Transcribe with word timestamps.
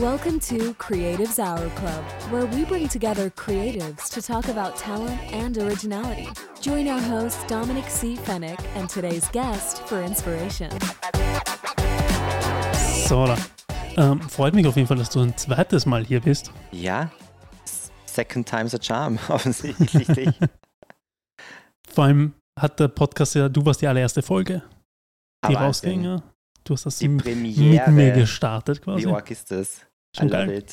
Welcome 0.00 0.40
to 0.40 0.72
Creatives 0.78 1.38
Hour 1.38 1.68
Club, 1.76 2.02
where 2.30 2.46
we 2.46 2.64
bring 2.64 2.88
together 2.88 3.28
creatives 3.28 4.08
to 4.14 4.22
talk 4.22 4.48
about 4.48 4.74
talent 4.74 5.20
and 5.30 5.58
originality. 5.58 6.26
Join 6.62 6.88
our 6.88 6.98
host, 6.98 7.46
Dominic 7.48 7.84
C. 7.90 8.16
Fennick, 8.16 8.58
and 8.76 8.88
today's 8.88 9.28
guest 9.28 9.82
for 9.86 10.00
inspiration. 10.00 10.70
So, 13.06 13.36
ähm, 13.98 14.22
freut 14.22 14.54
mich 14.54 14.66
auf 14.66 14.76
jeden 14.76 14.88
Fall, 14.88 14.96
dass 14.96 15.10
du 15.10 15.20
ein 15.20 15.36
zweites 15.36 15.84
Mal 15.84 16.02
hier 16.06 16.22
bist. 16.22 16.50
Ja, 16.72 17.10
second 18.06 18.48
time's 18.48 18.74
a 18.74 18.78
charm, 18.80 19.18
offensichtlich. 19.28 20.30
Vor 21.86 22.04
allem 22.04 22.32
hat 22.58 22.80
der 22.80 22.88
Podcast 22.88 23.34
ja, 23.34 23.50
du 23.50 23.66
warst 23.66 23.82
die 23.82 23.86
allererste 23.86 24.22
Folge, 24.22 24.62
die 25.44 25.54
Aber 25.54 25.66
rausging. 25.66 26.04
Ja. 26.04 26.22
Du 26.64 26.74
hast 26.74 26.86
das 26.86 26.98
Die 26.98 27.08
mit 27.08 27.22
Premiere. 27.22 27.90
mir 27.90 28.12
gestartet 28.12 28.80
quasi. 28.80 29.06
Wie 29.06 29.12
arg 29.12 29.30
ist 29.30 29.50
das? 29.50 29.89
Schon 30.16 30.28
I 30.28 30.30
geil. 30.30 30.64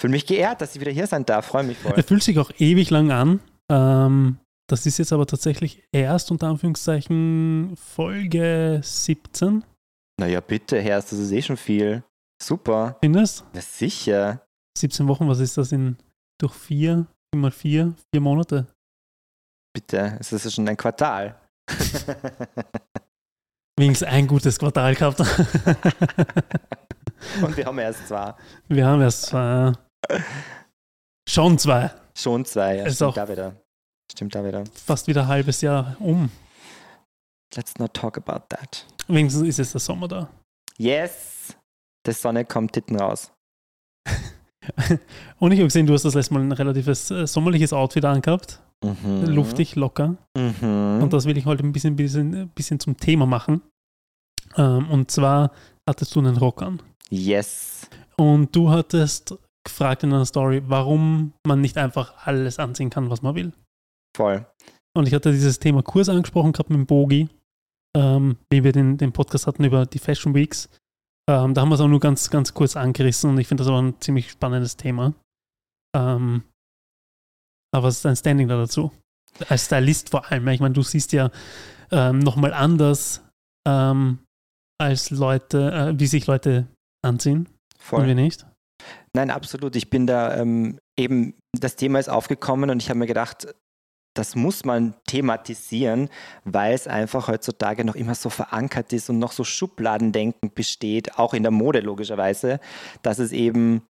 Fühle 0.00 0.12
mich 0.12 0.26
geehrt, 0.26 0.60
dass 0.60 0.74
ich 0.74 0.80
wieder 0.80 0.92
hier 0.92 1.06
sein 1.06 1.24
darf. 1.24 1.46
Freue 1.46 1.64
mich 1.64 1.78
voll. 1.78 1.92
Er 1.96 2.04
fühlt 2.04 2.22
sich 2.22 2.38
auch 2.38 2.50
ewig 2.58 2.90
lang 2.90 3.10
an. 3.10 3.40
Ähm, 3.70 4.38
das 4.68 4.86
ist 4.86 4.98
jetzt 4.98 5.12
aber 5.12 5.26
tatsächlich 5.26 5.82
erst 5.92 6.30
unter 6.30 6.48
Anführungszeichen 6.48 7.74
Folge 7.76 8.80
17, 8.82 9.64
naja, 10.20 10.40
bitte, 10.40 10.80
Herr, 10.80 10.96
das 10.96 11.12
ist 11.12 11.32
eh 11.32 11.42
schon 11.42 11.56
viel. 11.56 12.04
Super. 12.40 12.96
findest? 13.00 13.44
Na 13.52 13.60
sicher. 13.60 14.46
17 14.78 15.06
Wochen, 15.08 15.28
was 15.28 15.40
ist 15.40 15.56
das 15.58 15.72
in 15.72 15.96
durch 16.40 16.54
vier, 16.54 17.06
mal 17.34 17.50
vier, 17.50 17.94
vier 18.12 18.20
Monate? 18.20 18.66
Bitte, 19.72 20.16
es 20.20 20.32
ist 20.32 20.44
ja 20.44 20.50
schon 20.50 20.68
ein 20.68 20.76
Quartal. 20.76 21.40
Wenigstens 23.78 24.08
ein 24.08 24.26
gutes 24.26 24.58
Quartal 24.58 24.94
gehabt. 24.94 25.20
Und 27.42 27.56
wir 27.56 27.64
haben 27.66 27.78
erst 27.78 28.08
zwei. 28.08 28.34
Wir 28.68 28.86
haben 28.86 29.00
erst 29.02 29.22
zwei. 29.26 29.72
Schon 31.28 31.58
zwei. 31.58 31.90
Schon 32.16 32.44
zwei. 32.44 32.76
Ja, 32.76 32.84
Ist 32.86 32.96
stimmt 32.96 33.10
auch- 33.10 33.14
da 33.14 33.28
wieder. 33.28 33.56
Stimmt 34.12 34.34
da 34.34 34.44
wieder. 34.44 34.64
Fast 34.74 35.06
wieder 35.06 35.22
ein 35.22 35.28
halbes 35.28 35.60
Jahr 35.62 35.96
um. 35.98 36.30
Let's 37.56 37.74
not 37.78 37.94
talk 37.94 38.16
about 38.18 38.44
that. 38.50 38.86
Wenigstens 39.08 39.46
ist 39.48 39.58
jetzt 39.58 39.74
der 39.74 39.80
Sommer 39.80 40.08
da. 40.08 40.28
Yes! 40.78 41.56
Die 42.06 42.12
Sonne 42.12 42.44
kommt 42.44 42.74
hinten 42.74 42.96
raus. 43.00 43.32
Und 45.38 45.52
ich 45.52 45.58
habe 45.58 45.66
gesehen, 45.68 45.86
du 45.86 45.94
hast 45.94 46.04
das 46.04 46.14
letzte 46.14 46.34
Mal 46.34 46.40
ein 46.40 46.52
relatives 46.52 47.10
äh, 47.10 47.26
sommerliches 47.26 47.72
Outfit 47.72 48.04
angehabt. 48.04 48.60
Mhm. 48.82 49.24
Luftig, 49.26 49.76
locker. 49.76 50.16
Mhm. 50.36 51.00
Und 51.02 51.12
das 51.12 51.24
will 51.24 51.36
ich 51.38 51.46
heute 51.46 51.62
ein 51.64 51.72
bisschen, 51.72 51.96
bisschen, 51.96 52.48
bisschen 52.50 52.80
zum 52.80 52.96
Thema 52.96 53.24
machen. 53.26 53.62
Ähm, 54.56 54.90
und 54.90 55.10
zwar 55.10 55.50
hattest 55.88 56.14
du 56.14 56.20
einen 56.20 56.36
Rock 56.36 56.62
an. 56.62 56.82
Yes. 57.10 57.88
Und 58.16 58.54
du 58.54 58.70
hattest 58.70 59.36
gefragt 59.64 60.02
in 60.02 60.12
einer 60.12 60.26
Story, 60.26 60.62
warum 60.66 61.32
man 61.46 61.60
nicht 61.60 61.78
einfach 61.78 62.26
alles 62.26 62.58
anziehen 62.58 62.90
kann, 62.90 63.10
was 63.10 63.22
man 63.22 63.34
will. 63.34 63.52
Voll. 64.16 64.46
Und 64.96 65.08
ich 65.08 65.14
hatte 65.14 65.32
dieses 65.32 65.58
Thema 65.58 65.82
Kurs 65.82 66.08
angesprochen 66.08 66.52
gehabt 66.52 66.70
mit 66.70 66.78
dem 66.78 66.86
Bogi, 66.86 67.28
ähm, 67.96 68.36
wie 68.50 68.62
wir 68.62 68.72
den, 68.72 68.96
den 68.96 69.12
Podcast 69.12 69.46
hatten 69.46 69.64
über 69.64 69.86
die 69.86 69.98
Fashion 69.98 70.34
Weeks. 70.34 70.68
Ähm, 71.28 71.54
da 71.54 71.62
haben 71.62 71.70
wir 71.70 71.74
es 71.74 71.80
auch 71.80 71.88
nur 71.88 72.00
ganz, 72.00 72.30
ganz 72.30 72.52
kurz 72.54 72.76
angerissen 72.76 73.30
und 73.30 73.38
ich 73.38 73.48
finde 73.48 73.62
das 73.62 73.68
aber 73.68 73.80
ein 73.80 74.00
ziemlich 74.00 74.30
spannendes 74.30 74.76
Thema. 74.76 75.14
Ähm, 75.96 76.44
aber 77.74 77.88
was 77.88 77.96
ist 77.96 78.04
dein 78.04 78.16
Standing 78.16 78.48
da 78.48 78.56
dazu? 78.56 78.92
Als 79.48 79.66
Stylist 79.66 80.10
vor 80.10 80.30
allem. 80.30 80.46
Ich 80.48 80.60
meine, 80.60 80.74
du 80.74 80.82
siehst 80.82 81.12
ja 81.12 81.30
ähm, 81.90 82.20
nochmal 82.20 82.52
anders 82.52 83.22
ähm, 83.66 84.20
als 84.78 85.10
Leute, 85.10 85.72
äh, 85.72 85.98
wie 85.98 86.06
sich 86.06 86.26
Leute 86.26 86.68
anziehen 87.04 87.48
Voll. 87.78 88.00
und 88.00 88.06
wir 88.08 88.14
nicht. 88.14 88.46
Nein, 89.14 89.30
absolut. 89.30 89.76
Ich 89.76 89.90
bin 89.90 90.06
da 90.06 90.36
ähm, 90.36 90.78
eben, 90.98 91.34
das 91.52 91.76
Thema 91.76 91.98
ist 91.98 92.08
aufgekommen 92.08 92.70
und 92.70 92.82
ich 92.82 92.90
habe 92.90 92.98
mir 92.98 93.06
gedacht, 93.06 93.46
das 94.14 94.36
muss 94.36 94.64
man 94.64 94.94
thematisieren, 95.06 96.08
weil 96.44 96.72
es 96.72 96.86
einfach 96.86 97.28
heutzutage 97.28 97.84
noch 97.84 97.96
immer 97.96 98.14
so 98.14 98.30
verankert 98.30 98.92
ist 98.92 99.10
und 99.10 99.18
noch 99.18 99.32
so 99.32 99.44
Schubladendenken 99.44 100.52
besteht, 100.54 101.18
auch 101.18 101.34
in 101.34 101.42
der 101.42 101.52
Mode 101.52 101.80
logischerweise, 101.80 102.60
dass 103.02 103.18
es 103.18 103.32
eben, 103.32 103.82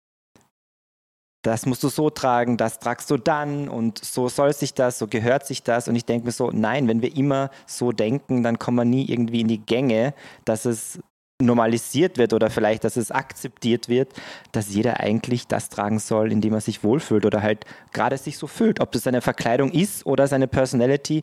das 1.43 1.67
musst 1.67 1.83
du 1.83 1.91
so 1.91 2.09
tragen, 2.09 2.57
das 2.57 2.79
tragst 2.79 3.11
du 3.11 3.19
dann 3.19 3.69
und 3.69 4.03
so 4.03 4.31
soll 4.31 4.55
sich 4.55 4.73
das, 4.73 4.99
so 4.99 5.07
gehört 5.07 5.47
sich 5.47 5.63
das. 5.63 5.89
Und 5.89 5.97
ich 5.97 6.07
denke 6.07 6.25
mir 6.25 6.33
so, 6.33 6.51
nein, 6.51 6.89
wenn 6.89 7.03
wir 7.03 7.15
immer 7.15 7.51
so 7.67 7.93
denken, 7.93 8.43
dann 8.43 8.59
kommen 8.59 8.79
wir 8.79 8.85
nie 8.87 9.05
irgendwie 9.05 9.43
in 9.43 9.49
die 9.49 9.61
Gänge, 9.61 10.15
dass 10.47 10.65
es 10.65 11.01
normalisiert 11.45 12.19
wird 12.19 12.33
oder 12.33 12.51
vielleicht, 12.51 12.85
dass 12.85 12.97
es 12.97 13.11
akzeptiert 13.11 13.89
wird, 13.89 14.13
dass 14.53 14.75
jeder 14.75 15.01
eigentlich 15.01 15.47
das 15.47 15.69
tragen 15.69 15.99
soll, 15.99 16.33
in 16.33 16.41
dem 16.41 16.55
er 16.55 16.61
sich 16.61 16.83
wohlfühlt 16.83 17.27
oder 17.27 17.43
halt 17.43 17.65
gerade 17.93 18.19
sich 18.19 18.39
so 18.39 18.47
fühlt. 18.47 18.81
Ob 18.81 18.93
das 18.93 19.03
seine 19.03 19.21
Verkleidung 19.21 19.71
ist 19.71 20.07
oder 20.07 20.27
seine 20.27 20.49
Personality, 20.49 21.23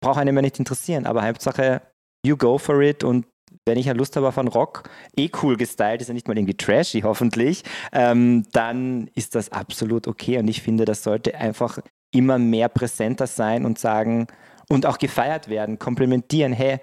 braucht 0.00 0.18
einen 0.18 0.28
immer 0.28 0.42
nicht 0.42 0.58
interessieren. 0.58 1.06
Aber 1.06 1.26
Hauptsache, 1.26 1.82
you 2.24 2.36
go 2.36 2.58
for 2.58 2.80
it 2.82 3.04
und 3.04 3.26
wenn 3.64 3.78
ich 3.78 3.86
ja 3.86 3.92
Lust 3.92 4.14
habe 4.16 4.28
auf 4.28 4.38
einen 4.38 4.48
Rock, 4.48 4.88
eh 5.16 5.28
cool 5.42 5.56
gestylt, 5.56 6.00
ist 6.00 6.08
ja 6.08 6.14
nicht 6.14 6.28
mal 6.28 6.38
irgendwie 6.38 6.56
trashy 6.56 7.00
hoffentlich, 7.00 7.64
ähm, 7.92 8.44
dann 8.52 9.08
ist 9.14 9.34
das 9.34 9.50
absolut 9.50 10.06
okay. 10.06 10.38
Und 10.38 10.46
ich 10.48 10.62
finde, 10.62 10.84
das 10.84 11.02
sollte 11.02 11.34
einfach 11.34 11.80
immer 12.12 12.38
mehr 12.38 12.68
präsenter 12.68 13.26
sein 13.26 13.64
und 13.64 13.78
sagen 13.78 14.28
und 14.68 14.86
auch 14.86 14.98
gefeiert 14.98 15.48
werden, 15.48 15.78
komplimentieren, 15.78 16.52
hey, 16.52 16.78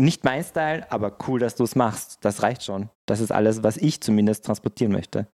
nicht 0.00 0.24
mein 0.24 0.44
Style, 0.44 0.90
aber 0.90 1.16
cool, 1.26 1.40
dass 1.40 1.56
du 1.56 1.64
es 1.64 1.76
machst. 1.76 2.18
Das 2.22 2.42
reicht 2.42 2.62
schon. 2.62 2.90
Das 3.06 3.20
ist 3.20 3.30
alles, 3.30 3.62
was 3.62 3.76
ich 3.76 4.00
zumindest 4.00 4.44
transportieren 4.44 4.92
möchte. 4.92 5.26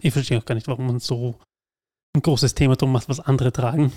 Ich 0.00 0.12
verstehe 0.12 0.38
auch 0.38 0.44
gar 0.44 0.54
nicht, 0.54 0.68
warum 0.68 0.86
man 0.86 0.98
so 0.98 1.38
ein 2.16 2.22
großes 2.22 2.54
Thema 2.54 2.76
drum 2.76 2.92
macht, 2.92 3.08
was 3.08 3.20
andere 3.20 3.52
tragen. 3.52 3.92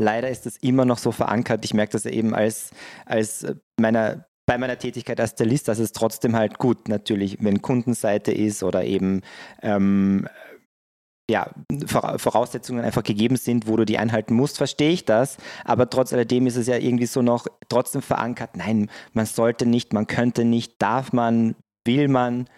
Leider 0.00 0.28
ist 0.28 0.46
es 0.46 0.56
immer 0.58 0.84
noch 0.84 0.98
so 0.98 1.12
verankert. 1.12 1.64
Ich 1.64 1.74
merke 1.74 1.92
das 1.92 2.04
ja 2.04 2.10
eben 2.10 2.34
als, 2.34 2.70
als 3.04 3.42
äh, 3.42 3.56
meiner, 3.80 4.26
bei 4.46 4.58
meiner 4.58 4.78
Tätigkeit 4.78 5.20
als 5.20 5.32
Stylist, 5.32 5.68
dass 5.68 5.78
es 5.78 5.92
trotzdem 5.92 6.36
halt 6.36 6.58
gut 6.58 6.88
natürlich, 6.88 7.38
wenn 7.40 7.62
Kundenseite 7.62 8.32
ist 8.32 8.62
oder 8.62 8.84
eben 8.84 9.22
ähm, 9.62 10.28
ja, 11.30 11.50
Vora- 11.86 12.18
Voraussetzungen 12.18 12.84
einfach 12.84 13.02
gegeben 13.02 13.36
sind, 13.36 13.66
wo 13.66 13.76
du 13.76 13.84
die 13.84 13.98
einhalten 13.98 14.34
musst, 14.34 14.56
verstehe 14.56 14.90
ich 14.90 15.04
das. 15.04 15.36
Aber 15.64 15.90
trotz 15.90 16.12
alledem 16.12 16.46
ist 16.46 16.56
es 16.56 16.66
ja 16.66 16.76
irgendwie 16.76 17.06
so 17.06 17.22
noch 17.22 17.46
trotzdem 17.68 18.02
verankert. 18.02 18.56
Nein, 18.56 18.90
man 19.12 19.26
sollte 19.26 19.66
nicht, 19.66 19.92
man 19.92 20.06
könnte 20.06 20.44
nicht, 20.44 20.80
darf 20.80 21.12
man, 21.12 21.54
will 21.86 22.08
man. 22.08 22.48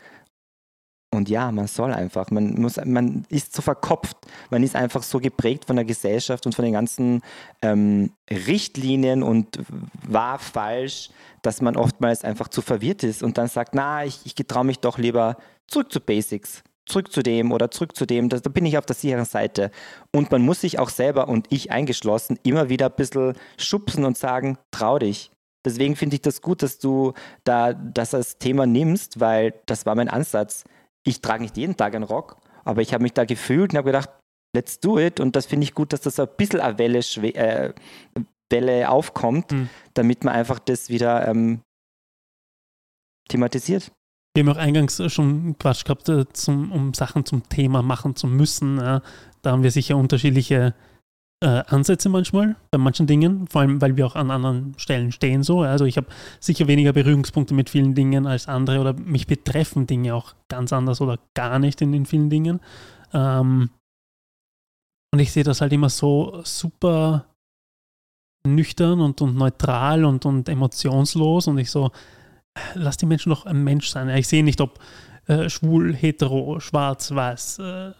Und 1.12 1.28
ja, 1.28 1.50
man 1.50 1.66
soll 1.66 1.92
einfach. 1.92 2.30
Man, 2.30 2.60
muss, 2.60 2.76
man 2.84 3.24
ist 3.28 3.52
so 3.52 3.62
verkopft. 3.62 4.16
Man 4.50 4.62
ist 4.62 4.76
einfach 4.76 5.02
so 5.02 5.18
geprägt 5.18 5.64
von 5.64 5.74
der 5.74 5.84
Gesellschaft 5.84 6.46
und 6.46 6.54
von 6.54 6.64
den 6.64 6.74
ganzen 6.74 7.22
ähm, 7.62 8.12
Richtlinien 8.30 9.24
und 9.24 9.58
wahr, 10.06 10.38
falsch, 10.38 11.10
dass 11.42 11.60
man 11.60 11.76
oftmals 11.76 12.22
einfach 12.22 12.46
zu 12.46 12.62
verwirrt 12.62 13.02
ist 13.02 13.24
und 13.24 13.38
dann 13.38 13.48
sagt, 13.48 13.74
na, 13.74 14.04
ich, 14.04 14.20
ich 14.24 14.36
getraue 14.36 14.64
mich 14.64 14.78
doch 14.78 14.98
lieber 14.98 15.36
zurück 15.66 15.90
zu 15.90 16.00
Basics, 16.00 16.62
zurück 16.90 17.10
zu 17.12 17.22
dem 17.22 17.52
oder 17.52 17.70
zurück 17.70 17.96
zu 17.96 18.06
dem. 18.06 18.28
Da, 18.28 18.38
da 18.38 18.50
bin 18.50 18.66
ich 18.66 18.76
auf 18.76 18.86
der 18.86 18.96
sicheren 18.96 19.24
Seite. 19.24 19.70
Und 20.14 20.30
man 20.30 20.42
muss 20.42 20.60
sich 20.60 20.78
auch 20.78 20.90
selber 20.90 21.28
und 21.28 21.46
ich 21.50 21.70
eingeschlossen 21.70 22.38
immer 22.42 22.68
wieder 22.68 22.86
ein 22.86 22.96
bisschen 22.96 23.34
schubsen 23.58 24.04
und 24.04 24.18
sagen, 24.18 24.58
trau 24.70 24.98
dich. 24.98 25.30
Deswegen 25.64 25.94
finde 25.96 26.16
ich 26.16 26.22
das 26.22 26.40
gut, 26.42 26.62
dass 26.62 26.78
du 26.78 27.12
da 27.44 27.72
das 27.74 28.14
als 28.14 28.38
Thema 28.38 28.66
nimmst, 28.66 29.20
weil 29.20 29.54
das 29.66 29.86
war 29.86 29.94
mein 29.94 30.08
Ansatz. 30.08 30.64
Ich 31.04 31.20
trage 31.20 31.42
nicht 31.42 31.56
jeden 31.56 31.76
Tag 31.76 31.94
einen 31.94 32.04
Rock, 32.04 32.36
aber 32.64 32.82
ich 32.82 32.92
habe 32.92 33.02
mich 33.02 33.12
da 33.12 33.24
gefühlt 33.24 33.72
und 33.72 33.78
habe 33.78 33.86
gedacht, 33.86 34.10
let's 34.54 34.80
do 34.80 34.98
it. 34.98 35.20
Und 35.20 35.36
das 35.36 35.46
finde 35.46 35.64
ich 35.64 35.74
gut, 35.74 35.92
dass 35.92 36.00
das 36.00 36.18
ein 36.18 36.28
bisschen 36.36 36.60
eine 36.60 36.78
Welle, 36.78 36.98
äh, 36.98 37.72
Welle 38.50 38.88
aufkommt, 38.90 39.52
Mhm. 39.52 39.68
damit 39.94 40.24
man 40.24 40.34
einfach 40.34 40.58
das 40.58 40.88
wieder 40.88 41.28
ähm, 41.28 41.60
thematisiert. 43.28 43.92
Wir 44.34 44.44
haben 44.44 44.50
auch 44.50 44.60
eingangs 44.60 45.02
schon 45.12 45.56
Quatsch 45.58 45.84
gehabt, 45.84 46.08
äh, 46.08 46.24
zum, 46.32 46.70
um 46.72 46.94
Sachen 46.94 47.24
zum 47.24 47.48
Thema 47.48 47.82
machen 47.82 48.14
zu 48.16 48.26
müssen. 48.26 48.76
Da 48.76 49.02
haben 49.44 49.62
wir 49.62 49.70
sicher 49.70 49.96
unterschiedliche 49.96 50.74
äh, 51.42 51.62
Ansätze 51.66 52.08
manchmal 52.08 52.56
bei 52.70 52.78
manchen 52.78 53.06
Dingen, 53.06 53.48
vor 53.48 53.62
allem 53.62 53.80
weil 53.80 53.96
wir 53.96 54.06
auch 54.06 54.14
an 54.14 54.30
anderen 54.30 54.74
Stellen 54.76 55.10
stehen 55.10 55.42
so. 55.42 55.62
Also 55.62 55.86
ich 55.86 55.96
habe 55.96 56.08
sicher 56.38 56.68
weniger 56.68 56.92
Berührungspunkte 56.92 57.54
mit 57.54 57.70
vielen 57.70 57.94
Dingen 57.94 58.26
als 58.26 58.46
andere 58.46 58.78
oder 58.78 58.92
mich 58.92 59.26
betreffen 59.26 59.86
Dinge 59.86 60.14
auch 60.14 60.34
ganz 60.48 60.72
anders 60.72 61.00
oder 61.00 61.18
gar 61.34 61.58
nicht 61.58 61.80
in, 61.80 61.94
in 61.94 62.04
vielen 62.04 62.28
Dingen. 62.28 62.60
Ähm, 63.14 63.70
und 65.12 65.18
ich 65.18 65.32
sehe 65.32 65.44
das 65.44 65.60
halt 65.60 65.72
immer 65.72 65.88
so 65.88 66.42
super 66.44 67.26
nüchtern 68.46 69.00
und, 69.00 69.20
und 69.22 69.34
neutral 69.34 70.04
und, 70.04 70.24
und 70.26 70.48
emotionslos 70.48 71.48
und 71.48 71.58
ich 71.58 71.70
so, 71.70 71.90
lass 72.74 72.96
die 72.96 73.06
Menschen 73.06 73.30
doch 73.30 73.46
ein 73.46 73.62
Mensch 73.62 73.88
sein. 73.88 74.08
Ich 74.10 74.28
sehe 74.28 74.44
nicht, 74.44 74.60
ob 74.60 74.78
äh, 75.26 75.48
schwul, 75.48 75.94
hetero, 75.94 76.60
schwarz, 76.60 77.14
weiß, 77.14 77.58
äh, 77.60 77.92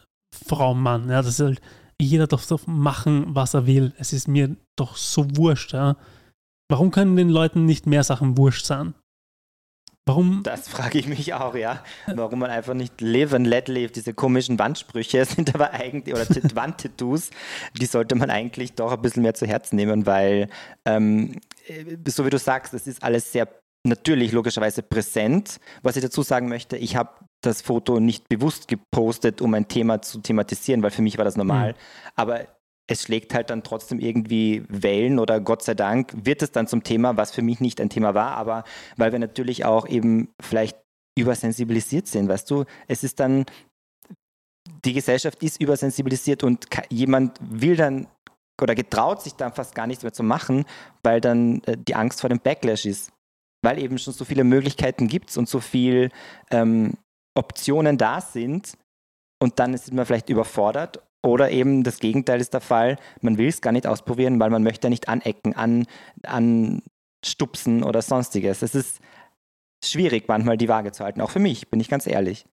Frau, 0.46 0.74
Mann. 0.74 1.08
Ja, 1.08 1.22
das 1.22 1.38
ist 1.38 1.40
halt, 1.40 1.60
jeder 2.00 2.26
darf 2.26 2.46
doch 2.46 2.66
machen, 2.66 3.26
was 3.28 3.54
er 3.54 3.66
will. 3.66 3.92
Es 3.98 4.12
ist 4.12 4.28
mir 4.28 4.56
doch 4.76 4.96
so 4.96 5.36
wurscht. 5.36 5.72
Ja. 5.72 5.96
Warum 6.70 6.90
können 6.90 7.16
den 7.16 7.28
Leuten 7.28 7.66
nicht 7.66 7.86
mehr 7.86 8.04
Sachen 8.04 8.36
wurscht 8.36 8.64
sein? 8.64 8.94
Warum? 10.06 10.42
Das 10.42 10.68
frage 10.68 10.98
ich 10.98 11.06
mich 11.06 11.34
auch, 11.34 11.54
ja. 11.54 11.84
Warum 12.06 12.40
man 12.40 12.50
einfach 12.50 12.74
nicht 12.74 13.00
live 13.00 13.34
and 13.34 13.46
let 13.46 13.68
live, 13.68 13.92
diese 13.92 14.14
komischen 14.14 14.58
Wandsprüche 14.58 15.24
sind 15.24 15.54
aber 15.54 15.72
eigentlich, 15.72 16.14
oder 16.14 16.26
Wandtattoos, 16.56 17.30
die 17.78 17.86
sollte 17.86 18.14
man 18.14 18.30
eigentlich 18.30 18.72
doch 18.72 18.92
ein 18.92 19.02
bisschen 19.02 19.22
mehr 19.22 19.34
zu 19.34 19.46
Herzen 19.46 19.76
nehmen, 19.76 20.06
weil, 20.06 20.48
ähm, 20.84 21.40
äh, 21.66 21.96
so 22.08 22.24
wie 22.24 22.30
du 22.30 22.38
sagst, 22.38 22.74
es 22.74 22.86
ist 22.86 23.02
alles 23.02 23.30
sehr 23.30 23.46
natürlich 23.86 24.32
logischerweise 24.32 24.82
präsent. 24.82 25.58
Was 25.82 25.96
ich 25.96 26.02
dazu 26.02 26.22
sagen 26.22 26.48
möchte, 26.48 26.76
ich 26.76 26.96
habe 26.96 27.10
das 27.42 27.62
Foto 27.62 28.00
nicht 28.00 28.28
bewusst 28.28 28.68
gepostet, 28.68 29.40
um 29.40 29.54
ein 29.54 29.68
Thema 29.68 30.02
zu 30.02 30.20
thematisieren, 30.20 30.82
weil 30.82 30.90
für 30.90 31.02
mich 31.02 31.18
war 31.18 31.24
das 31.24 31.36
normal. 31.36 31.72
Mhm. 31.72 31.76
Aber 32.16 32.46
es 32.90 33.02
schlägt 33.02 33.34
halt 33.34 33.50
dann 33.50 33.62
trotzdem 33.62 34.00
irgendwie 34.00 34.64
Wellen 34.68 35.18
oder 35.18 35.40
Gott 35.40 35.62
sei 35.62 35.74
Dank 35.74 36.12
wird 36.24 36.42
es 36.42 36.50
dann 36.50 36.66
zum 36.66 36.82
Thema, 36.82 37.16
was 37.16 37.30
für 37.30 37.42
mich 37.42 37.60
nicht 37.60 37.80
ein 37.80 37.88
Thema 37.88 38.14
war, 38.14 38.32
aber 38.32 38.64
weil 38.96 39.12
wir 39.12 39.20
natürlich 39.20 39.64
auch 39.64 39.86
eben 39.88 40.28
vielleicht 40.42 40.76
übersensibilisiert 41.16 42.08
sind, 42.08 42.28
weißt 42.28 42.50
du, 42.50 42.64
es 42.88 43.04
ist 43.04 43.20
dann, 43.20 43.46
die 44.84 44.92
Gesellschaft 44.92 45.42
ist 45.42 45.60
übersensibilisiert 45.60 46.42
und 46.42 46.66
jemand 46.90 47.38
will 47.40 47.76
dann 47.76 48.08
oder 48.60 48.74
getraut 48.74 49.22
sich 49.22 49.34
dann 49.34 49.52
fast 49.52 49.74
gar 49.74 49.86
nichts 49.86 50.02
mehr 50.02 50.12
zu 50.12 50.22
machen, 50.22 50.64
weil 51.02 51.20
dann 51.20 51.62
äh, 51.64 51.76
die 51.78 51.94
Angst 51.94 52.20
vor 52.20 52.28
dem 52.28 52.40
Backlash 52.40 52.86
ist. 52.86 53.10
Weil 53.62 53.78
eben 53.78 53.98
schon 53.98 54.14
so 54.14 54.24
viele 54.24 54.44
Möglichkeiten 54.44 55.08
gibt 55.08 55.36
und 55.36 55.48
so 55.48 55.60
viele 55.60 56.08
ähm, 56.50 56.94
Optionen 57.34 57.98
da 57.98 58.20
sind 58.20 58.76
und 59.42 59.58
dann 59.58 59.74
ist 59.74 59.92
man 59.92 60.06
vielleicht 60.06 60.28
überfordert 60.28 61.02
oder 61.22 61.50
eben 61.50 61.82
das 61.82 61.98
Gegenteil 61.98 62.40
ist 62.40 62.54
der 62.54 62.60
Fall, 62.60 62.96
man 63.20 63.38
will 63.38 63.48
es 63.48 63.60
gar 63.60 63.72
nicht 63.72 63.86
ausprobieren, 63.86 64.40
weil 64.40 64.50
man 64.50 64.62
möchte 64.62 64.88
nicht 64.88 65.08
anecken, 65.08 65.54
an, 65.54 65.86
anstupsen 66.22 67.82
oder 67.82 68.02
sonstiges. 68.02 68.62
Es 68.62 68.74
ist 68.74 69.00
schwierig, 69.84 70.28
manchmal 70.28 70.56
die 70.56 70.68
Waage 70.68 70.92
zu 70.92 71.04
halten, 71.04 71.20
auch 71.20 71.30
für 71.30 71.38
mich, 71.38 71.68
bin 71.68 71.80
ich 71.80 71.88
ganz 71.88 72.06
ehrlich. 72.06 72.46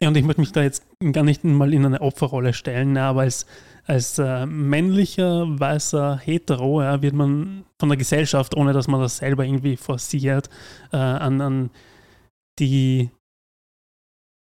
Ja, 0.00 0.08
und 0.08 0.16
ich 0.16 0.24
möchte 0.24 0.40
mich 0.40 0.52
da 0.52 0.62
jetzt 0.62 0.84
gar 1.12 1.24
nicht 1.24 1.42
mal 1.44 1.72
in 1.74 1.84
eine 1.84 2.00
Opferrolle 2.00 2.52
stellen, 2.52 2.96
aber 2.96 3.22
als, 3.22 3.46
als 3.84 4.18
äh, 4.18 4.46
männlicher, 4.46 5.46
weißer 5.58 6.18
Hetero 6.18 6.82
ja, 6.82 7.02
wird 7.02 7.14
man 7.14 7.64
von 7.80 7.88
der 7.88 7.98
Gesellschaft, 7.98 8.56
ohne 8.56 8.72
dass 8.72 8.86
man 8.86 9.00
das 9.00 9.18
selber 9.18 9.44
irgendwie 9.44 9.76
forciert, 9.76 10.48
äh, 10.92 10.96
an, 10.96 11.40
an 11.40 11.70
die 12.60 13.10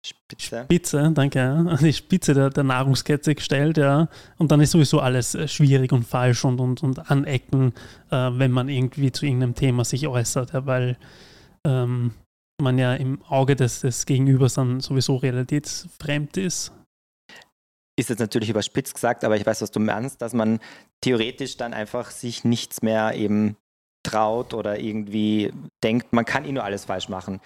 Spitze. 0.05 0.63
Spitze, 0.65 1.11
danke, 1.15 1.43
an 1.43 1.79
die 1.81 1.93
Spitze 1.93 2.33
der, 2.33 2.51
der 2.51 2.63
Nahrungskette 2.63 3.35
gestellt, 3.35 3.77
ja. 3.77 4.09
Und 4.39 4.53
dann 4.53 4.61
ist 4.61 4.71
sowieso 4.71 5.01
alles 5.01 5.35
äh, 5.35 5.49
schwierig 5.49 5.93
und 5.93 6.05
falsch 6.05 6.45
und, 6.45 6.61
und, 6.61 6.83
und 6.83 7.11
anecken, 7.11 7.73
äh, 8.11 8.31
wenn 8.33 8.53
man 8.53 8.69
irgendwie 8.69 9.11
zu 9.11 9.27
irgendeinem 9.27 9.55
Thema 9.55 9.85
sich 9.85 10.07
äußert, 10.07 10.53
ja, 10.53 10.67
weil 10.67 10.97
ähm, 11.65 12.13
man 12.63 12.79
ja 12.79 12.95
im 12.95 13.23
Auge 13.29 13.57
des, 13.57 13.81
des 13.81 14.07
Gegenübers 14.07 14.55
dann 14.55 14.81
sowieso 14.81 15.17
realitätsfremd 15.17 16.37
ist. 16.37 16.73
Ist 17.99 18.11
jetzt 18.11 18.19
natürlich 18.19 18.51
überspitzt 18.51 18.95
gesagt, 18.95 19.25
aber 19.25 19.37
ich 19.37 19.47
weiß, 19.47 19.63
was 19.63 19.71
du 19.71 19.81
meinst, 19.81 20.21
dass 20.21 20.35
man 20.35 20.61
theoretisch 21.03 21.57
dann 21.57 21.75
einfach 21.75 22.11
sich 22.11 22.45
nichts 22.45 22.83
mehr 22.83 23.15
eben 23.15 23.57
traut 24.03 24.55
oder 24.55 24.79
irgendwie 24.79 25.53
denkt, 25.83 26.13
man 26.13 26.25
kann 26.25 26.45
eh 26.45 26.53
nur 26.53 26.65
alles 26.65 26.85
falsch 26.85 27.09
machen. 27.09 27.41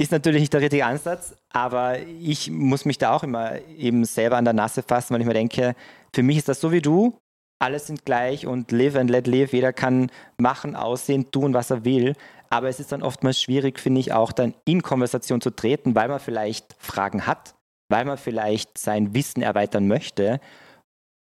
Ist 0.00 0.12
natürlich 0.12 0.40
nicht 0.40 0.52
der 0.52 0.62
richtige 0.62 0.86
Ansatz, 0.86 1.34
aber 1.52 1.98
ich 2.00 2.50
muss 2.50 2.84
mich 2.84 2.98
da 2.98 3.12
auch 3.12 3.22
immer 3.22 3.60
eben 3.76 4.04
selber 4.04 4.36
an 4.36 4.44
der 4.44 4.54
Nase 4.54 4.82
fassen, 4.82 5.12
weil 5.12 5.20
ich 5.20 5.26
mir 5.26 5.34
denke, 5.34 5.74
für 6.14 6.22
mich 6.22 6.38
ist 6.38 6.48
das 6.48 6.60
so 6.60 6.72
wie 6.72 6.80
du, 6.80 7.18
alle 7.60 7.78
sind 7.78 8.06
gleich 8.06 8.46
und 8.46 8.72
live 8.72 8.96
and 8.96 9.10
let 9.10 9.26
live, 9.26 9.52
jeder 9.52 9.72
kann 9.72 10.10
machen, 10.38 10.74
aussehen, 10.74 11.30
tun, 11.30 11.52
was 11.52 11.70
er 11.70 11.84
will. 11.84 12.14
Aber 12.52 12.68
es 12.68 12.80
ist 12.80 12.92
dann 12.92 13.02
oftmals 13.02 13.40
schwierig, 13.40 13.78
finde 13.78 14.00
ich, 14.00 14.12
auch 14.12 14.32
dann 14.32 14.54
in 14.64 14.82
Konversation 14.82 15.40
zu 15.40 15.50
treten, 15.50 15.94
weil 15.94 16.08
man 16.08 16.18
vielleicht 16.18 16.74
Fragen 16.78 17.26
hat, 17.26 17.54
weil 17.88 18.04
man 18.04 18.18
vielleicht 18.18 18.76
sein 18.76 19.14
Wissen 19.14 19.42
erweitern 19.42 19.86
möchte. 19.86 20.40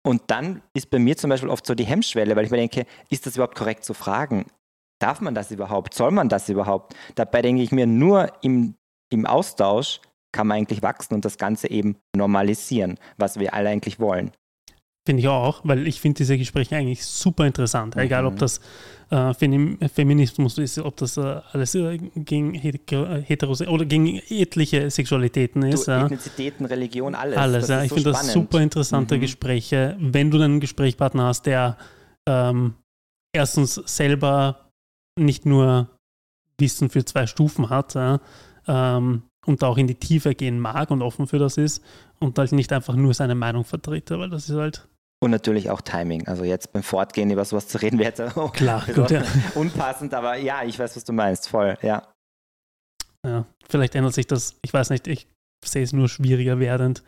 Und 0.04 0.22
dann 0.26 0.62
ist 0.74 0.90
bei 0.90 0.98
mir 0.98 1.16
zum 1.16 1.30
Beispiel 1.30 1.48
oft 1.48 1.64
so 1.64 1.76
die 1.76 1.84
Hemmschwelle, 1.84 2.34
weil 2.34 2.44
ich 2.44 2.50
mir 2.50 2.56
denke, 2.56 2.86
ist 3.08 3.24
das 3.24 3.36
überhaupt 3.36 3.56
korrekt 3.56 3.84
zu 3.84 3.94
fragen? 3.94 4.46
Darf 5.00 5.20
man 5.20 5.34
das 5.34 5.52
überhaupt? 5.52 5.94
Soll 5.94 6.10
man 6.10 6.28
das 6.28 6.48
überhaupt? 6.48 6.94
Dabei 7.14 7.42
denke 7.42 7.62
ich 7.62 7.70
mir, 7.70 7.86
nur 7.86 8.32
im, 8.42 8.74
im 9.10 9.24
Austausch 9.26 10.00
kann 10.32 10.48
man 10.48 10.58
eigentlich 10.58 10.82
wachsen 10.82 11.14
und 11.14 11.24
das 11.24 11.38
Ganze 11.38 11.70
eben 11.70 11.96
normalisieren, 12.16 12.98
was 13.16 13.38
wir 13.38 13.54
alle 13.54 13.68
eigentlich 13.68 14.00
wollen. 14.00 14.32
Finde 15.04 15.20
ich 15.20 15.28
auch, 15.28 15.60
weil 15.64 15.88
ich 15.88 16.00
finde 16.00 16.18
diese 16.18 16.38
Gespräche 16.38 16.76
eigentlich 16.76 17.04
super 17.04 17.44
interessant. 17.44 17.96
Mhm. 17.96 18.02
Egal, 18.02 18.24
ob 18.24 18.38
das 18.38 18.60
äh, 19.10 19.34
Feminismus 19.34 20.58
ist, 20.58 20.78
ob 20.78 20.96
das 20.96 21.16
äh, 21.16 21.40
alles 21.52 21.74
äh, 21.74 21.98
gegen 22.14 22.54
Heteros 22.54 23.62
oder 23.62 23.84
gegen 23.84 24.20
etliche 24.28 24.88
Sexualitäten 24.90 25.62
ist. 25.62 25.88
Du, 25.88 25.92
Ethnizitäten, 25.92 26.66
Religion, 26.66 27.14
alles. 27.16 27.36
Alles, 27.36 27.68
ja. 27.68 27.82
Ich 27.82 27.90
so 27.90 27.96
finde 27.96 28.12
das 28.12 28.32
super 28.32 28.60
interessante 28.60 29.16
mhm. 29.16 29.20
Gespräche. 29.22 29.96
Wenn 29.98 30.30
du 30.30 30.40
einen 30.40 30.60
Gesprächspartner 30.60 31.24
hast, 31.24 31.46
der 31.46 31.76
ähm, 32.28 32.74
erstens 33.34 33.74
selber 33.74 34.70
nicht 35.18 35.46
nur 35.46 35.90
Wissen 36.58 36.90
für 36.90 37.04
zwei 37.04 37.26
Stufen 37.26 37.70
hat 37.70 37.96
ähm, 38.66 39.22
und 39.46 39.64
auch 39.64 39.76
in 39.76 39.88
die 39.88 39.96
Tiefe 39.96 40.34
gehen 40.34 40.60
mag 40.60 40.90
und 40.90 41.02
offen 41.02 41.26
für 41.26 41.38
das 41.38 41.56
ist 41.56 41.82
und 42.20 42.38
halt 42.38 42.52
nicht 42.52 42.72
einfach 42.72 42.94
nur 42.94 43.12
seine 43.14 43.34
Meinung 43.34 43.64
vertritt, 43.64 44.10
weil 44.10 44.30
das 44.30 44.48
ist 44.48 44.56
halt. 44.56 44.88
Und 45.22 45.30
natürlich 45.30 45.70
auch 45.70 45.80
Timing. 45.80 46.26
Also 46.26 46.42
jetzt 46.42 46.72
beim 46.72 46.82
Fortgehen 46.82 47.30
über 47.30 47.44
sowas 47.44 47.68
zu 47.68 47.80
reden, 47.80 48.00
wäre 48.00 48.08
jetzt 48.08 48.20
auch 48.20 48.52
Klar, 48.52 48.84
gut, 48.92 49.12
ja. 49.12 49.22
unpassend, 49.54 50.14
aber 50.14 50.34
ja, 50.36 50.64
ich 50.64 50.76
weiß, 50.76 50.96
was 50.96 51.04
du 51.04 51.12
meinst, 51.12 51.48
voll, 51.48 51.78
ja. 51.80 52.12
Ja, 53.24 53.46
vielleicht 53.68 53.94
ändert 53.94 54.14
sich 54.14 54.26
das, 54.26 54.58
ich 54.62 54.74
weiß 54.74 54.90
nicht, 54.90 55.06
ich 55.06 55.28
sehe 55.64 55.84
es 55.84 55.92
nur 55.92 56.08
schwieriger 56.08 56.58
werdend. 56.58 57.04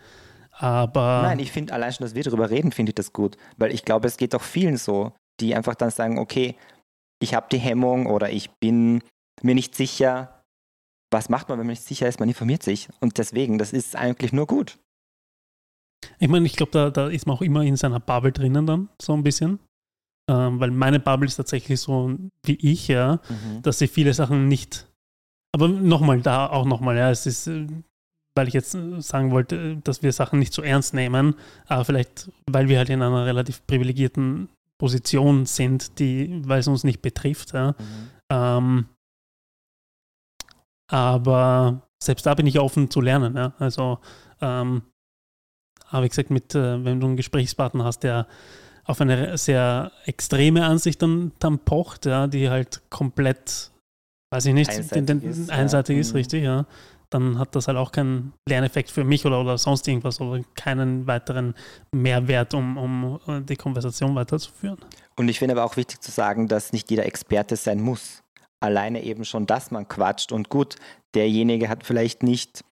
Aber. 0.52 1.22
Nein, 1.22 1.40
ich 1.40 1.50
finde 1.50 1.72
allein 1.72 1.92
schon, 1.92 2.04
dass 2.04 2.14
wir 2.14 2.22
darüber 2.22 2.50
reden, 2.50 2.70
finde 2.70 2.90
ich 2.90 2.94
das 2.94 3.12
gut. 3.12 3.36
Weil 3.56 3.74
ich 3.74 3.84
glaube, 3.84 4.06
es 4.06 4.16
geht 4.16 4.32
auch 4.36 4.42
vielen 4.42 4.76
so, 4.76 5.12
die 5.40 5.56
einfach 5.56 5.74
dann 5.74 5.90
sagen, 5.90 6.20
okay, 6.20 6.54
ich 7.20 7.34
habe 7.34 7.48
die 7.50 7.58
Hemmung 7.58 8.06
oder 8.06 8.30
ich 8.30 8.48
bin 8.60 9.02
mir 9.42 9.56
nicht 9.56 9.74
sicher. 9.74 10.44
Was 11.10 11.28
macht 11.28 11.48
man, 11.48 11.58
wenn 11.58 11.66
man 11.66 11.72
nicht 11.72 11.82
sicher 11.82 12.06
ist? 12.06 12.20
Man 12.20 12.28
informiert 12.28 12.62
sich. 12.62 12.88
Und 13.00 13.18
deswegen, 13.18 13.58
das 13.58 13.72
ist 13.72 13.96
eigentlich 13.96 14.32
nur 14.32 14.46
gut. 14.46 14.78
Ich 16.18 16.28
meine, 16.28 16.46
ich 16.46 16.56
glaube, 16.56 16.72
da, 16.72 16.90
da 16.90 17.08
ist 17.08 17.26
man 17.26 17.36
auch 17.36 17.42
immer 17.42 17.62
in 17.62 17.76
seiner 17.76 18.00
Bubble 18.00 18.32
drinnen 18.32 18.66
dann, 18.66 18.88
so 19.00 19.12
ein 19.12 19.22
bisschen. 19.22 19.58
Ähm, 20.30 20.58
weil 20.58 20.70
meine 20.70 21.00
Bubble 21.00 21.26
ist 21.26 21.36
tatsächlich 21.36 21.80
so 21.80 22.16
wie 22.44 22.56
ich, 22.56 22.88
ja, 22.88 23.20
mhm. 23.28 23.62
dass 23.62 23.78
sie 23.78 23.88
viele 23.88 24.14
Sachen 24.14 24.48
nicht. 24.48 24.86
Aber 25.54 25.68
nochmal, 25.68 26.20
da 26.20 26.48
auch 26.48 26.64
nochmal, 26.64 26.96
ja, 26.96 27.10
es 27.10 27.26
ist, 27.26 27.46
äh, 27.46 27.66
weil 28.34 28.48
ich 28.48 28.54
jetzt 28.54 28.76
sagen 28.98 29.30
wollte, 29.30 29.76
dass 29.84 30.02
wir 30.02 30.12
Sachen 30.12 30.38
nicht 30.38 30.52
so 30.52 30.62
ernst 30.62 30.94
nehmen, 30.94 31.34
aber 31.66 31.84
vielleicht, 31.84 32.30
weil 32.50 32.68
wir 32.68 32.78
halt 32.78 32.90
in 32.90 33.02
einer 33.02 33.26
relativ 33.26 33.64
privilegierten 33.66 34.48
Position 34.80 35.46
sind, 35.46 35.98
die, 35.98 36.42
weil 36.48 36.60
es 36.60 36.68
uns 36.68 36.84
nicht 36.84 37.02
betrifft. 37.02 37.52
Ja. 37.52 37.72
Mhm. 37.72 38.10
Ähm, 38.30 38.88
aber 40.90 41.82
selbst 42.02 42.26
da 42.26 42.34
bin 42.34 42.46
ich 42.46 42.58
offen 42.58 42.90
zu 42.90 43.00
lernen. 43.00 43.36
Ja. 43.36 43.54
Also, 43.58 43.98
ähm, 44.40 44.82
habe 45.86 46.06
ich 46.06 46.10
gesagt, 46.10 46.30
mit, 46.30 46.54
äh, 46.54 46.84
wenn 46.84 47.00
du 47.00 47.06
einen 47.06 47.16
Gesprächspartner 47.16 47.84
hast, 47.84 48.00
der 48.00 48.26
auf 48.84 49.00
eine 49.00 49.38
sehr 49.38 49.92
extreme 50.04 50.64
Ansicht 50.66 51.00
dann, 51.00 51.32
dann 51.38 51.58
pocht, 51.58 52.06
ja, 52.06 52.26
die 52.26 52.50
halt 52.50 52.82
komplett, 52.90 53.70
weiß 54.30 54.46
ich 54.46 54.54
nicht, 54.54 54.70
einseitig, 54.70 55.06
den, 55.06 55.20
den, 55.20 55.30
ist, 55.30 55.50
einseitig 55.50 55.94
ja. 55.94 56.00
ist, 56.00 56.10
mhm. 56.10 56.16
richtig, 56.16 56.44
ja 56.44 56.66
dann 57.14 57.38
hat 57.38 57.54
das 57.54 57.68
halt 57.68 57.78
auch 57.78 57.92
keinen 57.92 58.32
Lerneffekt 58.48 58.90
für 58.90 59.04
mich 59.04 59.24
oder, 59.24 59.40
oder 59.40 59.56
sonst 59.56 59.86
irgendwas 59.86 60.20
oder 60.20 60.42
keinen 60.56 61.06
weiteren 61.06 61.54
Mehrwert, 61.92 62.54
um, 62.54 62.76
um 62.76 63.20
äh, 63.28 63.40
die 63.40 63.54
Konversation 63.54 64.16
weiterzuführen. 64.16 64.78
Und 65.14 65.28
ich 65.28 65.38
finde 65.38 65.54
aber 65.54 65.64
auch 65.64 65.76
wichtig 65.76 66.00
zu 66.00 66.10
sagen, 66.10 66.48
dass 66.48 66.72
nicht 66.72 66.90
jeder 66.90 67.06
Experte 67.06 67.54
sein 67.54 67.80
muss. 67.80 68.24
Alleine 68.58 69.02
eben 69.04 69.24
schon, 69.24 69.46
dass 69.46 69.70
man 69.70 69.86
quatscht 69.86 70.32
und 70.32 70.48
gut, 70.48 70.74
derjenige 71.14 71.68
hat 71.68 71.84
vielleicht 71.84 72.24
nicht 72.24 72.64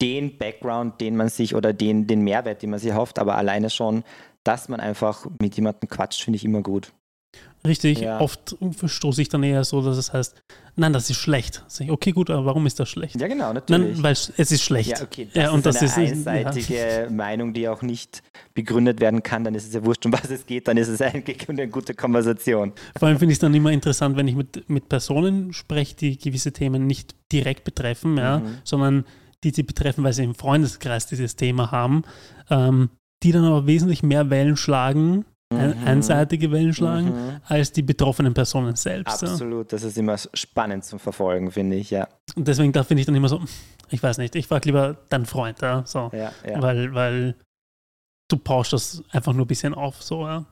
den 0.00 0.38
Background, 0.38 1.00
den 1.00 1.16
man 1.16 1.28
sich 1.28 1.54
oder 1.54 1.72
den, 1.72 2.06
den 2.06 2.22
Mehrwert, 2.22 2.62
den 2.62 2.70
man 2.70 2.78
sich 2.78 2.94
hofft, 2.94 3.18
aber 3.18 3.36
alleine 3.36 3.70
schon, 3.70 4.04
dass 4.44 4.68
man 4.68 4.80
einfach 4.80 5.26
mit 5.40 5.56
jemandem 5.56 5.88
quatscht, 5.88 6.22
finde 6.22 6.36
ich 6.36 6.44
immer 6.44 6.62
gut. 6.62 6.92
Richtig, 7.66 8.00
ja. 8.00 8.20
oft 8.20 8.56
stoße 8.86 9.20
ich 9.20 9.28
dann 9.28 9.42
eher 9.42 9.64
so, 9.64 9.82
dass 9.82 9.98
es 9.98 10.12
heißt, 10.12 10.42
nein, 10.76 10.92
das 10.92 11.10
ist 11.10 11.16
schlecht. 11.16 11.64
Okay, 11.88 12.12
gut, 12.12 12.30
aber 12.30 12.46
warum 12.46 12.66
ist 12.66 12.78
das 12.78 12.88
schlecht? 12.88 13.20
Ja, 13.20 13.26
genau, 13.26 13.52
natürlich. 13.52 13.94
Nein, 13.94 14.02
weil 14.02 14.12
es 14.12 14.28
ist 14.52 14.62
schlecht. 14.62 14.90
Ja, 14.90 15.02
okay, 15.02 15.28
das 15.34 15.42
ja, 15.42 15.50
und 15.50 15.66
ist 15.66 15.82
das 15.82 15.96
eine 15.96 16.06
ist 16.06 16.26
einseitige 16.28 17.02
ja. 17.04 17.10
Meinung, 17.10 17.52
die 17.52 17.68
auch 17.68 17.82
nicht 17.82 18.22
begründet 18.54 19.00
werden 19.00 19.24
kann, 19.24 19.42
dann 19.42 19.56
ist 19.56 19.66
es 19.66 19.74
ja 19.74 19.84
wurscht, 19.84 20.06
um 20.06 20.12
was 20.12 20.30
es 20.30 20.46
geht, 20.46 20.68
dann 20.68 20.76
ist 20.76 20.88
es 20.88 21.02
eigentlich 21.02 21.48
eine 21.48 21.68
gute 21.68 21.94
Konversation. 21.94 22.72
Vor 22.96 23.08
allem 23.08 23.18
finde 23.18 23.32
ich 23.32 23.36
es 23.36 23.40
dann 23.40 23.52
immer 23.52 23.72
interessant, 23.72 24.16
wenn 24.16 24.28
ich 24.28 24.36
mit, 24.36 24.70
mit 24.70 24.88
Personen 24.88 25.52
spreche, 25.52 25.96
die 25.96 26.16
gewisse 26.16 26.52
Themen 26.52 26.86
nicht 26.86 27.16
direkt 27.32 27.64
betreffen, 27.64 28.16
ja, 28.16 28.38
mhm. 28.38 28.58
sondern 28.62 29.04
die 29.44 29.50
sie 29.50 29.62
betreffen, 29.62 30.04
weil 30.04 30.12
sie 30.12 30.24
im 30.24 30.34
Freundeskreis 30.34 31.06
dieses 31.06 31.36
Thema 31.36 31.70
haben, 31.70 32.02
ähm, 32.50 32.90
die 33.22 33.32
dann 33.32 33.44
aber 33.44 33.66
wesentlich 33.66 34.02
mehr 34.02 34.30
Wellen 34.30 34.56
schlagen 34.56 35.24
ein, 35.50 35.86
einseitige 35.86 36.50
Wellen 36.52 36.74
schlagen, 36.74 37.06
mhm. 37.06 37.40
als 37.46 37.72
die 37.72 37.82
betroffenen 37.82 38.34
Personen 38.34 38.76
selbst. 38.76 39.22
Absolut, 39.22 39.72
ja. 39.72 39.76
das 39.76 39.82
ist 39.82 39.96
immer 39.96 40.16
spannend 40.34 40.84
zu 40.84 40.98
verfolgen, 40.98 41.50
finde 41.50 41.76
ich, 41.76 41.90
ja. 41.90 42.08
Und 42.36 42.48
deswegen 42.48 42.72
da 42.72 42.84
finde 42.84 43.00
ich 43.00 43.06
dann 43.06 43.14
immer 43.14 43.28
so, 43.28 43.40
ich 43.88 44.02
weiß 44.02 44.18
nicht, 44.18 44.34
ich 44.36 44.46
frage 44.46 44.66
lieber 44.66 44.98
deinen 45.08 45.26
Freund, 45.26 45.60
ja, 45.62 45.84
so, 45.86 46.10
ja, 46.12 46.32
ja. 46.46 46.60
Weil, 46.60 46.94
weil 46.94 47.34
du 48.30 48.36
baust 48.36 48.72
das 48.72 49.02
einfach 49.10 49.32
nur 49.32 49.46
ein 49.46 49.48
bisschen 49.48 49.74
auf, 49.74 50.02
so, 50.02 50.26
ja. 50.26 50.44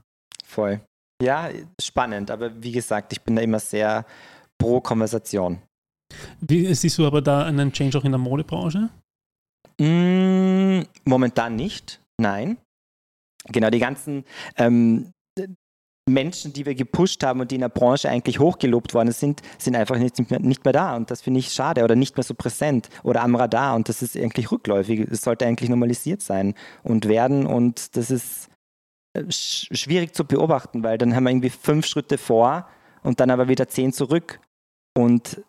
Voll. 0.47 0.81
Ja, 1.23 1.50
spannend, 1.81 2.31
aber 2.31 2.62
wie 2.62 2.73
gesagt, 2.73 3.12
ich 3.12 3.21
bin 3.21 3.37
da 3.37 3.43
immer 3.43 3.61
sehr 3.61 4.05
pro 4.59 4.81
Konversation. 4.81 5.61
Wie 6.41 6.73
siehst 6.75 6.99
du 6.99 7.07
aber 7.07 7.23
da 7.23 7.45
einen 7.45 7.73
Change 7.73 7.99
auch 7.99 8.05
in 8.05 8.13
der 8.13 8.19
Modebranche? 8.19 8.91
Mm, 9.81 10.83
momentan 11.05 11.57
nicht, 11.57 12.01
nein. 12.19 12.59
Genau, 13.49 13.71
die 13.71 13.79
ganzen 13.79 14.25
ähm, 14.57 15.13
Menschen, 16.09 16.53
die 16.53 16.65
wir 16.65 16.75
gepusht 16.75 17.25
haben 17.25 17.41
und 17.41 17.51
die 17.51 17.57
in 17.57 17.63
der 17.63 17.69
Branche 17.69 18.09
eigentlich 18.09 18.39
hochgelobt 18.39 18.95
worden 18.95 19.13
sind, 19.13 19.43
sind 19.59 19.75
einfach 19.75 19.99
nicht 19.99 20.31
mehr, 20.31 20.39
nicht 20.39 20.65
mehr 20.65 20.73
da. 20.73 20.95
Und 20.95 21.11
das 21.11 21.21
finde 21.21 21.41
ich 21.41 21.53
schade 21.53 21.83
oder 21.83 21.97
nicht 21.97 22.17
mehr 22.17 22.23
so 22.23 22.35
präsent 22.35 22.89
oder 23.03 23.23
am 23.23 23.35
Radar. 23.35 23.75
Und 23.75 23.89
das 23.89 24.03
ist 24.03 24.17
eigentlich 24.17 24.53
rückläufig. 24.53 25.01
Es 25.11 25.23
sollte 25.23 25.47
eigentlich 25.47 25.69
normalisiert 25.69 26.23
sein 26.23 26.55
und 26.85 27.09
werden. 27.09 27.45
Und 27.45 27.97
das 27.97 28.13
ist 28.13 28.49
äh, 29.15 29.25
schwierig 29.31 30.15
zu 30.15 30.25
beobachten, 30.25 30.85
weil 30.85 30.97
dann 30.97 31.15
haben 31.15 31.25
wir 31.25 31.31
irgendwie 31.31 31.51
fünf 31.51 31.87
Schritte 31.87 32.19
vor 32.19 32.69
und 33.03 33.19
dann 33.19 33.31
aber 33.31 33.49
wieder 33.49 33.67
zehn 33.67 33.93
zurück. 33.93 34.41
Und 34.97 35.43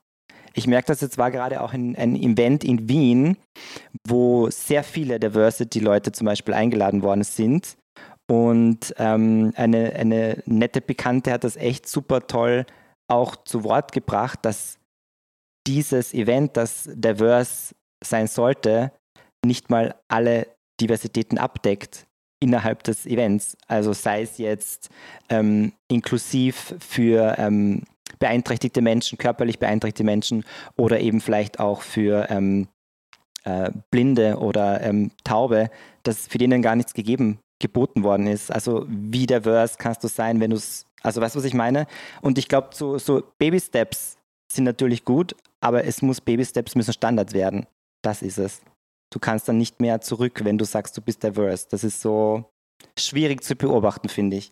ich 0.58 0.66
merke 0.66 0.88
das 0.88 1.02
jetzt 1.02 1.20
war 1.20 1.30
gerade 1.30 1.62
auch 1.62 1.72
in 1.74 1.96
ein 1.96 2.16
Event 2.16 2.64
in 2.64 2.90
Wien, 2.90 3.38
wo 4.08 4.50
sehr 4.50 4.84
viele 4.84 5.20
Diversity-Leute 5.20 6.12
zum 6.12 6.26
Beispiel 6.26 6.56
eingeladen 6.56 7.04
worden 7.04 7.24
sind. 7.24 7.78
Und 8.30 8.94
ähm, 8.98 9.54
eine, 9.56 9.94
eine 9.94 10.42
nette 10.46 10.82
Bekannte 10.82 11.32
hat 11.32 11.44
das 11.44 11.56
echt 11.58 11.88
super 11.88 12.26
toll 12.26 12.66
auch 13.08 13.36
zu 13.46 13.64
Wort 13.64 13.92
gebracht, 13.92 14.40
dass 14.42 14.80
dieses 15.68 16.14
Event, 16.14 16.58
das 16.58 16.90
diverse 16.92 17.76
sein 18.04 18.28
sollte, 18.28 18.92
nicht 19.46 19.70
mal 19.70 19.96
alle 20.08 20.48
Diversitäten 20.82 21.38
abdeckt 21.38 22.08
innerhalb 22.42 22.84
des 22.84 23.06
Events. 23.06 23.58
Also 23.68 23.94
sei 23.94 24.24
es 24.24 24.40
jetzt 24.40 24.90
ähm, 25.30 25.74
inklusiv 25.88 26.76
für 26.80 27.36
ähm, 27.38 27.84
beeinträchtigte 28.20 28.82
Menschen, 28.82 29.18
körperlich 29.18 29.60
beeinträchtigte 29.60 30.04
Menschen 30.04 30.44
oder 30.76 31.00
eben 31.00 31.22
vielleicht 31.22 31.60
auch 31.60 31.82
für 31.82 32.28
ähm, 32.30 32.68
äh, 33.44 33.72
Blinde 33.92 34.38
oder 34.38 34.82
ähm, 34.82 35.12
Taube, 35.24 35.70
dass 36.04 36.28
für 36.28 36.38
denen 36.38 36.62
gar 36.62 36.76
nichts 36.76 36.94
gegeben 36.94 37.40
geboten 37.60 38.04
worden 38.04 38.28
ist. 38.28 38.52
Also 38.52 38.86
wie 38.88 39.26
diverse 39.26 39.78
kannst 39.78 40.04
du 40.04 40.08
sein, 40.08 40.40
wenn 40.40 40.52
du 40.52 40.58
es, 40.58 40.86
also 41.02 41.22
weißt 41.22 41.36
du, 41.36 41.40
was 41.40 41.46
ich 41.46 41.54
meine? 41.54 41.88
Und 42.22 42.38
ich 42.38 42.48
glaube, 42.48 42.70
so, 42.74 42.98
so 42.98 43.24
Baby-Steps 43.40 44.18
sind 44.52 44.64
natürlich 44.64 45.06
gut, 45.06 45.36
aber 45.60 45.86
es 45.86 46.02
muss 46.02 46.22
Baby-Steps 46.22 46.76
müssen 46.76 46.94
Standard 46.94 47.34
werden. 47.34 47.66
Das 48.04 48.22
ist 48.22 48.38
es. 48.38 48.62
Du 49.12 49.20
kannst 49.20 49.48
dann 49.48 49.58
nicht 49.58 49.80
mehr 49.80 50.02
zurück, 50.02 50.42
wenn 50.44 50.58
du 50.58 50.66
sagst, 50.66 50.96
du 50.98 51.02
bist 51.02 51.24
diverse. 51.24 51.68
Das 51.70 51.84
ist 51.84 52.02
so 52.02 52.46
schwierig 53.00 53.44
zu 53.44 53.56
beobachten, 53.56 54.10
finde 54.10 54.38
ich. 54.38 54.52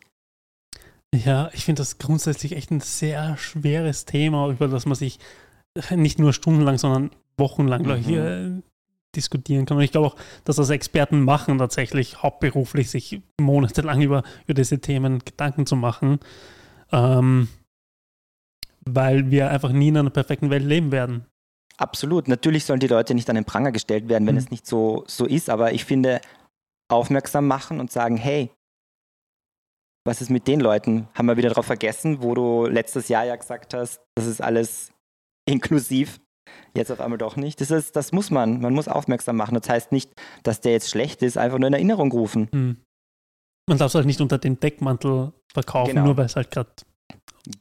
Ja, 1.23 1.49
ich 1.53 1.65
finde 1.65 1.81
das 1.81 1.97
grundsätzlich 1.97 2.55
echt 2.55 2.71
ein 2.71 2.81
sehr 2.81 3.37
schweres 3.37 4.05
Thema, 4.05 4.49
über 4.49 4.67
das 4.67 4.85
man 4.85 4.95
sich 4.95 5.19
nicht 5.91 6.19
nur 6.19 6.33
stundenlang, 6.33 6.77
sondern 6.77 7.11
wochenlang, 7.37 7.83
mhm. 7.83 7.91
ich, 7.95 8.09
äh, 8.09 8.61
diskutieren 9.15 9.65
kann. 9.65 9.77
Und 9.77 9.83
ich 9.83 9.91
glaube 9.91 10.07
auch, 10.07 10.15
dass 10.43 10.57
das 10.57 10.69
Experten 10.69 11.21
machen, 11.21 11.57
tatsächlich 11.57 12.21
hauptberuflich 12.21 12.89
sich 12.89 13.21
monatelang 13.39 14.01
über, 14.01 14.23
über 14.45 14.53
diese 14.53 14.79
Themen 14.79 15.19
Gedanken 15.19 15.65
zu 15.65 15.75
machen, 15.75 16.19
ähm, 16.91 17.47
weil 18.85 19.31
wir 19.31 19.49
einfach 19.49 19.71
nie 19.71 19.89
in 19.89 19.97
einer 19.97 20.09
perfekten 20.09 20.49
Welt 20.49 20.63
leben 20.63 20.91
werden. 20.91 21.25
Absolut. 21.77 22.27
Natürlich 22.27 22.65
sollen 22.65 22.79
die 22.79 22.87
Leute 22.87 23.15
nicht 23.15 23.29
an 23.29 23.35
den 23.35 23.45
Pranger 23.45 23.71
gestellt 23.71 24.07
werden, 24.07 24.27
wenn 24.27 24.35
mhm. 24.35 24.39
es 24.39 24.51
nicht 24.51 24.65
so, 24.65 25.03
so 25.07 25.25
ist. 25.25 25.49
Aber 25.49 25.73
ich 25.73 25.85
finde, 25.85 26.21
aufmerksam 26.87 27.47
machen 27.47 27.79
und 27.79 27.91
sagen, 27.91 28.17
hey, 28.17 28.51
was 30.05 30.21
ist 30.21 30.29
mit 30.29 30.47
den 30.47 30.59
Leuten? 30.59 31.07
Haben 31.13 31.27
wir 31.27 31.37
wieder 31.37 31.49
darauf 31.49 31.65
vergessen, 31.65 32.21
wo 32.21 32.33
du 32.35 32.67
letztes 32.67 33.07
Jahr 33.09 33.25
ja 33.25 33.35
gesagt 33.35 33.73
hast, 33.73 34.01
das 34.15 34.27
ist 34.27 34.41
alles 34.41 34.91
inklusiv 35.49 36.19
Jetzt 36.75 36.91
auf 36.91 36.99
einmal 36.99 37.17
doch 37.17 37.35
nicht. 37.35 37.61
Das, 37.61 37.71
ist, 37.71 37.95
das 37.95 38.11
muss 38.11 38.31
man. 38.31 38.59
Man 38.59 38.73
muss 38.73 38.87
aufmerksam 38.87 39.37
machen. 39.37 39.55
Das 39.55 39.69
heißt 39.69 39.91
nicht, 39.91 40.11
dass 40.43 40.61
der 40.61 40.73
jetzt 40.73 40.89
schlecht 40.89 41.21
ist, 41.21 41.37
einfach 41.37 41.57
nur 41.57 41.67
in 41.67 41.73
Erinnerung 41.73 42.11
rufen. 42.11 42.49
Hm. 42.51 42.77
Man 43.67 43.77
darf 43.77 43.89
es 43.89 43.95
halt 43.95 44.05
nicht 44.05 44.21
unter 44.21 44.37
den 44.37 44.59
Deckmantel 44.59 45.33
verkaufen, 45.51 45.93
genau. 45.93 46.05
nur 46.05 46.17
weil 46.17 46.25
es 46.25 46.35
halt 46.35 46.51
gerade. 46.51 46.69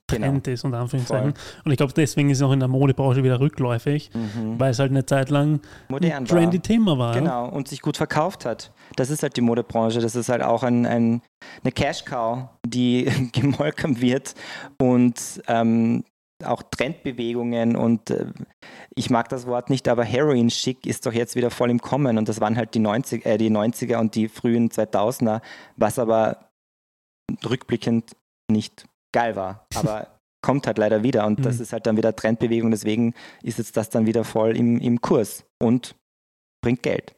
Trend 0.06 0.44
genau. 0.44 0.54
ist, 0.54 0.64
unter 0.64 0.78
Anführungszeichen. 0.78 1.34
Voll. 1.34 1.62
Und 1.64 1.72
ich 1.72 1.76
glaube, 1.76 1.92
deswegen 1.92 2.30
ist 2.30 2.38
es 2.38 2.42
auch 2.42 2.52
in 2.52 2.60
der 2.60 2.68
Modebranche 2.68 3.22
wieder 3.22 3.40
rückläufig, 3.40 4.10
mhm. 4.14 4.58
weil 4.58 4.70
es 4.70 4.78
halt 4.78 4.90
eine 4.90 5.04
Zeit 5.04 5.30
lang 5.30 5.60
Modern 5.88 6.12
ein 6.12 6.24
trendy 6.24 6.56
war. 6.58 6.62
Thema 6.62 6.98
war. 6.98 7.14
Genau, 7.14 7.48
und 7.48 7.68
sich 7.68 7.82
gut 7.82 7.96
verkauft 7.96 8.44
hat. 8.44 8.72
Das 8.96 9.10
ist 9.10 9.22
halt 9.22 9.36
die 9.36 9.42
Modebranche. 9.42 10.00
Das 10.00 10.16
ist 10.16 10.28
halt 10.28 10.42
auch 10.42 10.62
ein, 10.62 10.86
ein 10.86 11.22
eine 11.62 11.72
Cash-Cow, 11.72 12.48
die 12.66 13.04
gemolken 13.32 14.00
wird 14.00 14.34
und 14.80 15.42
ähm, 15.48 16.04
auch 16.42 16.62
Trendbewegungen 16.62 17.76
und 17.76 18.10
äh, 18.10 18.26
ich 18.96 19.08
mag 19.10 19.28
das 19.28 19.46
Wort 19.46 19.70
nicht, 19.70 19.88
aber 19.88 20.04
Heroin-Schick 20.04 20.86
ist 20.86 21.06
doch 21.06 21.12
jetzt 21.12 21.36
wieder 21.36 21.50
voll 21.50 21.70
im 21.70 21.80
Kommen 21.80 22.18
und 22.18 22.28
das 22.28 22.40
waren 22.40 22.56
halt 22.56 22.74
die, 22.74 22.80
90, 22.80 23.24
äh, 23.24 23.38
die 23.38 23.50
90er 23.50 23.98
und 23.98 24.14
die 24.14 24.28
frühen 24.28 24.68
2000er, 24.68 25.40
was 25.76 25.98
aber 25.98 26.50
rückblickend 27.44 28.16
nicht 28.50 28.86
geil 29.14 29.36
war, 29.36 29.66
aber 29.74 30.08
kommt 30.42 30.66
halt 30.66 30.76
leider 30.76 31.02
wieder 31.02 31.24
und 31.24 31.38
mhm. 31.38 31.42
das 31.44 31.58
ist 31.58 31.72
halt 31.72 31.86
dann 31.86 31.96
wieder 31.96 32.14
Trendbewegung, 32.14 32.70
deswegen 32.70 33.14
ist 33.42 33.56
jetzt 33.56 33.78
das 33.78 33.88
dann 33.88 34.04
wieder 34.04 34.24
voll 34.24 34.54
im, 34.56 34.78
im 34.78 35.00
Kurs 35.00 35.46
und 35.58 35.94
bringt 36.62 36.82
Geld. 36.82 37.14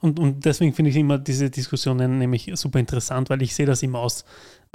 Und, 0.00 0.20
und 0.20 0.44
deswegen 0.44 0.72
finde 0.74 0.90
ich 0.90 0.96
immer 0.96 1.18
diese 1.18 1.50
Diskussionen 1.50 2.18
nämlich 2.18 2.50
super 2.54 2.78
interessant, 2.78 3.30
weil 3.30 3.42
ich 3.42 3.54
sehe 3.54 3.66
das 3.66 3.82
immer 3.82 4.00
aus 4.00 4.24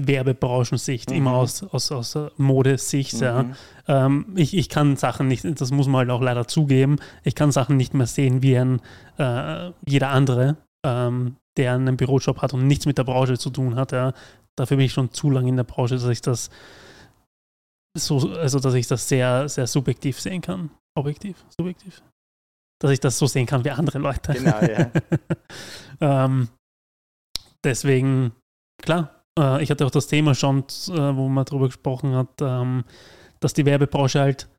Werbebranchensicht, 0.01 1.11
mhm. 1.11 1.17
immer 1.17 1.33
aus, 1.33 1.63
aus, 1.63 1.91
aus 1.91 2.17
Modesicht. 2.37 3.13
Mhm. 3.15 3.21
Ja. 3.21 3.45
Ähm, 3.87 4.33
ich, 4.35 4.57
ich 4.57 4.69
kann 4.69 4.95
Sachen 4.95 5.27
nicht, 5.27 5.45
das 5.45 5.71
muss 5.71 5.87
man 5.87 5.99
halt 5.99 6.09
auch 6.09 6.21
leider 6.21 6.47
zugeben, 6.47 6.97
ich 7.23 7.35
kann 7.35 7.51
Sachen 7.51 7.77
nicht 7.77 7.93
mehr 7.93 8.07
sehen 8.07 8.41
wie 8.41 8.57
ein 8.57 8.81
äh, 9.17 9.71
jeder 9.85 10.09
andere, 10.09 10.57
ähm, 10.85 11.35
der 11.57 11.73
einen 11.73 11.95
Bürojob 11.95 12.41
hat 12.41 12.53
und 12.53 12.67
nichts 12.67 12.85
mit 12.85 12.97
der 12.97 13.03
Branche 13.03 13.37
zu 13.37 13.49
tun 13.49 13.75
hat. 13.75 13.91
Ja. 13.91 14.13
Dafür 14.57 14.77
bin 14.77 14.87
ich 14.87 14.93
schon 14.93 15.11
zu 15.11 15.29
lange 15.29 15.49
in 15.49 15.55
der 15.55 15.63
Branche, 15.63 15.95
dass 15.95 16.05
ich 16.05 16.21
das 16.21 16.49
so, 17.97 18.17
also 18.33 18.59
dass 18.59 18.73
ich 18.73 18.87
das 18.87 19.07
sehr, 19.07 19.47
sehr 19.49 19.67
subjektiv 19.67 20.19
sehen 20.19 20.41
kann. 20.41 20.71
Objektiv, 20.95 21.45
subjektiv 21.55 22.01
dass 22.79 22.91
ich 22.91 22.99
das 22.99 23.17
so 23.17 23.27
sehen 23.27 23.45
kann 23.45 23.65
wie 23.65 23.71
andere 23.71 23.99
Leute. 23.99 24.33
Genau, 24.33 24.59
ja. 24.61 24.91
ähm, 26.25 26.49
deswegen, 27.63 28.33
klar, 28.81 29.23
äh, 29.37 29.63
ich 29.63 29.71
hatte 29.71 29.85
auch 29.85 29.91
das 29.91 30.07
Thema 30.07 30.35
schon, 30.35 30.59
äh, 30.59 31.15
wo 31.15 31.27
man 31.27 31.45
darüber 31.45 31.67
gesprochen 31.67 32.15
hat, 32.15 32.41
ähm, 32.41 32.83
dass 33.39 33.53
die 33.53 33.65
Werbebranche 33.65 34.19
halt, 34.19 34.49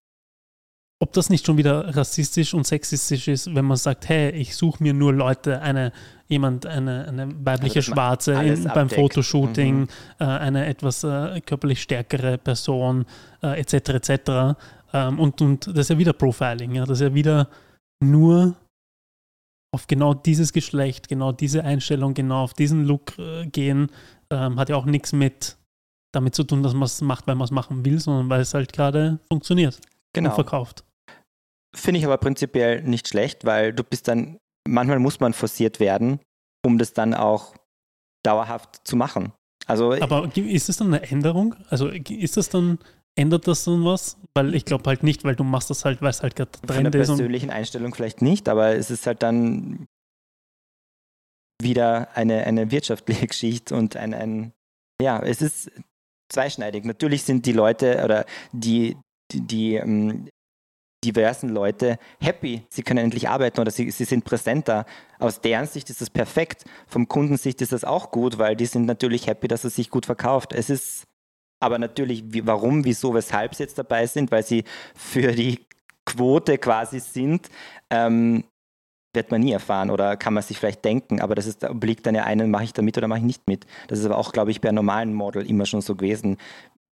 ob 1.00 1.12
das 1.12 1.30
nicht 1.30 1.46
schon 1.46 1.56
wieder 1.56 1.96
rassistisch 1.96 2.54
und 2.54 2.66
sexistisch 2.66 3.28
ist, 3.28 3.54
wenn 3.54 3.64
man 3.64 3.76
sagt, 3.76 4.08
hey, 4.08 4.30
ich 4.30 4.56
suche 4.56 4.82
mir 4.82 4.92
nur 4.92 5.12
Leute, 5.12 5.60
eine, 5.62 5.92
jemand, 6.26 6.66
eine, 6.66 7.06
eine 7.06 7.28
weibliche 7.44 7.78
also, 7.78 7.92
Schwarze 7.92 8.32
in, 8.32 8.64
beim 8.64 8.90
Fotoshooting, 8.90 9.80
mhm. 9.80 9.88
äh, 10.18 10.24
eine 10.24 10.66
etwas 10.66 11.04
äh, 11.04 11.40
körperlich 11.40 11.82
stärkere 11.82 12.36
Person, 12.38 13.06
äh, 13.42 13.60
etc. 13.60 13.90
etc. 13.90 14.58
Ähm, 14.92 15.20
und, 15.20 15.40
und 15.40 15.68
das 15.68 15.78
ist 15.78 15.90
ja 15.90 15.98
wieder 15.98 16.12
Profiling, 16.12 16.74
ja, 16.74 16.84
das 16.84 16.98
ist 16.98 17.08
ja 17.08 17.14
wieder 17.14 17.48
nur 18.02 18.56
auf 19.72 19.86
genau 19.86 20.14
dieses 20.14 20.52
Geschlecht, 20.52 21.08
genau 21.08 21.30
diese 21.30 21.62
Einstellung, 21.62 22.14
genau 22.14 22.42
auf 22.42 22.54
diesen 22.54 22.84
Look 22.84 23.16
äh, 23.18 23.46
gehen, 23.46 23.92
ähm, 24.30 24.58
hat 24.58 24.68
ja 24.68 24.76
auch 24.76 24.86
nichts 24.86 25.12
mit 25.12 25.56
damit 26.12 26.34
zu 26.34 26.42
tun, 26.42 26.62
dass 26.62 26.72
man 26.72 26.84
es 26.84 27.00
macht, 27.02 27.26
weil 27.26 27.34
man 27.34 27.44
es 27.44 27.50
machen 27.50 27.84
will, 27.84 28.00
sondern 28.00 28.30
weil 28.30 28.40
es 28.40 28.54
halt 28.54 28.72
gerade 28.72 29.20
funktioniert 29.30 29.78
genau. 30.12 30.30
und 30.30 30.34
verkauft. 30.34 30.84
Finde 31.75 31.98
ich 31.98 32.06
aber 32.06 32.18
prinzipiell 32.18 32.82
nicht 32.82 33.08
schlecht, 33.08 33.44
weil 33.44 33.72
du 33.72 33.84
bist 33.84 34.08
dann, 34.08 34.38
manchmal 34.66 34.98
muss 34.98 35.20
man 35.20 35.32
forciert 35.32 35.80
werden, 35.80 36.20
um 36.64 36.78
das 36.78 36.92
dann 36.92 37.14
auch 37.14 37.54
dauerhaft 38.25 38.87
zu 38.87 38.96
machen. 38.96 39.32
Also, 39.66 39.92
aber 39.92 40.30
ist 40.34 40.68
es 40.68 40.78
dann 40.78 40.94
eine 40.94 41.02
Änderung? 41.10 41.54
Also 41.68 41.88
ist 41.88 42.37
das 42.37 42.48
dann 42.48 42.78
Ändert 43.18 43.48
das 43.48 43.64
dann 43.64 43.84
was? 43.84 44.16
Weil 44.34 44.54
ich 44.54 44.64
glaube 44.64 44.88
halt 44.88 45.02
nicht, 45.02 45.25
weil 45.25 45.34
du 45.34 45.42
machst 45.42 45.70
das 45.70 45.84
halt, 45.84 46.00
weil 46.00 46.10
es 46.10 46.22
halt 46.22 46.37
gerade 46.37 46.52
Trend 46.52 46.70
ist. 46.70 46.75
Von 46.76 46.84
der 46.84 46.90
persönlichen 46.90 47.50
Einstellung 47.50 47.92
vielleicht 47.92 48.22
nicht, 48.22 48.48
aber 48.48 48.76
es 48.76 48.92
ist 48.92 49.08
halt 49.08 49.25
dann 49.25 49.87
wieder 51.60 52.16
eine, 52.16 52.44
eine 52.44 52.70
wirtschaftliche 52.70 53.26
Geschichte 53.26 53.75
und 53.75 53.96
ein, 53.96 54.14
ein, 54.14 54.52
ja, 55.02 55.20
es 55.20 55.42
ist 55.42 55.68
zweischneidig. 56.32 56.84
Natürlich 56.84 57.25
sind 57.25 57.44
die 57.44 57.52
Leute 57.52 58.04
oder 58.04 58.25
die, 58.52 58.96
die, 59.32 59.40
die, 59.40 59.75
ähm, 59.75 60.28
diversen 61.04 61.50
Leute 61.50 61.98
happy, 62.20 62.64
sie 62.68 62.82
können 62.82 63.04
endlich 63.04 63.28
arbeiten 63.28 63.60
oder 63.60 63.70
sie, 63.70 63.90
sie 63.90 64.04
sind 64.04 64.24
präsenter. 64.24 64.84
Aus 65.18 65.40
deren 65.40 65.66
Sicht 65.66 65.90
ist 65.90 66.00
das 66.00 66.10
perfekt. 66.10 66.64
Vom 66.86 67.08
Kundensicht 67.08 67.60
ist 67.62 67.72
das 67.72 67.84
auch 67.84 68.10
gut, 68.10 68.38
weil 68.38 68.56
die 68.56 68.66
sind 68.66 68.86
natürlich 68.86 69.26
happy, 69.26 69.48
dass 69.48 69.64
es 69.64 69.76
sich 69.76 69.90
gut 69.90 70.06
verkauft. 70.06 70.52
Es 70.52 70.70
ist 70.70 71.04
aber 71.60 71.78
natürlich, 71.78 72.24
warum, 72.46 72.84
wieso, 72.84 73.14
weshalb 73.14 73.54
sie 73.54 73.64
jetzt 73.64 73.78
dabei 73.78 74.06
sind, 74.06 74.30
weil 74.30 74.44
sie 74.44 74.64
für 74.94 75.32
die 75.32 75.66
Quote 76.04 76.58
quasi 76.58 77.00
sind, 77.00 77.48
ähm, 77.90 78.44
wird 79.14 79.30
man 79.30 79.40
nie 79.40 79.52
erfahren 79.52 79.90
oder 79.90 80.16
kann 80.16 80.34
man 80.34 80.42
sich 80.42 80.58
vielleicht 80.58 80.84
denken, 80.84 81.20
aber 81.20 81.34
das 81.34 81.46
ist, 81.46 81.64
obliegt 81.64 82.06
dann 82.06 82.14
ja 82.14 82.24
einen, 82.24 82.50
mache 82.50 82.64
ich 82.64 82.72
da 82.72 82.82
mit 82.82 82.96
oder 82.98 83.08
mache 83.08 83.20
ich 83.20 83.24
nicht 83.24 83.48
mit. 83.48 83.66
Das 83.88 83.98
ist 83.98 84.04
aber 84.04 84.18
auch, 84.18 84.32
glaube 84.32 84.50
ich, 84.50 84.60
bei 84.60 84.70
normalen 84.70 85.14
Model 85.14 85.48
immer 85.48 85.66
schon 85.66 85.80
so 85.80 85.96
gewesen. 85.96 86.36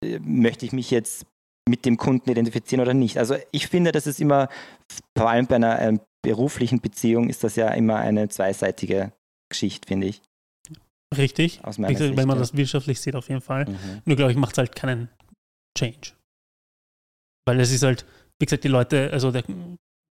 Äh, 0.04 0.20
möchte 0.20 0.66
ich 0.66 0.72
mich 0.74 0.92
jetzt 0.92 1.26
mit 1.68 1.86
dem 1.86 1.98
Kunden 1.98 2.30
identifizieren 2.30 2.82
oder 2.82 2.94
nicht? 2.94 3.18
Also 3.18 3.36
ich 3.52 3.68
finde, 3.68 3.92
das 3.92 4.08
ist 4.08 4.20
immer, 4.20 4.50
vor 5.18 5.30
allem 5.30 5.48
bei 5.48 5.56
einer 5.56 5.80
ähm, 5.82 6.02
beruflichen 6.22 6.82
Beziehung, 6.82 7.30
ist 7.30 7.44
das 7.44 7.56
ja 7.56 7.70
immer 7.70 7.98
eine 7.98 8.30
zweiseitige 8.30 9.14
Geschichte, 9.50 9.88
finde 9.88 10.08
ich. 10.08 10.22
Richtig. 11.16 11.64
Aus 11.64 11.78
meiner 11.78 11.98
Sicht, 11.98 12.18
wenn 12.18 12.28
man 12.28 12.40
das 12.40 12.56
wirtschaftlich 12.56 13.00
sieht, 13.00 13.16
auf 13.16 13.30
jeden 13.30 13.42
Fall. 13.42 13.66
Mhm. 13.66 14.02
Nur 14.06 14.18
glaube 14.18 14.32
ich, 14.32 14.38
macht 14.38 14.54
es 14.54 14.58
halt 14.58 14.76
keinen 14.76 15.10
Change. 15.78 16.14
Weil 17.46 17.60
es 17.60 17.72
ist 17.72 17.84
halt, 17.84 18.06
wie 18.40 18.46
gesagt, 18.46 18.64
die 18.64 18.70
Leute, 18.70 19.12
also 19.12 19.32
der 19.32 19.44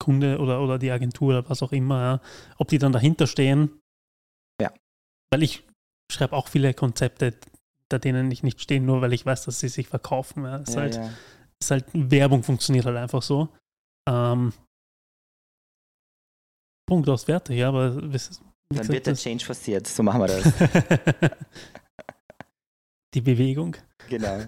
Kunde 0.03 0.39
oder, 0.39 0.61
oder 0.63 0.79
die 0.79 0.91
Agentur 0.91 1.29
oder 1.31 1.51
was 1.51 1.63
auch 1.63 1.73
immer, 1.73 2.01
ja, 2.01 2.21
ob 2.59 2.69
die 2.69 2.79
dann 2.79 2.93
dahinter 2.93 3.27
stehen. 3.27 3.81
Ja. 4.61 4.73
Weil 5.31 5.43
ich 5.43 5.65
schreibe 6.11 6.35
auch 6.35 6.49
viele 6.49 6.73
Konzepte, 6.75 7.35
da 7.89 7.99
denen 7.99 8.31
ich 8.31 8.43
nicht 8.43 8.61
stehe, 8.61 8.81
nur 8.81 9.01
weil 9.01 9.13
ich 9.13 9.27
weiß, 9.27 9.45
dass 9.45 9.61
sie 9.61 9.69
sich 9.69 9.89
verkaufen. 9.89 10.45
Ja. 10.45 10.59
Es 10.61 10.75
ja, 10.75 10.81
halt, 10.81 10.95
ja. 10.97 11.11
Ist 11.63 11.71
halt, 11.71 11.87
Werbung 11.93 12.43
funktioniert 12.43 12.87
halt 12.87 12.97
einfach 12.97 13.23
so. 13.23 13.49
Ähm, 14.09 14.53
Punkt 16.89 17.09
aus 17.09 17.27
Werte, 17.27 17.55
ja, 17.55 17.69
aber 17.69 17.91
dann 17.91 18.11
gesagt, 18.11 18.89
wird 18.89 19.07
der 19.07 19.15
Change 19.15 19.45
forciert, 19.45 19.87
so 19.87 20.03
machen 20.03 20.21
wir 20.21 20.29
das. 20.29 20.53
Die 23.15 23.21
Bewegung. 23.21 23.77
Genau. 24.09 24.43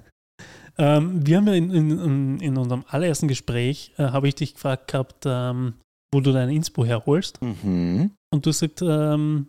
Ähm, 0.77 1.27
wir 1.27 1.39
haben 1.39 1.47
ja 1.49 1.55
in, 1.55 1.71
in, 1.71 2.41
in 2.41 2.57
unserem 2.57 2.85
allerersten 2.89 3.27
Gespräch, 3.27 3.93
äh, 3.97 4.05
habe 4.05 4.29
ich 4.29 4.37
dich 4.37 4.55
gefragt 4.55 4.93
gehabt, 4.93 5.25
ähm, 5.27 5.75
wo 6.13 6.21
du 6.21 6.33
deine 6.33 6.55
Inspo 6.55 6.85
herholst. 6.85 7.43
Mhm. 7.43 8.13
Und 8.33 8.47
du 8.47 8.53
sagst, 8.53 8.83
ähm, 8.83 9.49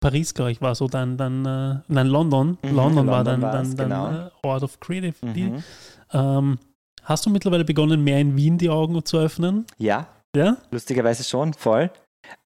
Paris, 0.00 0.32
glaube 0.32 0.52
ich, 0.52 0.60
war 0.60 0.74
so 0.74 0.86
dann, 0.86 1.16
dann 1.16 1.44
äh, 1.44 1.80
nein, 1.88 2.06
London. 2.06 2.58
Mhm, 2.62 2.74
London, 2.74 3.06
war 3.08 3.24
dann, 3.24 3.40
dann, 3.40 3.76
dann 3.76 3.88
genau. 3.88 4.26
äh, 4.26 4.30
Ort 4.42 4.62
of 4.62 4.78
Creativity. 4.78 5.50
Mhm. 6.12 6.58
Hast 7.10 7.26
du 7.26 7.30
mittlerweile 7.30 7.64
begonnen, 7.64 8.04
mehr 8.04 8.20
in 8.20 8.36
Wien 8.36 8.56
die 8.56 8.70
Augen 8.70 9.04
zu 9.04 9.18
öffnen? 9.18 9.66
Ja. 9.78 10.06
Ja? 10.36 10.58
Lustigerweise 10.70 11.24
schon, 11.24 11.54
voll. 11.54 11.90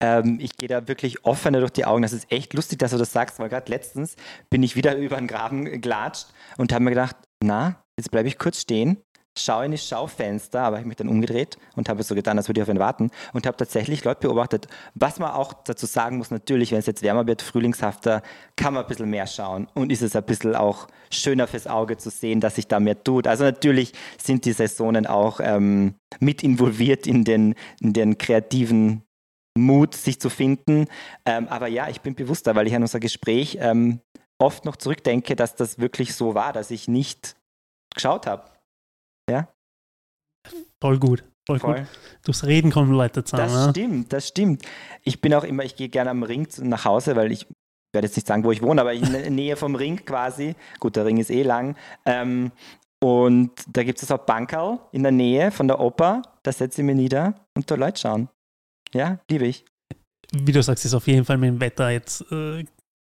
Ähm, 0.00 0.38
ich 0.40 0.56
gehe 0.56 0.70
da 0.70 0.88
wirklich 0.88 1.22
offener 1.26 1.60
durch 1.60 1.72
die 1.72 1.84
Augen. 1.84 2.00
Das 2.00 2.14
ist 2.14 2.32
echt 2.32 2.54
lustig, 2.54 2.78
dass 2.78 2.92
du 2.92 2.96
das 2.96 3.12
sagst, 3.12 3.38
weil 3.38 3.50
gerade 3.50 3.70
letztens 3.70 4.16
bin 4.48 4.62
ich 4.62 4.74
wieder 4.74 4.96
über 4.96 5.18
den 5.18 5.26
Graben 5.26 5.82
gelatscht 5.82 6.28
und 6.56 6.72
habe 6.72 6.82
mir 6.82 6.92
gedacht, 6.92 7.14
na, 7.42 7.84
jetzt 7.98 8.10
bleibe 8.10 8.26
ich 8.26 8.38
kurz 8.38 8.58
stehen, 8.58 9.02
schaue 9.36 9.66
in 9.66 9.72
das 9.72 9.86
Schaufenster, 9.86 10.62
aber 10.62 10.76
ich 10.76 10.80
habe 10.80 10.88
mich 10.88 10.96
dann 10.96 11.08
umgedreht 11.08 11.58
und 11.76 11.88
habe 11.88 12.02
so 12.02 12.14
getan, 12.14 12.38
als 12.38 12.48
würde 12.48 12.60
ich 12.60 12.62
auf 12.62 12.68
ihn 12.68 12.78
warten 12.78 13.10
und 13.32 13.46
habe 13.46 13.56
tatsächlich 13.56 14.04
Leute 14.04 14.28
beobachtet. 14.28 14.68
Was 14.94 15.18
man 15.18 15.32
auch 15.32 15.52
dazu 15.52 15.86
sagen 15.86 16.18
muss, 16.18 16.30
natürlich, 16.30 16.72
wenn 16.72 16.78
es 16.78 16.86
jetzt 16.86 17.02
wärmer 17.02 17.26
wird, 17.26 17.42
frühlingshafter, 17.42 18.22
kann 18.56 18.74
man 18.74 18.84
ein 18.84 18.88
bisschen 18.88 19.10
mehr 19.10 19.26
schauen 19.26 19.68
und 19.74 19.90
ist 19.90 20.02
es 20.02 20.14
ein 20.14 20.24
bisschen 20.24 20.54
auch 20.54 20.86
schöner 21.10 21.46
fürs 21.46 21.66
Auge 21.66 21.96
zu 21.96 22.10
sehen, 22.10 22.40
dass 22.40 22.56
sich 22.56 22.68
da 22.68 22.80
mehr 22.80 23.02
tut. 23.02 23.26
Also 23.26 23.44
natürlich 23.44 23.92
sind 24.22 24.44
die 24.44 24.52
Saisonen 24.52 25.06
auch 25.06 25.40
ähm, 25.42 25.94
mit 26.20 26.42
involviert 26.42 27.06
in 27.06 27.24
den, 27.24 27.54
in 27.80 27.92
den 27.92 28.18
kreativen 28.18 29.02
Mut, 29.56 29.94
sich 29.94 30.20
zu 30.20 30.30
finden. 30.30 30.86
Ähm, 31.24 31.48
aber 31.48 31.68
ja, 31.68 31.88
ich 31.88 32.00
bin 32.00 32.14
bewusster, 32.14 32.54
weil 32.54 32.66
ich 32.66 32.74
an 32.74 32.82
unser 32.82 33.00
Gespräch 33.00 33.58
ähm, 33.60 34.00
oft 34.38 34.64
noch 34.64 34.76
zurückdenke, 34.76 35.36
dass 35.36 35.54
das 35.54 35.78
wirklich 35.78 36.14
so 36.14 36.34
war, 36.34 36.52
dass 36.52 36.70
ich 36.70 36.88
nicht 36.88 37.36
geschaut 37.94 38.26
habe. 38.26 38.53
Ja. 39.30 39.48
Voll 40.82 40.98
gut. 40.98 41.24
Voll, 41.46 41.58
Voll. 41.58 41.78
gut. 41.80 41.88
Durchs 42.24 42.44
Reden 42.44 42.70
kommen 42.70 42.92
Leute 42.92 43.24
zusammen. 43.24 43.52
Das 43.52 43.66
ne? 43.66 43.70
stimmt, 43.70 44.12
das 44.12 44.28
stimmt. 44.28 44.62
Ich 45.02 45.20
bin 45.20 45.34
auch 45.34 45.44
immer, 45.44 45.62
ich 45.62 45.76
gehe 45.76 45.88
gerne 45.88 46.10
am 46.10 46.22
Ring 46.22 46.48
nach 46.62 46.84
Hause, 46.84 47.16
weil 47.16 47.32
ich 47.32 47.46
werde 47.92 48.06
jetzt 48.06 48.16
nicht 48.16 48.26
sagen, 48.26 48.44
wo 48.44 48.52
ich 48.52 48.62
wohne, 48.62 48.80
aber 48.80 48.92
in 48.92 49.12
der 49.12 49.30
Nähe 49.30 49.56
vom 49.56 49.74
Ring 49.74 50.04
quasi. 50.04 50.54
Gut, 50.80 50.96
der 50.96 51.04
Ring 51.04 51.18
ist 51.18 51.30
eh 51.30 51.42
lang. 51.42 51.76
Ähm, 52.04 52.52
und 53.02 53.50
da 53.68 53.84
gibt 53.84 54.02
es 54.02 54.10
auch 54.10 54.24
Bankerl 54.24 54.78
in 54.92 55.02
der 55.02 55.12
Nähe 55.12 55.50
von 55.50 55.68
der 55.68 55.80
Oper. 55.80 56.22
Da 56.42 56.52
setze 56.52 56.80
ich 56.80 56.86
mich 56.86 56.96
nieder 56.96 57.34
und 57.54 57.70
da 57.70 57.74
Leute 57.74 58.00
schauen. 58.00 58.28
Ja, 58.94 59.18
liebe 59.30 59.46
ich. 59.46 59.64
Wie 60.32 60.52
du 60.52 60.62
sagst, 60.62 60.84
ist 60.84 60.94
auf 60.94 61.06
jeden 61.06 61.24
Fall 61.24 61.36
mit 61.36 61.48
dem 61.48 61.60
Wetter 61.60 61.90
jetzt 61.90 62.22
äh, 62.32 62.64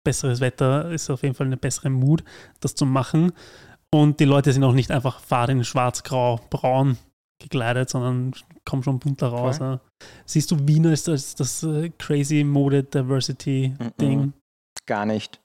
besseres 0.04 0.40
Wetter, 0.40 0.90
ist 0.90 1.10
auf 1.10 1.22
jeden 1.22 1.34
Fall 1.34 1.46
eine 1.46 1.56
bessere 1.56 1.90
Mut, 1.90 2.24
das 2.60 2.74
zu 2.74 2.84
machen. 2.84 3.32
Und 3.92 4.20
die 4.20 4.24
Leute 4.24 4.52
sind 4.52 4.64
auch 4.64 4.72
nicht 4.72 4.90
einfach 4.90 5.20
fad 5.20 5.50
in 5.50 5.64
schwarz, 5.64 6.02
grau, 6.02 6.40
braun 6.50 6.98
gekleidet, 7.40 7.90
sondern 7.90 8.34
kommen 8.64 8.82
schon 8.82 8.98
bunter 8.98 9.28
raus. 9.28 9.58
Ja. 9.58 9.80
Siehst 10.24 10.50
du 10.50 10.66
Wien 10.66 10.86
als, 10.86 11.08
als 11.08 11.34
das 11.34 11.62
äh, 11.62 11.90
crazy 11.98 12.44
Mode 12.44 12.82
Diversity 12.82 13.74
Ding? 14.00 14.32
Gar 14.86 15.06
nicht. 15.06 15.40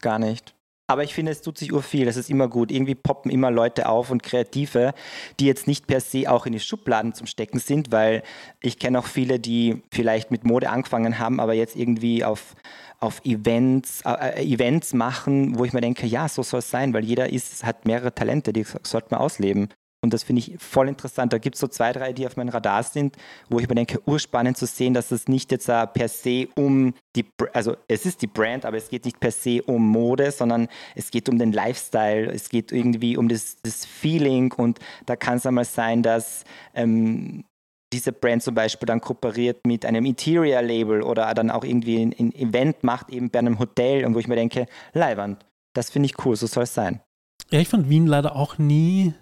Gar 0.00 0.18
nicht. 0.18 0.54
Aber 0.90 1.04
ich 1.04 1.14
finde, 1.14 1.30
es 1.30 1.40
tut 1.40 1.56
sich 1.56 1.72
urviel, 1.72 2.04
das 2.04 2.16
ist 2.16 2.28
immer 2.30 2.48
gut. 2.48 2.72
Irgendwie 2.72 2.96
poppen 2.96 3.30
immer 3.30 3.52
Leute 3.52 3.88
auf 3.88 4.10
und 4.10 4.24
Kreative, 4.24 4.92
die 5.38 5.46
jetzt 5.46 5.68
nicht 5.68 5.86
per 5.86 6.00
se 6.00 6.28
auch 6.28 6.46
in 6.46 6.52
die 6.52 6.58
Schubladen 6.58 7.14
zum 7.14 7.28
Stecken 7.28 7.60
sind, 7.60 7.92
weil 7.92 8.24
ich 8.60 8.80
kenne 8.80 8.98
auch 8.98 9.06
viele, 9.06 9.38
die 9.38 9.84
vielleicht 9.92 10.32
mit 10.32 10.42
Mode 10.44 10.68
angefangen 10.68 11.20
haben, 11.20 11.38
aber 11.38 11.54
jetzt 11.54 11.76
irgendwie 11.76 12.24
auf, 12.24 12.56
auf 12.98 13.24
Events, 13.24 14.02
äh, 14.04 14.40
äh 14.40 14.52
Events 14.52 14.92
machen, 14.92 15.56
wo 15.56 15.64
ich 15.64 15.72
mir 15.72 15.80
denke, 15.80 16.08
ja, 16.08 16.28
so 16.28 16.42
soll 16.42 16.58
es 16.58 16.70
sein, 16.70 16.92
weil 16.92 17.04
jeder 17.04 17.32
ist, 17.32 17.64
hat 17.64 17.86
mehrere 17.86 18.12
Talente, 18.12 18.52
die 18.52 18.66
sollte 18.82 19.08
man 19.12 19.20
ausleben. 19.20 19.68
Und 20.02 20.14
das 20.14 20.22
finde 20.22 20.40
ich 20.40 20.54
voll 20.58 20.88
interessant. 20.88 21.32
Da 21.32 21.38
gibt 21.38 21.56
es 21.56 21.60
so 21.60 21.68
zwei, 21.68 21.92
drei, 21.92 22.14
die 22.14 22.26
auf 22.26 22.36
meinem 22.36 22.48
Radar 22.48 22.82
sind, 22.82 23.16
wo 23.50 23.58
ich 23.58 23.68
mir 23.68 23.74
denke, 23.74 24.00
urspannend 24.06 24.56
zu 24.56 24.64
sehen, 24.64 24.94
dass 24.94 25.10
es 25.10 25.28
nicht 25.28 25.52
jetzt 25.52 25.68
uh, 25.68 25.86
per 25.92 26.08
se 26.08 26.48
um 26.56 26.94
die, 27.16 27.26
also 27.52 27.76
es 27.86 28.06
ist 28.06 28.22
die 28.22 28.26
Brand, 28.26 28.64
aber 28.64 28.78
es 28.78 28.88
geht 28.88 29.04
nicht 29.04 29.20
per 29.20 29.30
se 29.30 29.62
um 29.62 29.86
Mode, 29.86 30.30
sondern 30.30 30.68
es 30.94 31.10
geht 31.10 31.28
um 31.28 31.38
den 31.38 31.52
Lifestyle, 31.52 32.32
es 32.32 32.48
geht 32.48 32.72
irgendwie 32.72 33.18
um 33.18 33.28
das, 33.28 33.58
das 33.62 33.84
Feeling 33.84 34.52
und 34.52 34.78
da 35.04 35.16
kann 35.16 35.36
es 35.36 35.44
einmal 35.44 35.66
sein, 35.66 36.02
dass 36.02 36.44
ähm, 36.74 37.44
diese 37.92 38.12
Brand 38.12 38.42
zum 38.42 38.54
Beispiel 38.54 38.86
dann 38.86 39.02
kooperiert 39.02 39.66
mit 39.66 39.84
einem 39.84 40.06
Interior-Label 40.06 41.02
oder 41.02 41.34
dann 41.34 41.50
auch 41.50 41.64
irgendwie 41.64 42.00
ein, 42.00 42.14
ein 42.18 42.34
Event 42.34 42.84
macht, 42.84 43.10
eben 43.10 43.30
bei 43.30 43.40
einem 43.40 43.58
Hotel 43.58 44.06
und 44.06 44.14
wo 44.14 44.18
ich 44.18 44.28
mir 44.28 44.36
denke, 44.36 44.66
Leihwand, 44.94 45.44
das 45.74 45.90
finde 45.90 46.06
ich 46.06 46.24
cool, 46.24 46.36
so 46.36 46.46
soll 46.46 46.62
es 46.62 46.72
sein. 46.72 47.00
Ja, 47.50 47.58
ich 47.58 47.68
fand 47.68 47.90
Wien 47.90 48.06
leider 48.06 48.36
auch 48.36 48.58
nie 48.58 49.12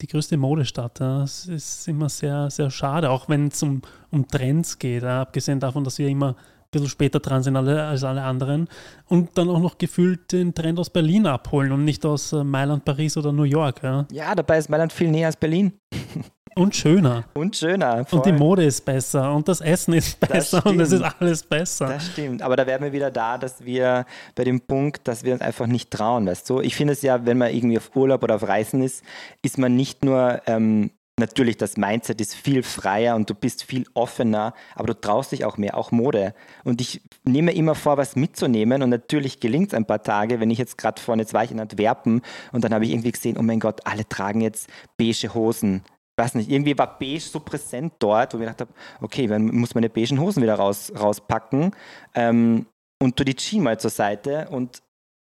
die 0.00 0.06
größte 0.06 0.36
Modestadt. 0.36 1.00
Das 1.00 1.46
ist 1.46 1.88
immer 1.88 2.08
sehr, 2.08 2.50
sehr 2.50 2.70
schade, 2.70 3.10
auch 3.10 3.28
wenn 3.28 3.48
es 3.48 3.62
um, 3.62 3.82
um 4.10 4.26
Trends 4.26 4.78
geht, 4.78 5.04
abgesehen 5.04 5.60
davon, 5.60 5.84
dass 5.84 5.98
wir 5.98 6.08
immer 6.08 6.30
ein 6.30 6.70
bisschen 6.70 6.88
später 6.88 7.18
dran 7.20 7.42
sind 7.42 7.56
als 7.56 8.04
alle 8.04 8.22
anderen 8.22 8.68
und 9.06 9.36
dann 9.38 9.48
auch 9.48 9.60
noch 9.60 9.78
gefühlt 9.78 10.32
den 10.32 10.54
Trend 10.54 10.78
aus 10.78 10.90
Berlin 10.90 11.26
abholen 11.26 11.72
und 11.72 11.84
nicht 11.84 12.04
aus 12.04 12.32
äh, 12.32 12.44
Mailand, 12.44 12.84
Paris 12.84 13.16
oder 13.16 13.32
New 13.32 13.44
York. 13.44 13.82
Ja 14.12 14.34
dabei 14.34 14.58
ist 14.58 14.68
Mailand 14.68 14.92
viel 14.92 15.10
näher 15.10 15.26
als 15.26 15.36
Berlin. 15.36 15.72
Und 16.58 16.74
schöner. 16.74 17.24
Und 17.34 17.56
schöner. 17.56 18.04
Voll. 18.04 18.18
Und 18.18 18.26
die 18.26 18.32
Mode 18.32 18.64
ist 18.64 18.84
besser 18.84 19.32
und 19.32 19.46
das 19.46 19.60
Essen 19.60 19.94
ist 19.94 20.18
besser 20.18 20.64
und 20.66 20.80
es 20.80 20.90
ist 20.90 21.02
alles 21.02 21.42
besser. 21.44 21.86
Das 21.86 22.06
stimmt. 22.06 22.42
Aber 22.42 22.56
da 22.56 22.66
wären 22.66 22.82
wir 22.82 22.92
wieder 22.92 23.10
da, 23.10 23.38
dass 23.38 23.64
wir 23.64 24.04
bei 24.34 24.44
dem 24.44 24.60
Punkt, 24.60 25.06
dass 25.06 25.22
wir 25.22 25.32
uns 25.32 25.42
einfach 25.42 25.68
nicht 25.68 25.90
trauen, 25.90 26.26
weißt 26.26 26.50
du? 26.50 26.60
Ich 26.60 26.74
finde 26.74 26.94
es 26.94 27.02
ja, 27.02 27.24
wenn 27.24 27.38
man 27.38 27.54
irgendwie 27.54 27.78
auf 27.78 27.94
Urlaub 27.94 28.24
oder 28.24 28.34
auf 28.34 28.48
Reisen 28.48 28.82
ist, 28.82 29.04
ist 29.42 29.56
man 29.56 29.76
nicht 29.76 30.04
nur 30.04 30.42
ähm, 30.46 30.90
natürlich, 31.18 31.56
das 31.56 31.76
Mindset 31.76 32.20
ist 32.20 32.34
viel 32.34 32.62
freier 32.62 33.16
und 33.16 33.28
du 33.28 33.34
bist 33.34 33.64
viel 33.64 33.84
offener, 33.94 34.54
aber 34.74 34.88
du 34.88 35.00
traust 35.00 35.32
dich 35.32 35.44
auch 35.44 35.58
mehr, 35.58 35.76
auch 35.76 35.90
Mode. 35.90 36.34
Und 36.64 36.80
ich 36.80 37.02
nehme 37.24 37.52
immer 37.52 37.74
vor, 37.74 37.96
was 37.96 38.16
mitzunehmen 38.16 38.82
und 38.82 38.90
natürlich 38.90 39.40
gelingt 39.40 39.68
es 39.68 39.74
ein 39.74 39.86
paar 39.86 40.02
Tage, 40.02 40.40
wenn 40.40 40.50
ich 40.50 40.58
jetzt 40.58 40.78
gerade 40.78 41.00
vorne, 41.00 41.22
jetzt 41.22 41.34
war 41.34 41.44
ich 41.44 41.50
in 41.50 41.60
Antwerpen 41.60 42.22
und 42.52 42.64
dann 42.64 42.72
habe 42.72 42.84
ich 42.84 42.92
irgendwie 42.92 43.12
gesehen, 43.12 43.36
oh 43.38 43.42
mein 43.42 43.60
Gott, 43.60 43.80
alle 43.84 44.08
tragen 44.08 44.40
jetzt 44.40 44.68
beige 44.96 45.34
Hosen 45.34 45.82
weiß 46.18 46.34
nicht, 46.34 46.50
irgendwie 46.50 46.76
war 46.76 46.98
beige 46.98 47.20
so 47.20 47.40
präsent 47.40 47.94
dort, 47.98 48.34
wo 48.34 48.38
ich 48.38 48.42
gedacht 48.42 48.60
habe, 48.60 48.72
okay, 49.00 49.26
dann 49.26 49.46
muss 49.46 49.74
meine 49.74 49.88
beigen 49.88 50.20
Hosen 50.20 50.42
wieder 50.42 50.56
raus, 50.56 50.92
rauspacken 50.98 51.72
ähm, 52.14 52.66
und 53.00 53.16
tu 53.16 53.24
die 53.24 53.34
Chi 53.34 53.60
mal 53.60 53.78
zur 53.78 53.90
Seite 53.90 54.48
und 54.50 54.82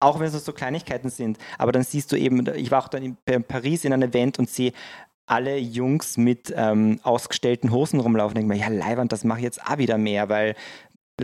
auch 0.01 0.21
wenn 0.21 0.27
es 0.27 0.45
so 0.45 0.53
Kleinigkeiten 0.53 1.09
sind, 1.09 1.39
aber 1.57 1.73
dann 1.73 1.83
siehst 1.83 2.13
du 2.13 2.17
eben, 2.17 2.47
ich 2.55 2.71
war 2.71 2.85
auch 2.85 2.89
dann 2.89 3.17
in 3.25 3.45
Paris 3.45 3.85
in 3.85 3.93
einem 3.93 4.11
Event 4.11 4.39
und 4.39 4.51
sehe 4.51 4.73
alle 5.27 5.57
Jungs 5.57 6.19
mit 6.19 6.53
ähm, 6.55 7.01
ausgestellten 7.03 7.73
Hosen 7.73 8.01
rumlaufen 8.01 8.37
und 8.37 8.49
denke 8.49 8.55
mir, 8.55 8.61
ja, 8.61 8.69
Leiwand, 8.69 9.13
das 9.13 9.25
mache 9.25 9.39
ich 9.39 9.45
jetzt 9.45 9.65
auch 9.65 9.79
wieder 9.79 9.97
mehr, 9.97 10.29
weil 10.29 10.55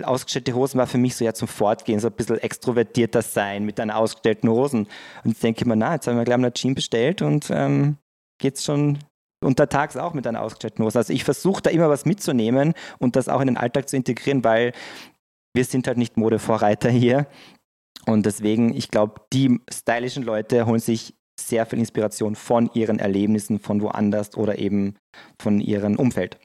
ausgestellte 0.03 0.55
Hosen 0.55 0.79
war 0.79 0.87
für 0.87 0.99
mich 0.99 1.17
so 1.17 1.25
ja 1.25 1.35
zum 1.35 1.49
Fortgehen, 1.49 2.01
so 2.01 2.09
ein 2.09 2.15
bisschen 2.15 2.39
extrovertierter 2.39 3.23
sein 3.23 3.65
mit 3.65 3.79
deinen 3.79 3.91
ausgestellten 3.91 4.49
Hosen. 4.49 4.87
Und 5.25 5.33
jetzt 5.33 5.43
denke 5.43 5.61
ich 5.61 5.67
mir, 5.67 5.77
na, 5.77 5.95
jetzt 5.95 6.07
haben 6.07 6.17
wir 6.17 6.25
gleich 6.25 6.39
mal 6.39 6.47
eine 6.47 6.55
Jeans 6.55 6.77
bestellt 6.77 7.23
und 7.23 7.51
ähm, 7.51 7.97
geht's 8.39 8.65
schon 8.65 8.99
untertags 9.43 9.97
auch 9.97 10.15
mit 10.15 10.27
einer 10.27 10.43
ausgestellten 10.43 10.85
Hose. 10.85 10.99
Also 10.99 11.13
ich 11.13 11.25
versuche 11.25 11.63
da 11.63 11.71
immer 11.71 11.89
was 11.89 12.05
mitzunehmen 12.05 12.75
und 12.99 13.17
das 13.17 13.29
auch 13.29 13.41
in 13.41 13.49
den 13.49 13.57
Alltag 13.57 13.89
zu 13.89 13.97
integrieren, 13.97 14.45
weil 14.45 14.73
wir 15.55 15.65
sind 15.65 15.87
halt 15.87 15.99
nicht 15.99 16.17
Modevorreiter 16.17 16.91
hier. 16.91 17.27
Und 18.07 18.27
deswegen, 18.27 18.75
ich 18.75 18.89
glaube, 18.89 19.21
die 19.33 19.61
stylischen 19.71 20.23
Leute 20.23 20.67
holen 20.67 20.81
sich 20.81 21.15
sehr 21.41 21.67
viel 21.67 21.79
Inspiration 21.79 22.35
von 22.35 22.71
ihren 22.75 22.99
Erlebnissen 22.99 23.59
von 23.59 23.81
woanders 23.81 24.37
oder 24.37 24.59
eben 24.59 24.97
von 25.41 25.61
ihrem 25.61 25.97
Umfeld. 25.97 26.39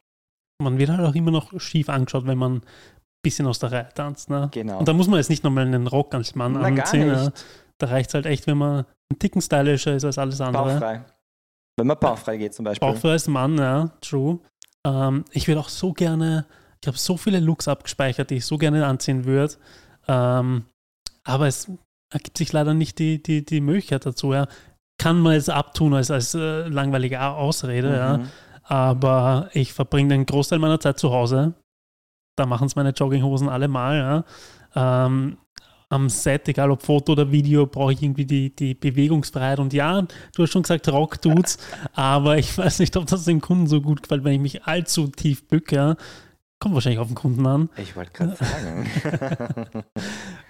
Man 0.61 0.77
wird 0.77 0.89
halt 0.89 1.01
auch 1.01 1.15
immer 1.15 1.31
noch 1.31 1.59
schief 1.59 1.89
angeschaut, 1.89 2.25
wenn 2.25 2.37
man 2.37 2.55
ein 2.57 2.61
bisschen 3.21 3.45
aus 3.45 3.59
der 3.59 3.71
Reihe 3.71 3.89
tanzt. 3.93 4.29
Ne? 4.29 4.49
Genau. 4.53 4.79
Und 4.79 4.87
da 4.87 4.93
muss 4.93 5.07
man 5.07 5.17
jetzt 5.17 5.29
nicht 5.29 5.43
nochmal 5.43 5.65
einen 5.65 5.87
Rock 5.87 6.13
als 6.15 6.35
Mann 6.35 6.53
Na, 6.53 6.61
anziehen. 6.61 7.31
Da 7.77 7.87
reicht 7.87 8.09
es 8.09 8.13
halt 8.13 8.25
echt, 8.25 8.47
wenn 8.47 8.57
man 8.57 8.85
einen 9.09 9.19
Ticken 9.19 9.41
stylischer 9.41 9.95
ist 9.95 10.05
als 10.05 10.17
alles 10.17 10.39
andere. 10.39 10.63
Bauchfrei. 10.63 11.01
Wenn 11.77 11.87
man 11.87 11.99
bauchfrei 11.99 12.37
geht 12.37 12.53
zum 12.53 12.65
Beispiel. 12.65 12.87
Bauchfrei 12.87 13.11
als 13.11 13.27
Mann, 13.27 13.57
ja, 13.57 13.91
true. 14.01 14.39
Ähm, 14.85 15.25
ich 15.31 15.47
würde 15.47 15.59
auch 15.59 15.69
so 15.69 15.93
gerne, 15.93 16.45
ich 16.81 16.87
habe 16.87 16.97
so 16.97 17.17
viele 17.17 17.39
Looks 17.39 17.67
abgespeichert, 17.67 18.29
die 18.29 18.35
ich 18.35 18.45
so 18.45 18.57
gerne 18.57 18.85
anziehen 18.85 19.25
würde. 19.25 19.55
Ähm, 20.07 20.65
aber 21.23 21.47
es 21.47 21.69
ergibt 22.13 22.37
sich 22.37 22.53
leider 22.53 22.73
nicht 22.73 22.99
die, 22.99 23.21
die, 23.21 23.43
die 23.45 23.61
Möglichkeit 23.61 24.05
dazu. 24.05 24.33
Ja. 24.33 24.47
Kann 24.97 25.19
man 25.19 25.33
jetzt 25.33 25.49
abtun 25.49 25.93
als, 25.93 26.11
als 26.11 26.33
äh, 26.33 26.67
langweilige 26.67 27.21
Ausrede, 27.21 27.95
ja. 27.95 28.17
Mhm. 28.17 28.29
aber 28.63 29.49
ich 29.51 29.73
verbringe 29.73 30.09
den 30.09 30.25
Großteil 30.25 30.59
meiner 30.59 30.79
Zeit 30.79 30.99
zu 30.99 31.11
Hause. 31.11 31.53
Da 32.37 32.45
machen 32.45 32.67
es 32.67 32.75
meine 32.75 32.91
Jogginghosen 32.91 33.49
alle 33.49 33.67
mal. 33.67 34.25
Ja. 34.75 35.05
Ähm, 35.05 35.37
am 35.95 36.09
Set, 36.09 36.47
egal 36.47 36.71
ob 36.71 36.83
Foto 36.83 37.13
oder 37.13 37.31
Video, 37.31 37.65
brauche 37.65 37.93
ich 37.93 38.03
irgendwie 38.03 38.25
die, 38.25 38.55
die 38.55 38.73
Bewegungsfreiheit. 38.73 39.59
Und 39.59 39.73
ja, 39.73 40.01
du 40.01 40.43
hast 40.43 40.51
schon 40.51 40.61
gesagt, 40.61 40.87
Rock 40.89 41.21
tut's, 41.21 41.57
aber 41.93 42.37
ich 42.37 42.57
weiß 42.57 42.79
nicht, 42.79 42.95
ob 42.97 43.05
das 43.07 43.25
dem 43.25 43.41
Kunden 43.41 43.67
so 43.67 43.81
gut 43.81 44.03
gefällt, 44.03 44.23
wenn 44.23 44.33
ich 44.33 44.39
mich 44.39 44.63
allzu 44.63 45.07
tief 45.07 45.47
bücke. 45.47 45.97
Kommt 46.59 46.75
wahrscheinlich 46.75 46.99
auf 46.99 47.07
den 47.07 47.15
Kunden 47.15 47.45
an. 47.45 47.69
Ich 47.77 47.95
wollte 47.95 48.11
gerade 48.11 48.35
sagen. 48.39 49.83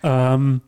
Ähm, 0.03 0.61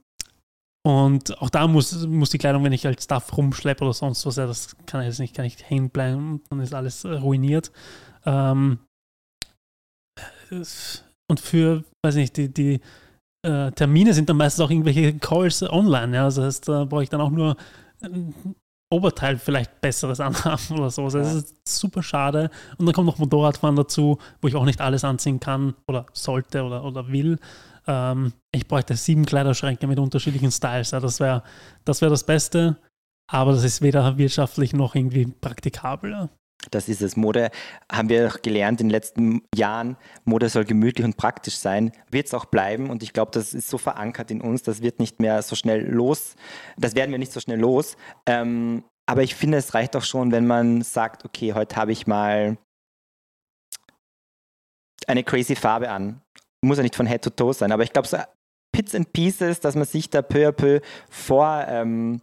und 0.83 1.37
auch 1.41 1.49
da 1.49 1.67
muss, 1.67 2.07
muss 2.07 2.29
die 2.31 2.37
Kleidung, 2.39 2.63
wenn 2.63 2.71
ich 2.71 2.87
als 2.87 3.03
Stuff 3.03 3.37
rumschleppe 3.37 3.83
oder 3.83 3.93
sonst 3.93 4.25
was, 4.25 4.37
ja, 4.37 4.47
das 4.47 4.75
kann 4.85 5.03
jetzt 5.03 5.19
nicht, 5.19 5.35
kann 5.35 5.45
nicht 5.45 5.69
hängen 5.69 5.89
bleiben, 5.91 6.41
dann 6.49 6.59
ist 6.59 6.73
alles 6.73 7.03
äh, 7.03 7.09
ruiniert. 7.09 7.71
Ähm, 8.25 8.79
es- 10.49 11.03
und 11.29 11.39
für, 11.39 11.83
weiß 12.05 12.15
nicht, 12.15 12.37
die, 12.37 12.51
die 12.51 12.79
äh, 13.47 13.71
Termine 13.71 14.13
sind 14.13 14.29
dann 14.29 14.37
meistens 14.37 14.63
auch 14.63 14.69
irgendwelche 14.69 15.13
Calls 15.17 15.63
online, 15.63 16.15
ja. 16.15 16.23
Also 16.25 16.41
das 16.41 16.55
heißt, 16.55 16.69
da 16.69 16.85
brauche 16.85 17.03
ich 17.03 17.09
dann 17.09 17.21
auch 17.21 17.29
nur 17.29 17.55
ein 18.01 18.33
Oberteil 18.89 19.37
vielleicht 19.37 19.81
besseres 19.81 20.19
anhaben 20.19 20.77
oder 20.77 20.89
so. 20.89 21.03
Also 21.03 21.19
das 21.19 21.33
ist 21.35 21.55
super 21.65 22.03
schade. 22.03 22.49
Und 22.77 22.85
dann 22.85 22.93
kommt 22.93 23.07
noch 23.07 23.17
Motorradfahren 23.17 23.75
dazu, 23.75 24.17
wo 24.41 24.47
ich 24.47 24.55
auch 24.55 24.65
nicht 24.65 24.81
alles 24.81 25.03
anziehen 25.03 25.39
kann 25.39 25.75
oder 25.87 26.05
sollte 26.13 26.63
oder, 26.63 26.83
oder 26.83 27.07
will. 27.07 27.39
Ähm, 27.87 28.33
ich 28.51 28.67
bräuchte 28.67 28.95
sieben 28.95 29.25
Kleiderschränke 29.25 29.87
mit 29.87 29.99
unterschiedlichen 29.99 30.51
Styles. 30.51 30.91
Ja, 30.91 30.99
das 30.99 31.19
wäre 31.19 31.43
das, 31.85 32.01
wär 32.01 32.09
das 32.09 32.25
Beste. 32.25 32.77
Aber 33.29 33.51
das 33.51 33.63
ist 33.63 33.81
weder 33.81 34.17
wirtschaftlich 34.17 34.73
noch 34.73 34.95
irgendwie 34.95 35.25
praktikabel. 35.25 36.11
Ja. 36.11 36.29
Das 36.71 36.89
ist 36.89 37.01
es. 37.01 37.15
Mode 37.15 37.51
haben 37.91 38.09
wir 38.09 38.27
auch 38.27 38.41
gelernt 38.41 38.81
in 38.81 38.87
den 38.87 38.91
letzten 38.91 39.41
Jahren. 39.55 39.95
Mode 40.25 40.49
soll 40.49 40.65
gemütlich 40.65 41.05
und 41.05 41.17
praktisch 41.17 41.57
sein. 41.57 41.91
Wird 42.09 42.27
es 42.27 42.33
auch 42.33 42.45
bleiben. 42.45 42.89
Und 42.89 43.03
ich 43.03 43.13
glaube, 43.13 43.31
das 43.31 43.53
ist 43.53 43.69
so 43.69 43.77
verankert 43.77 44.31
in 44.31 44.41
uns. 44.41 44.63
Das 44.63 44.81
wird 44.81 44.99
nicht 44.99 45.19
mehr 45.19 45.41
so 45.41 45.55
schnell 45.55 45.87
los. 45.87 46.35
Das 46.77 46.95
werden 46.95 47.11
wir 47.11 47.19
nicht 47.19 47.31
so 47.31 47.39
schnell 47.39 47.59
los. 47.59 47.95
Ähm, 48.25 48.83
aber 49.05 49.23
ich 49.23 49.35
finde, 49.35 49.57
es 49.57 49.73
reicht 49.73 49.95
auch 49.95 50.03
schon, 50.03 50.31
wenn 50.31 50.47
man 50.47 50.81
sagt, 50.81 51.23
okay, 51.23 51.53
heute 51.53 51.75
habe 51.77 51.91
ich 51.91 52.07
mal 52.07 52.57
eine 55.07 55.23
crazy 55.23 55.55
Farbe 55.55 55.89
an. 55.89 56.21
Muss 56.61 56.77
ja 56.77 56.83
nicht 56.83 56.95
von 56.95 57.07
Head 57.07 57.23
to 57.23 57.29
Toe 57.29 57.53
sein. 57.53 57.71
Aber 57.71 57.83
ich 57.83 57.93
glaube, 57.93 58.07
so 58.07 58.17
Bits 58.75 58.93
and 58.93 59.13
Pieces, 59.13 59.59
dass 59.59 59.75
man 59.75 59.85
sich 59.85 60.09
da 60.09 60.21
peu 60.21 60.47
à 60.47 60.51
peu 60.51 60.81
vor, 61.09 61.65
ähm, 61.67 62.21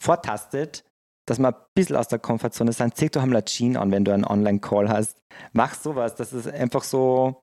vortastet, 0.00 0.84
dass 1.28 1.38
man 1.38 1.54
ein 1.54 1.60
bisschen 1.74 1.96
aus 1.96 2.08
der 2.08 2.18
Komfortzone 2.18 2.72
sein. 2.72 2.92
Zieh 2.92 3.08
doch 3.08 3.22
einmal 3.22 3.42
Jeans 3.44 3.76
an, 3.76 3.90
wenn 3.90 4.04
du 4.04 4.12
einen 4.12 4.24
Online-Call 4.24 4.88
hast. 4.88 5.18
Mach 5.52 5.74
sowas. 5.74 6.14
Das 6.14 6.32
ist 6.32 6.48
einfach 6.48 6.82
so 6.82 7.42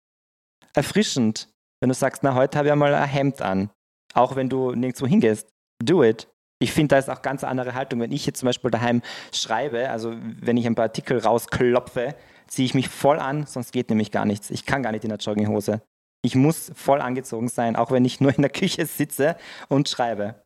erfrischend. 0.74 1.50
Wenn 1.82 1.90
du 1.90 1.96
sagst, 1.96 2.24
na, 2.24 2.36
heute 2.36 2.58
habe 2.58 2.68
ich 2.68 2.72
einmal 2.72 2.94
ein 2.94 3.08
Hemd 3.08 3.42
an. 3.42 3.70
Auch 4.14 4.36
wenn 4.36 4.50
du 4.50 4.72
nirgendwo 4.72 5.06
hingehst. 5.06 5.50
Do 5.84 6.04
it. 6.04 6.28
Ich 6.60 6.72
finde, 6.72 6.96
da 6.96 6.98
ist 6.98 7.10
auch 7.10 7.22
ganz 7.22 7.44
andere 7.44 7.76
Haltung. 7.76 8.00
Wenn 8.00 8.12
ich 8.12 8.26
jetzt 8.26 8.40
zum 8.40 8.48
Beispiel 8.48 8.72
daheim 8.72 9.02
schreibe, 9.34 9.90
also 9.90 10.16
wenn 10.40 10.58
ich 10.58 10.66
ein 10.66 10.76
paar 10.76 10.86
Artikel 10.86 11.20
rausklopfe, 11.20 12.16
ziehe 12.48 12.66
ich 12.66 12.74
mich 12.74 12.90
voll 12.90 13.20
an, 13.20 13.46
sonst 13.46 13.72
geht 13.72 13.90
nämlich 13.90 14.12
gar 14.12 14.26
nichts. 14.26 14.50
Ich 14.50 14.66
kann 14.66 14.82
gar 14.82 14.92
nicht 14.92 15.04
in 15.04 15.10
der 15.10 15.20
Jogginghose. 15.20 15.82
Ich 16.24 16.36
muss 16.36 16.72
voll 16.74 17.02
angezogen 17.02 17.50
sein, 17.50 17.76
auch 17.76 17.92
wenn 17.92 18.06
ich 18.06 18.20
nur 18.20 18.34
in 18.34 18.42
der 18.42 18.52
Küche 18.52 18.86
sitze 18.86 19.36
und 19.68 19.90
schreibe. 19.90 20.45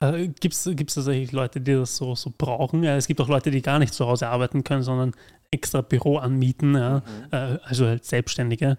Äh, 0.00 0.28
Gibt 0.28 0.54
es 0.54 0.64
tatsächlich 0.64 1.32
Leute, 1.32 1.60
die 1.60 1.72
das 1.72 1.96
so, 1.96 2.14
so 2.14 2.32
brauchen? 2.36 2.82
Ja, 2.82 2.96
es 2.96 3.06
gibt 3.06 3.20
auch 3.20 3.28
Leute, 3.28 3.50
die 3.50 3.62
gar 3.62 3.78
nicht 3.78 3.94
zu 3.94 4.06
Hause 4.06 4.28
arbeiten 4.28 4.64
können, 4.64 4.82
sondern 4.82 5.12
extra 5.50 5.80
Büro 5.80 6.18
anmieten, 6.18 6.74
ja, 6.74 7.02
äh, 7.30 7.58
also 7.62 7.86
halt 7.86 8.04
Selbstständige. 8.04 8.78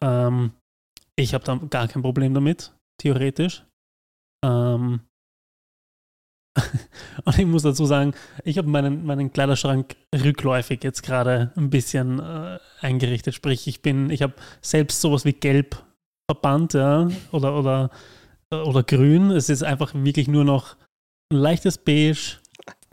Ähm, 0.00 0.52
ich 1.14 1.34
habe 1.34 1.44
da 1.44 1.56
gar 1.70 1.88
kein 1.88 2.02
Problem 2.02 2.34
damit, 2.34 2.72
theoretisch. 2.98 3.64
Ähm, 4.44 5.00
und 7.24 7.38
ich 7.38 7.46
muss 7.46 7.62
dazu 7.62 7.84
sagen, 7.84 8.14
ich 8.44 8.58
habe 8.58 8.68
meinen, 8.68 9.04
meinen 9.04 9.32
Kleiderschrank 9.32 9.96
rückläufig 10.14 10.82
jetzt 10.82 11.02
gerade 11.02 11.52
ein 11.56 11.70
bisschen 11.70 12.18
äh, 12.18 12.58
eingerichtet. 12.80 13.34
Sprich, 13.34 13.66
ich 13.66 13.82
bin, 13.82 14.10
ich 14.10 14.22
habe 14.22 14.34
selbst 14.62 15.00
sowas 15.00 15.24
wie 15.24 15.32
Gelb 15.32 15.82
verbannt, 16.30 16.74
ja, 16.74 17.08
oder, 17.30 17.58
oder, 17.58 17.90
oder 18.52 18.82
Grün. 18.82 19.30
Es 19.30 19.48
ist 19.48 19.62
einfach 19.62 19.92
wirklich 19.94 20.28
nur 20.28 20.44
noch 20.44 20.76
ein 21.32 21.38
leichtes 21.38 21.78
Beige, 21.78 22.38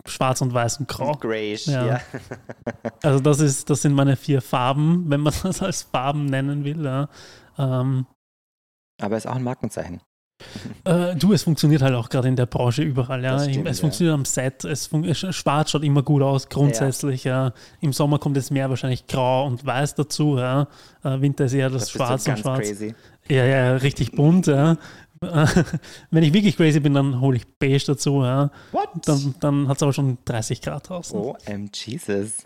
Schwarz 0.06 0.42
und 0.42 0.54
Weiß 0.54 0.80
und 0.80 0.88
Grau. 0.88 1.14
Grayish, 1.14 1.68
Ja. 1.68 1.86
ja. 1.86 2.02
Also 3.04 3.20
das 3.20 3.40
ist, 3.40 3.70
das 3.70 3.82
sind 3.82 3.94
meine 3.94 4.16
vier 4.16 4.42
Farben, 4.42 5.06
wenn 5.10 5.22
man 5.22 5.34
das 5.44 5.62
als 5.62 5.84
Farben 5.84 6.26
nennen 6.26 6.64
will. 6.66 6.84
Ja. 6.84 7.10
Ähm, 7.58 8.06
Aber 9.02 9.18
ist 9.18 9.28
auch 9.28 9.36
ein 9.36 9.44
Markenzeichen. 9.44 10.02
äh, 10.84 11.16
du, 11.16 11.32
es 11.32 11.44
funktioniert 11.44 11.82
halt 11.82 11.94
auch 11.94 12.10
gerade 12.10 12.28
in 12.28 12.36
der 12.36 12.48
Branche 12.48 12.82
überall. 12.82 13.24
Ja. 13.24 13.34
Das 13.34 13.46
stimmt, 13.46 13.68
es 13.68 13.78
ja. 13.78 13.82
funktioniert 13.82 14.14
am 14.16 14.26
Set, 14.26 14.66
es 14.66 14.88
fun 14.88 15.06
es- 15.06 15.20
schwarz 15.36 15.72
schaut 15.72 15.84
immer 15.84 16.02
gut 16.04 16.22
aus, 16.22 16.50
grundsätzlich. 16.50 17.24
Ja. 17.24 17.54
Im 17.80 17.94
Sommer 17.94 18.20
kommt 18.20 18.36
jetzt 18.36 18.52
mehr 18.52 18.70
wahrscheinlich 18.70 19.08
grau 19.08 19.46
und 19.46 19.66
weiß 19.66 19.96
dazu. 19.96 20.38
Ja. 20.38 20.68
Äh, 21.04 21.22
Winter 21.22 21.46
ist 21.46 21.54
eher 21.54 21.70
das, 21.70 21.86
du 21.86 21.92
Schwarz 21.92 22.28
und 22.28 22.40
Schwarz. 22.40 22.60
crazy. 22.68 22.96
Ja, 23.30 23.46
ja, 23.46 23.76
richtig 23.78 24.12
bunt. 24.12 24.48
Ja. 24.48 24.76
Wenn 26.12 26.24
ich 26.24 26.34
wirklich 26.34 26.56
crazy 26.58 26.80
bin, 26.80 26.94
dann 26.94 27.20
hole 27.22 27.38
ich 27.38 27.48
beige 27.60 27.84
dazu. 27.86 28.24
Ja. 28.24 28.52
What? 28.72 28.90
Dann, 29.06 29.36
dann 29.40 29.68
hat 29.68 29.78
es 29.78 29.84
aber 29.84 29.94
schon 29.94 30.18
30 30.26 30.62
Grad 30.62 30.90
draußen. 30.90 31.20
Oh, 31.20 31.36
ähm, 31.46 31.70
Jesus. 31.74 32.46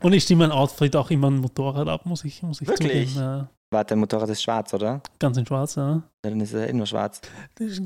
Und 0.00 0.12
ich 0.12 0.24
stimme 0.24 0.48
mein 0.48 0.56
Outfit 0.56 0.94
auch 0.96 1.10
immer 1.10 1.30
ein 1.30 1.38
Motorrad 1.38 1.88
ab, 1.88 2.06
muss 2.06 2.24
ich, 2.24 2.42
muss 2.42 2.60
ich 2.60 2.68
Wirklich? 2.68 3.08
zugeben. 3.08 3.26
Ja. 3.26 3.48
Warte, 3.70 3.90
dein 3.90 3.98
Motorrad 3.98 4.30
ist 4.30 4.42
schwarz, 4.42 4.72
oder? 4.72 5.02
Ganz 5.18 5.36
in 5.36 5.44
schwarz, 5.44 5.74
ja. 5.74 5.96
Ja, 5.96 6.02
Dann 6.22 6.40
ist 6.40 6.54
es 6.54 6.60
ja 6.60 6.66
eh 6.66 6.72
nur 6.72 6.86
schwarz. 6.86 7.20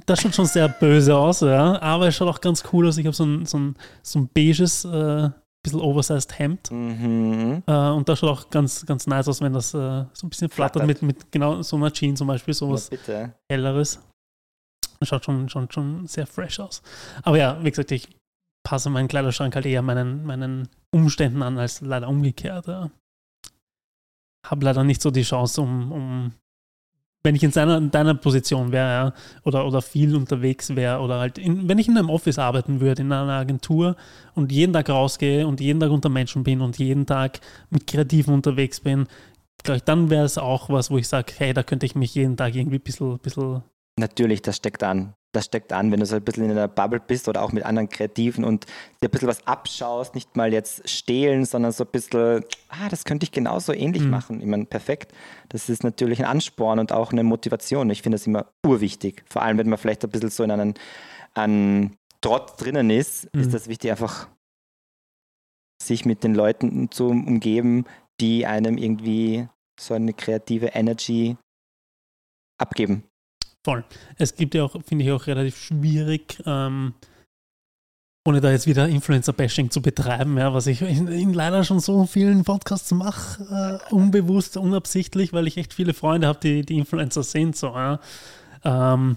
Das 0.07 0.21
schaut 0.21 0.35
schon 0.35 0.47
sehr 0.47 0.69
böse 0.69 1.17
aus, 1.17 1.41
ja. 1.41 1.81
Aber 1.83 2.07
es 2.07 2.15
schaut 2.15 2.29
auch 2.29 2.41
ganz 2.41 2.63
cool 2.73 2.87
aus. 2.87 2.99
Ich 2.99 3.07
habe 3.07 3.17
so 3.17 3.25
ein, 3.25 3.47
so 3.47 3.59
ein, 3.59 3.75
so 4.03 4.21
ein 4.21 4.29
beiges, 4.33 4.85
äh, 4.85 5.31
bisschen 5.63 5.81
oversized 5.81 6.39
Hemd. 6.39 6.71
Mhm. 6.71 7.63
Äh, 7.67 7.73
und 7.91 8.09
das 8.09 8.19
schaut 8.19 8.31
auch 8.31 8.51
ganz, 8.51 8.85
ganz 8.85 9.07
nice 9.07 9.29
aus, 9.29 9.41
wenn 9.41 9.53
das 9.53 9.75
äh, 9.75 10.05
so 10.13 10.27
ein 10.27 10.31
bisschen 10.31 10.49
flattert, 10.49 10.83
Flattert. 10.85 11.03
mit, 11.03 11.17
mit 11.17 11.33
genau 11.33 11.63
so 11.63 11.77
einer 11.77 11.93
Jeans 11.93 12.19
zum 12.19 12.29
Beispiel, 12.29 12.55
sowas 12.55 12.89
bitte. 12.91 13.35
helleres. 13.51 14.01
Schaut 15.07 15.25
schon, 15.25 15.49
schon, 15.49 15.71
schon 15.71 16.07
sehr 16.07 16.27
fresh 16.27 16.61
aus. 16.61 16.83
Aber 17.23 17.37
ja, 17.37 17.63
wie 17.63 17.71
gesagt, 17.71 17.93
ich 17.93 18.09
passe 18.65 18.91
meinen 18.91 19.09
Kleiderschrank 19.09 19.55
halt 19.55 19.67
eher 19.67 19.83
meinen, 19.83 20.25
meinen 20.25 20.69
Umständen 20.91 21.43
an, 21.43 21.59
als 21.59 21.81
leider 21.81 22.09
umgekehrt. 22.09 22.67
Ja. 22.67 22.91
Habe 24.47 24.65
leider 24.65 24.85
nicht 24.85 25.03
so 25.03 25.11
die 25.11 25.23
Chance, 25.23 25.61
um, 25.61 25.93
um 25.93 26.33
wenn 27.25 27.37
ich 27.37 27.43
in, 27.43 27.53
seiner, 27.53 27.79
in 27.79 27.91
deiner 27.91 28.15
Position 28.15 28.73
wäre, 28.73 28.89
ja, 28.89 29.15
oder, 29.45 29.67
oder 29.67 29.81
viel 29.81 30.17
unterwegs 30.17 30.75
wäre, 30.75 31.01
oder 31.01 31.21
halt, 31.21 31.39
in, 31.39 31.69
wenn 31.69 31.79
ich 31.79 31.89
in 31.89 31.97
einem 31.97 32.11
Office 32.11 32.39
arbeiten 32.39 32.81
würde, 32.81 33.03
in 33.03 33.13
einer 33.13 33.33
Agentur 33.33 33.97
und 34.35 34.51
jeden 34.51 34.73
Tag 34.73 34.91
rausgehe 34.91 35.47
und 35.47 35.61
jeden 35.61 35.79
Tag 35.79 35.91
unter 35.91 36.09
Menschen 36.09 36.43
bin 36.43 36.61
und 36.61 36.79
jeden 36.79 37.07
Tag 37.07 37.41
mit 37.71 37.87
Kreativen 37.87 38.35
unterwegs 38.35 38.81
bin, 38.81 39.07
glaube 39.63 39.79
ich, 39.79 39.85
dann 39.85 40.11
wäre 40.11 40.25
es 40.25 40.39
auch 40.39 40.69
was, 40.69 40.91
wo 40.91 40.99
ich 40.99 41.07
sage, 41.07 41.33
hey, 41.37 41.53
da 41.53 41.63
könnte 41.63 41.87
ich 41.87 41.95
mich 41.95 42.15
jeden 42.15 42.37
Tag 42.37 42.55
irgendwie 42.55 42.79
ein 42.79 42.83
bisschen, 42.83 43.19
bisschen 43.19 43.63
Natürlich, 43.99 44.43
das 44.43 44.57
steckt 44.57 44.83
an. 44.83 45.15
Das 45.35 45.47
steckt 45.47 45.73
an, 45.73 45.91
wenn 45.91 46.01
du 46.01 46.05
so 46.07 46.17
ein 46.17 46.23
bisschen 46.23 46.45
in 46.45 46.51
einer 46.51 46.69
Bubble 46.69 47.01
bist 47.01 47.27
oder 47.27 47.43
auch 47.43 47.53
mit 47.53 47.65
anderen 47.65 47.89
Kreativen 47.89 48.45
und 48.45 48.67
dir 49.03 49.09
ein 49.09 49.11
bisschen 49.11 49.29
was 49.29 49.47
abschaust, 49.47 50.15
nicht 50.15 50.37
mal 50.37 50.53
jetzt 50.53 50.87
stehlen, 50.89 51.47
sondern 51.47 51.73
so 51.73 51.85
ein 51.85 51.91
bisschen, 51.91 52.45
ah, 52.69 52.89
das 52.91 53.05
könnte 53.05 53.25
ich 53.25 53.33
genauso 53.33 53.73
ähnlich 53.73 54.03
Mhm. 54.03 54.11
machen. 54.11 54.41
Ich 54.41 54.47
meine, 54.47 54.67
perfekt. 54.67 55.13
Das 55.49 55.71
ist 55.71 55.85
natürlich 55.85 56.19
ein 56.21 56.27
Ansporn 56.27 56.79
und 56.79 56.93
auch 56.93 57.13
eine 57.13 57.23
Motivation. 57.23 57.89
Ich 57.89 58.03
finde 58.03 58.17
das 58.17 58.27
immer 58.27 58.47
urwichtig. 58.67 59.25
Vor 59.29 59.43
allem, 59.43 59.57
wenn 59.57 59.71
man 59.71 59.79
vielleicht 59.79 60.05
ein 60.05 60.11
bisschen 60.11 60.31
so 60.31 60.43
in 60.45 60.51
einen, 60.51 60.75
einen 61.35 61.97
Trott 62.21 62.61
drinnen 62.61 62.91
ist, 62.91 63.35
Mhm. 63.35 63.41
ist 63.41 63.55
das 63.55 63.69
wichtig, 63.69 63.91
einfach 63.91 64.29
sich 65.83 66.05
mit 66.05 66.25
den 66.25 66.35
Leuten 66.35 66.91
zu 66.91 67.09
umgeben, 67.09 67.87
die 68.21 68.47
einem 68.47 68.77
irgendwie 68.79 69.49
so 69.81 69.95
eine 69.95 70.13
kreative 70.13 70.67
Energy 70.69 71.37
abgeben. 72.59 73.05
Voll. 73.65 73.85
Es 74.17 74.35
gibt 74.35 74.55
ja 74.55 74.65
auch, 74.65 74.77
finde 74.85 75.05
ich, 75.05 75.13
auch 75.13 75.27
relativ 75.27 75.57
schwierig, 75.57 76.43
ähm, 76.47 76.95
ohne 78.27 78.41
da 78.41 78.51
jetzt 78.51 78.67
wieder 78.67 78.89
Influencer-Bashing 78.89 79.71
zu 79.71 79.83
betreiben, 79.83 80.39
ja, 80.39 80.53
was 80.55 80.67
ich 80.67 80.83
in, 80.83 81.09
in, 81.09 81.33
leider 81.33 81.65
schon 81.65 81.81
so 81.81 82.07
vielen 82.07 82.45
Podcasts 82.45 82.91
mache, 82.93 83.81
äh, 83.91 83.95
unbewusst, 83.95 84.57
unabsichtlich, 84.57 85.33
weil 85.33 85.47
ich 85.47 85.57
echt 85.57 85.75
viele 85.75 85.95
Freunde 85.95 86.27
habe, 86.29 86.39
die, 86.41 86.63
die 86.65 86.79
Influencer 86.79 87.23
sind. 87.23 87.57
So, 87.57 87.69
ja. 87.69 88.01
ähm, 88.65 89.17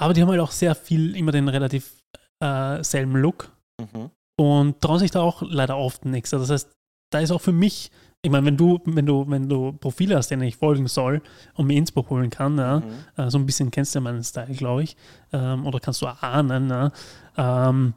aber 0.00 0.12
die 0.12 0.22
haben 0.22 0.30
halt 0.30 0.40
auch 0.40 0.50
sehr 0.50 0.74
viel 0.74 1.16
immer 1.16 1.32
den 1.32 1.48
relativ 1.48 2.02
äh, 2.40 2.82
selben 2.82 3.16
Look 3.16 3.52
mhm. 3.80 4.10
und 4.38 4.80
trauen 4.80 4.98
sich 4.98 5.10
da 5.10 5.20
auch 5.20 5.42
leider 5.42 5.76
oft 5.76 6.04
nichts. 6.04 6.30
Das 6.30 6.50
heißt, 6.50 6.70
da 7.10 7.20
ist 7.20 7.30
auch 7.30 7.40
für 7.40 7.52
mich 7.52 7.90
ich 8.26 8.32
meine, 8.32 8.44
wenn 8.44 8.56
du, 8.56 8.80
wenn 8.86 9.06
du, 9.06 9.24
wenn 9.28 9.48
du 9.48 9.72
Profile 9.74 10.16
hast, 10.16 10.32
denen 10.32 10.42
ich 10.42 10.56
folgen 10.56 10.88
soll 10.88 11.22
und 11.54 11.68
mir 11.68 11.76
Inspo 11.76 12.04
holen 12.10 12.28
kann, 12.28 12.58
ja, 12.58 12.80
mhm. 12.80 12.84
äh, 13.16 13.30
so 13.30 13.38
ein 13.38 13.46
bisschen 13.46 13.70
kennst 13.70 13.94
du 13.94 14.00
ja 14.00 14.02
meinen 14.02 14.24
Style, 14.24 14.52
glaube 14.52 14.82
ich, 14.82 14.96
ähm, 15.32 15.64
oder 15.64 15.78
kannst 15.78 16.02
du 16.02 16.08
ahnen, 16.08 16.68
ja, 16.68 16.90
ähm, 17.36 17.94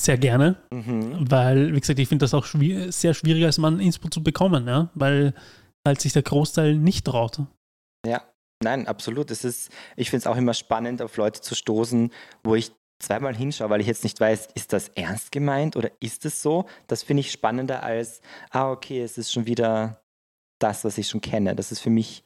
sehr 0.00 0.16
gerne, 0.16 0.56
mhm. 0.72 1.30
weil, 1.30 1.74
wie 1.74 1.80
gesagt, 1.80 1.98
ich 1.98 2.08
finde 2.08 2.22
das 2.22 2.32
auch 2.32 2.46
schwier 2.46 2.90
sehr 2.90 3.12
schwierig, 3.12 3.44
als 3.44 3.58
Mann 3.58 3.78
Inspo 3.78 4.08
zu 4.08 4.22
bekommen, 4.22 4.66
ja, 4.66 4.88
weil 4.94 5.34
halt 5.86 6.00
sich 6.00 6.14
der 6.14 6.22
Großteil 6.22 6.74
nicht 6.74 7.04
traut. 7.04 7.42
Ja, 8.06 8.22
nein, 8.64 8.86
absolut. 8.86 9.30
Es 9.30 9.44
ist, 9.44 9.70
ich 9.96 10.08
finde 10.08 10.22
es 10.22 10.26
auch 10.26 10.36
immer 10.36 10.54
spannend, 10.54 11.02
auf 11.02 11.14
Leute 11.18 11.42
zu 11.42 11.54
stoßen, 11.54 12.10
wo 12.42 12.54
ich 12.54 12.72
zweimal 12.98 13.34
hinschaue, 13.34 13.70
weil 13.70 13.80
ich 13.80 13.86
jetzt 13.86 14.04
nicht 14.04 14.18
weiß, 14.18 14.48
ist 14.54 14.72
das 14.72 14.88
ernst 14.90 15.32
gemeint 15.32 15.76
oder 15.76 15.90
ist 16.00 16.24
es 16.24 16.42
so? 16.42 16.66
Das 16.86 17.02
finde 17.02 17.20
ich 17.20 17.32
spannender 17.32 17.82
als, 17.82 18.20
ah, 18.50 18.70
okay, 18.70 19.02
es 19.02 19.18
ist 19.18 19.32
schon 19.32 19.46
wieder 19.46 20.02
das, 20.58 20.84
was 20.84 20.98
ich 20.98 21.08
schon 21.08 21.20
kenne. 21.20 21.54
Das 21.54 21.72
ist 21.72 21.80
für 21.80 21.90
mich 21.90 22.24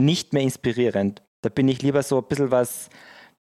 nicht 0.00 0.32
mehr 0.32 0.42
inspirierend. 0.42 1.22
Da 1.42 1.48
bin 1.48 1.68
ich 1.68 1.82
lieber 1.82 2.02
so 2.02 2.18
ein 2.18 2.28
bisschen 2.28 2.50
was, 2.50 2.90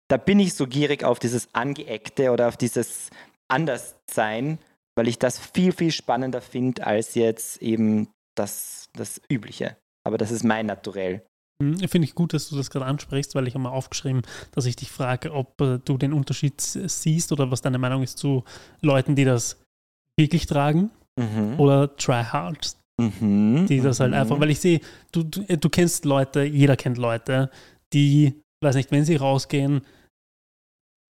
da 0.09 0.17
bin 0.17 0.39
ich 0.39 0.53
so 0.53 0.67
gierig 0.67 1.03
auf 1.03 1.19
dieses 1.19 1.53
Angeeckte 1.53 2.31
oder 2.31 2.47
auf 2.47 2.57
dieses 2.57 3.09
Anderssein, 3.47 4.59
weil 4.95 5.07
ich 5.07 5.19
das 5.19 5.39
viel, 5.39 5.71
viel 5.71 5.91
spannender 5.91 6.41
finde 6.41 6.85
als 6.85 7.15
jetzt 7.15 7.61
eben 7.61 8.09
das, 8.35 8.89
das 8.93 9.21
Übliche. 9.29 9.77
Aber 10.03 10.17
das 10.17 10.31
ist 10.31 10.43
mein 10.43 10.65
Naturell. 10.65 11.25
Hm, 11.61 11.77
finde 11.87 12.05
ich 12.05 12.15
gut, 12.15 12.33
dass 12.33 12.49
du 12.49 12.55
das 12.55 12.69
gerade 12.69 12.85
ansprichst, 12.85 13.35
weil 13.35 13.47
ich 13.47 13.53
habe 13.53 13.63
mal 13.63 13.69
aufgeschrieben, 13.69 14.23
dass 14.51 14.65
ich 14.65 14.75
dich 14.75 14.91
frage, 14.91 15.31
ob 15.31 15.61
äh, 15.61 15.79
du 15.83 15.97
den 15.97 16.13
Unterschied 16.13 16.59
siehst 16.59 17.31
oder 17.31 17.51
was 17.51 17.61
deine 17.61 17.77
Meinung 17.77 18.03
ist 18.03 18.17
zu 18.17 18.43
Leuten, 18.81 19.15
die 19.15 19.25
das 19.25 19.61
wirklich 20.19 20.47
tragen 20.47 20.89
mhm. 21.19 21.59
oder 21.59 21.95
Tryhards, 21.95 22.79
mhm. 22.99 23.65
die 23.67 23.79
das 23.79 23.99
halt 23.99 24.13
einfach, 24.13 24.37
mhm. 24.37 24.41
weil 24.41 24.49
ich 24.49 24.59
sehe, 24.59 24.81
du, 25.11 25.23
du, 25.23 25.45
du, 25.45 25.69
kennst 25.69 26.05
Leute, 26.05 26.43
jeder 26.43 26.75
kennt 26.75 26.97
Leute, 26.97 27.49
die, 27.93 28.41
weiß 28.63 28.75
nicht, 28.75 28.91
wenn 28.91 29.05
sie 29.05 29.15
rausgehen, 29.15 29.81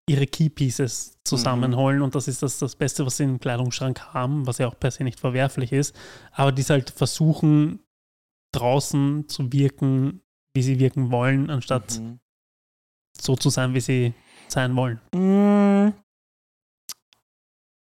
ihre 0.09 0.27
Keypieces 0.27 1.19
zusammenholen 1.25 1.99
mhm. 1.99 2.05
und 2.05 2.15
das 2.17 2.27
ist 2.27 2.43
das, 2.43 2.59
das 2.59 2.75
Beste, 2.75 3.07
was 3.07 3.19
sie 3.19 3.25
im 3.25 3.39
Kleidungsschrank 3.39 4.13
haben, 4.13 4.47
was 4.47 4.59
ja 4.59 4.67
auch 4.67 4.79
per 4.79 4.91
se 4.91 5.05
nicht 5.05 5.21
verwerflich 5.21 5.71
ist, 5.73 5.95
aber 6.33 6.51
die 6.51 6.65
halt 6.65 6.91
versuchen, 6.91 7.81
draußen 8.53 9.29
zu 9.29 9.53
wirken 9.53 10.23
wie 10.55 10.63
sie 10.63 10.79
wirken 10.79 11.11
wollen, 11.11 11.51
anstatt 11.51 11.99
mhm. 11.99 12.19
so 13.19 13.37
zu 13.37 13.51
sein, 13.51 13.75
wie 13.75 13.81
sie 13.81 14.15
sein 14.49 14.75
wollen. 14.77 15.01
Mhm. 15.15 15.95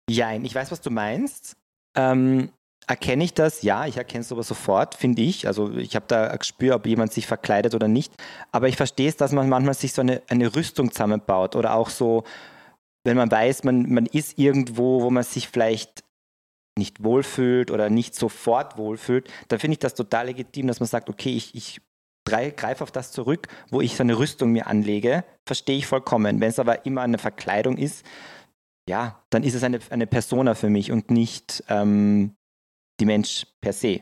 Jein, 0.09 0.45
ich 0.45 0.55
weiß, 0.55 0.71
was 0.71 0.81
du 0.81 0.89
meinst. 0.89 1.57
Ähm, 1.95 2.49
erkenne 2.87 3.23
ich 3.23 3.33
das? 3.33 3.61
Ja, 3.61 3.85
ich 3.85 3.97
erkenne 3.97 4.21
es 4.21 4.31
aber 4.31 4.43
sofort, 4.43 4.95
finde 4.95 5.21
ich. 5.21 5.47
Also 5.47 5.71
ich 5.73 5.95
habe 5.95 6.05
da 6.07 6.27
ein 6.27 6.39
Gespür, 6.39 6.75
ob 6.75 6.87
jemand 6.87 7.11
sich 7.11 7.27
verkleidet 7.27 7.75
oder 7.75 7.87
nicht. 7.87 8.13
Aber 8.51 8.69
ich 8.69 8.77
verstehe 8.77 9.09
es, 9.09 9.17
dass 9.17 9.33
man 9.33 9.49
manchmal 9.49 9.73
sich 9.73 9.93
so 9.93 10.01
eine, 10.01 10.21
eine 10.29 10.55
Rüstung 10.55 10.91
zusammenbaut 10.91 11.55
oder 11.55 11.73
auch 11.73 11.89
so, 11.89 12.23
wenn 13.03 13.17
man 13.17 13.29
weiß, 13.29 13.65
man, 13.65 13.91
man 13.91 14.05
ist 14.05 14.39
irgendwo, 14.39 15.01
wo 15.01 15.09
man 15.09 15.23
sich 15.23 15.49
vielleicht 15.49 16.03
nicht 16.77 17.03
wohlfühlt 17.03 17.71
oder 17.71 17.89
nicht 17.89 18.15
sofort 18.15 18.77
wohlfühlt, 18.77 19.29
dann 19.47 19.59
finde 19.59 19.73
ich 19.73 19.79
das 19.79 19.95
total 19.95 20.27
legitim, 20.27 20.67
dass 20.67 20.79
man 20.79 20.87
sagt, 20.87 21.09
okay, 21.09 21.35
ich, 21.35 21.55
ich 21.55 21.81
greife 22.27 22.83
auf 22.83 22.91
das 22.91 23.11
zurück, 23.11 23.47
wo 23.69 23.81
ich 23.81 23.95
so 23.95 24.03
eine 24.03 24.17
Rüstung 24.17 24.51
mir 24.51 24.67
anlege, 24.67 25.23
verstehe 25.47 25.77
ich 25.77 25.87
vollkommen. 25.87 26.39
Wenn 26.39 26.49
es 26.49 26.59
aber 26.59 26.85
immer 26.85 27.01
eine 27.01 27.17
Verkleidung 27.17 27.77
ist, 27.77 28.05
ja, 28.89 29.21
dann 29.29 29.43
ist 29.43 29.53
es 29.53 29.63
eine, 29.63 29.79
eine 29.89 30.07
Persona 30.07 30.55
für 30.55 30.69
mich 30.69 30.91
und 30.91 31.11
nicht 31.11 31.63
ähm, 31.67 32.35
die 32.99 33.05
Mensch 33.05 33.45
per 33.61 33.73
se. 33.73 34.01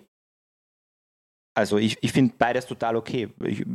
Also 1.58 1.78
ich, 1.78 1.98
ich 2.02 2.12
finde 2.12 2.36
beides 2.38 2.68
total 2.68 2.96
okay. 2.96 3.30
Ich, 3.44 3.66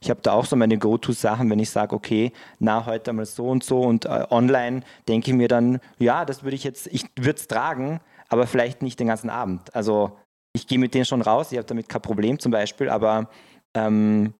ich 0.00 0.08
habe 0.08 0.22
da 0.22 0.32
auch 0.32 0.46
so 0.46 0.56
meine 0.56 0.78
Go-To-Sachen, 0.78 1.50
wenn 1.50 1.58
ich 1.58 1.70
sage, 1.70 1.94
okay, 1.94 2.32
na, 2.58 2.86
heute 2.86 3.12
mal 3.12 3.26
so 3.26 3.48
und 3.48 3.64
so 3.64 3.80
und 3.82 4.06
äh, 4.06 4.26
online 4.30 4.82
denke 5.08 5.30
ich 5.30 5.36
mir 5.36 5.48
dann, 5.48 5.80
ja, 5.98 6.24
das 6.24 6.42
würde 6.42 6.56
ich 6.56 6.64
jetzt, 6.64 6.86
ich 6.86 7.04
würde 7.18 7.38
es 7.38 7.48
tragen, 7.48 8.00
aber 8.28 8.46
vielleicht 8.46 8.80
nicht 8.80 8.98
den 9.00 9.08
ganzen 9.08 9.28
Abend. 9.28 9.74
Also 9.74 10.16
ich 10.54 10.66
gehe 10.66 10.78
mit 10.78 10.94
denen 10.94 11.04
schon 11.04 11.20
raus, 11.20 11.52
ich 11.52 11.58
habe 11.58 11.66
damit 11.66 11.88
kein 11.88 12.00
Problem 12.00 12.38
zum 12.38 12.52
Beispiel, 12.52 12.88
aber 12.88 13.28
ähm, 13.76 14.34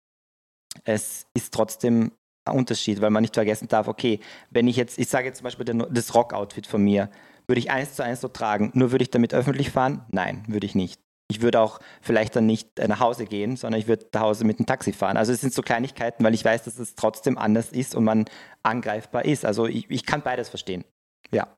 es 0.84 1.26
ist 1.34 1.52
trotzdem 1.52 2.12
ein 2.46 2.56
Unterschied, 2.56 3.00
weil 3.00 3.10
man 3.10 3.22
nicht 3.22 3.34
vergessen 3.34 3.68
darf, 3.68 3.88
okay, 3.88 4.20
wenn 4.50 4.68
ich 4.68 4.76
jetzt, 4.76 4.98
ich 4.98 5.08
sage 5.08 5.26
jetzt 5.26 5.38
zum 5.38 5.44
Beispiel 5.44 5.66
das 5.66 6.14
Rock-Outfit 6.14 6.66
von 6.66 6.82
mir, 6.82 7.10
würde 7.46 7.58
ich 7.58 7.70
eins 7.70 7.94
zu 7.94 8.04
eins 8.04 8.20
so 8.20 8.28
tragen, 8.28 8.70
nur 8.74 8.92
würde 8.92 9.02
ich 9.02 9.10
damit 9.10 9.34
öffentlich 9.34 9.70
fahren? 9.70 10.04
Nein, 10.10 10.44
würde 10.46 10.66
ich 10.66 10.74
nicht. 10.74 11.00
Ich 11.28 11.42
würde 11.42 11.60
auch 11.60 11.78
vielleicht 12.00 12.34
dann 12.34 12.46
nicht 12.46 12.78
äh, 12.78 12.88
nach 12.88 12.98
Hause 12.98 13.24
gehen, 13.24 13.56
sondern 13.56 13.80
ich 13.80 13.86
würde 13.86 14.06
nach 14.12 14.22
Hause 14.22 14.44
mit 14.44 14.58
dem 14.58 14.66
Taxi 14.66 14.92
fahren. 14.92 15.16
Also 15.16 15.32
es 15.32 15.40
sind 15.40 15.54
so 15.54 15.62
Kleinigkeiten, 15.62 16.24
weil 16.24 16.34
ich 16.34 16.44
weiß, 16.44 16.64
dass 16.64 16.78
es 16.78 16.96
trotzdem 16.96 17.38
anders 17.38 17.70
ist 17.70 17.94
und 17.94 18.04
man 18.04 18.24
angreifbar 18.64 19.24
ist. 19.24 19.44
Also 19.44 19.66
ich, 19.66 19.88
ich 19.90 20.06
kann 20.06 20.22
beides 20.22 20.48
verstehen. 20.48 20.84
Ja. 21.30 21.56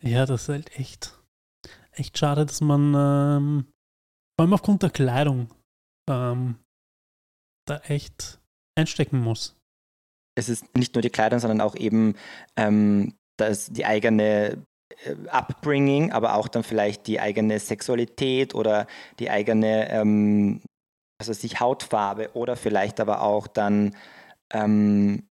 Ja, 0.00 0.24
das 0.24 0.42
ist 0.42 0.48
halt 0.48 0.78
echt, 0.78 1.18
echt 1.92 2.16
schade, 2.16 2.46
dass 2.46 2.60
man 2.60 2.94
ähm, 2.94 3.64
vor 4.38 4.44
allem 4.44 4.54
aufgrund 4.54 4.82
der 4.82 4.90
Kleidung 4.90 5.50
ähm, 6.10 6.56
da 7.66 7.78
echt 7.78 8.40
einstecken 8.76 9.20
muss. 9.20 9.56
Es 10.36 10.48
ist 10.48 10.76
nicht 10.76 10.94
nur 10.94 11.02
die 11.02 11.10
Kleidung, 11.10 11.38
sondern 11.38 11.60
auch 11.60 11.76
eben 11.76 12.14
ähm, 12.56 13.14
das, 13.38 13.66
die 13.70 13.84
eigene 13.84 14.64
äh, 15.04 15.14
Upbringing, 15.28 16.12
aber 16.12 16.34
auch 16.34 16.48
dann 16.48 16.62
vielleicht 16.62 17.06
die 17.06 17.20
eigene 17.20 17.58
Sexualität 17.58 18.54
oder 18.54 18.86
die 19.18 19.30
eigene 19.30 19.90
ähm, 19.90 20.62
also 21.20 21.34
sich 21.34 21.60
Hautfarbe 21.60 22.30
oder 22.32 22.56
vielleicht 22.56 22.98
aber 22.98 23.20
auch 23.20 23.46
dann 23.46 23.94
ähm, 24.52 25.28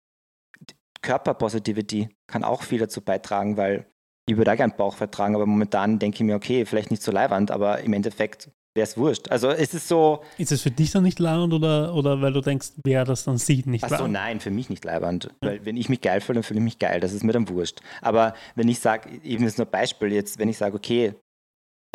Körperpositivity 1.01 2.09
kann 2.27 2.43
auch 2.43 2.63
viel 2.63 2.81
dazu 2.81 3.01
beitragen, 3.01 3.57
weil 3.57 3.87
ich 4.29 4.37
würde 4.37 4.51
auch 4.51 4.57
gerne 4.57 4.75
Bauch 4.75 4.97
vertragen, 4.97 5.37
aber 5.37 5.47
momentan 5.47 6.01
denke 6.01 6.17
ich 6.17 6.23
mir, 6.23 6.35
okay, 6.35 6.65
vielleicht 6.65 6.91
nicht 6.91 7.03
so 7.03 7.13
leiwand, 7.13 7.53
aber 7.53 7.81
im 7.81 7.93
Endeffekt 7.93 8.51
wäre 8.77 8.85
es 8.85 8.97
wurscht. 8.97 9.29
Also 9.31 9.49
es 9.49 9.75
ist 9.75 9.89
so. 9.89 10.23
Ist 10.39 10.53
es 10.53 10.63
für 10.63 10.71
dich 10.71 10.93
dann 10.93 11.03
nicht 11.03 11.19
leibend 11.19 11.53
oder, 11.53 11.95
oder 11.95 12.21
weil 12.23 12.33
du 12.33 12.41
denkst, 12.41 12.73
wer 12.85 13.05
das 13.05 13.25
dann 13.25 13.39
sieht, 13.39 13.67
nicht 13.67 13.83
Ach 13.85 13.99
so, 13.99 14.07
nein, 14.07 14.39
für 14.39 14.51
mich 14.51 14.71
nicht 14.71 14.85
leibend. 14.85 15.31
Ja. 15.43 15.49
Weil 15.49 15.65
wenn 15.65 15.77
ich 15.77 15.89
mich 15.89 16.01
geil 16.01 16.21
fühle, 16.21 16.37
dann 16.37 16.43
fühle 16.45 16.61
ich 16.61 16.65
mich 16.65 16.79
geil. 16.79 17.01
Das 17.01 17.13
ist 17.13 17.25
mir 17.25 17.33
dann 17.33 17.49
wurscht. 17.49 17.81
Aber 18.03 18.35
wenn 18.55 18.69
ich 18.69 18.79
sage, 18.79 19.09
eben 19.25 19.45
ist 19.45 19.59
nur 19.59 19.67
ein 19.67 19.71
Beispiel 19.71 20.13
jetzt, 20.13 20.39
wenn 20.39 20.49
ich 20.49 20.59
sage, 20.59 20.77
okay, 20.77 21.15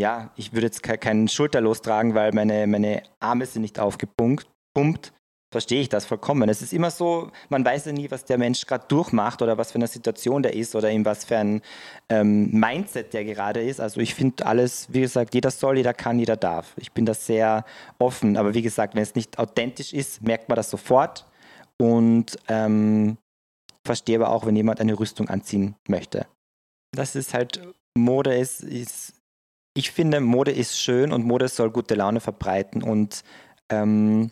ja, 0.01 0.31
ich 0.35 0.53
würde 0.53 0.67
jetzt 0.67 0.83
keinen 0.83 1.27
Schulterlos 1.27 1.81
tragen, 1.81 2.15
weil 2.15 2.31
meine, 2.33 2.65
meine 2.67 3.03
Arme 3.19 3.45
sind 3.45 3.61
nicht 3.61 3.79
aufgepumpt, 3.79 5.13
verstehe 5.51 5.81
ich 5.81 5.89
das 5.89 6.05
vollkommen. 6.05 6.49
Es 6.49 6.61
ist 6.61 6.71
immer 6.71 6.89
so, 6.89 7.29
man 7.49 7.63
weiß 7.65 7.85
ja 7.85 7.91
nie, 7.91 8.09
was 8.09 8.23
der 8.23 8.37
Mensch 8.37 8.65
gerade 8.65 8.85
durchmacht 8.87 9.41
oder 9.41 9.57
was 9.57 9.71
für 9.71 9.75
eine 9.75 9.87
Situation 9.87 10.41
der 10.41 10.53
ist 10.53 10.75
oder 10.75 10.89
in 10.89 11.03
was 11.03 11.25
für 11.25 11.37
ein 11.37 11.61
ähm, 12.09 12.49
Mindset 12.51 13.13
der 13.13 13.25
gerade 13.25 13.61
ist. 13.61 13.81
Also 13.81 13.99
ich 13.99 14.15
finde 14.15 14.45
alles, 14.45 14.87
wie 14.91 15.01
gesagt, 15.01 15.35
jeder 15.35 15.51
soll, 15.51 15.77
jeder 15.77 15.93
kann, 15.93 16.19
jeder 16.19 16.37
darf. 16.37 16.73
Ich 16.77 16.93
bin 16.93 17.05
da 17.05 17.13
sehr 17.13 17.65
offen, 17.99 18.37
aber 18.37 18.53
wie 18.53 18.61
gesagt, 18.61 18.95
wenn 18.95 19.03
es 19.03 19.13
nicht 19.13 19.37
authentisch 19.37 19.93
ist, 19.93 20.21
merkt 20.21 20.47
man 20.47 20.55
das 20.55 20.69
sofort 20.69 21.25
und 21.77 22.37
ähm, 22.47 23.17
verstehe 23.85 24.17
aber 24.17 24.29
auch, 24.29 24.45
wenn 24.45 24.55
jemand 24.55 24.79
eine 24.79 24.97
Rüstung 24.97 25.27
anziehen 25.27 25.75
möchte. 25.87 26.27
Das 26.95 27.15
ist 27.15 27.33
halt, 27.33 27.61
Mode 27.97 28.35
ist, 28.35 28.61
ist 28.63 29.15
ich 29.73 29.91
finde, 29.91 30.19
Mode 30.21 30.51
ist 30.51 30.79
schön 30.79 31.11
und 31.11 31.25
Mode 31.25 31.47
soll 31.47 31.71
gute 31.71 31.95
Laune 31.95 32.19
verbreiten 32.19 32.83
und 32.83 33.23
ähm, 33.69 34.31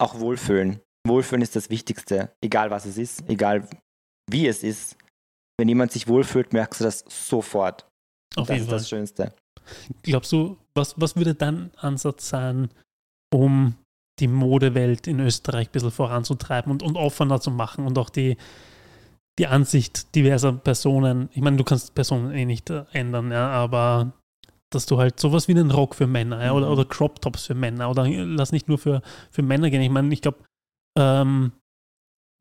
auch 0.00 0.18
Wohlfühlen. 0.20 0.80
Wohlfühlen 1.06 1.42
ist 1.42 1.56
das 1.56 1.70
Wichtigste, 1.70 2.32
egal 2.42 2.70
was 2.70 2.84
es 2.84 2.98
ist, 2.98 3.28
egal 3.28 3.68
wie 4.30 4.46
es 4.46 4.62
ist. 4.62 4.96
Wenn 5.58 5.68
jemand 5.68 5.92
sich 5.92 6.08
wohlfühlt, 6.08 6.52
merkst 6.52 6.80
du 6.80 6.84
das 6.84 7.04
sofort. 7.08 7.86
Auf 8.36 8.46
das 8.46 8.56
jeden 8.56 8.60
ist 8.62 8.68
Fall. 8.68 8.78
das 8.78 8.88
Schönste. 8.88 9.34
Glaubst 10.02 10.32
du, 10.32 10.56
was, 10.74 10.98
was 11.00 11.16
würde 11.16 11.34
dein 11.34 11.70
Ansatz 11.76 12.28
sein, 12.28 12.70
um 13.32 13.74
die 14.20 14.28
Modewelt 14.28 15.06
in 15.06 15.20
Österreich 15.20 15.68
ein 15.68 15.72
bisschen 15.72 15.90
voranzutreiben 15.90 16.70
und, 16.70 16.82
und 16.82 16.96
offener 16.96 17.40
zu 17.40 17.50
machen 17.50 17.86
und 17.86 17.98
auch 17.98 18.10
die, 18.10 18.36
die 19.38 19.46
Ansicht 19.46 20.14
diverser 20.14 20.52
Personen, 20.52 21.30
ich 21.32 21.40
meine, 21.40 21.56
du 21.56 21.64
kannst 21.64 21.94
Personen 21.94 22.32
eh 22.32 22.44
nicht 22.44 22.68
äh, 22.70 22.84
ändern, 22.92 23.32
ja, 23.32 23.48
aber 23.48 24.12
dass 24.70 24.86
du 24.86 24.98
halt 24.98 25.18
sowas 25.20 25.48
wie 25.48 25.52
einen 25.52 25.70
Rock 25.70 25.94
für 25.94 26.06
Männer 26.06 26.42
ja, 26.44 26.52
oder, 26.52 26.66
Mhm. 26.66 26.72
oder 26.72 26.84
Crop 26.84 27.20
Tops 27.20 27.46
für 27.46 27.54
Männer 27.54 27.90
oder 27.90 28.06
lass 28.08 28.52
nicht 28.52 28.68
nur 28.68 28.78
für, 28.78 29.02
für 29.30 29.42
Männer 29.42 29.68
gehen. 29.70 29.82
Ich 29.82 29.90
meine, 29.90 30.12
ich 30.14 30.22
glaube, 30.22 30.38
ähm, 30.98 31.52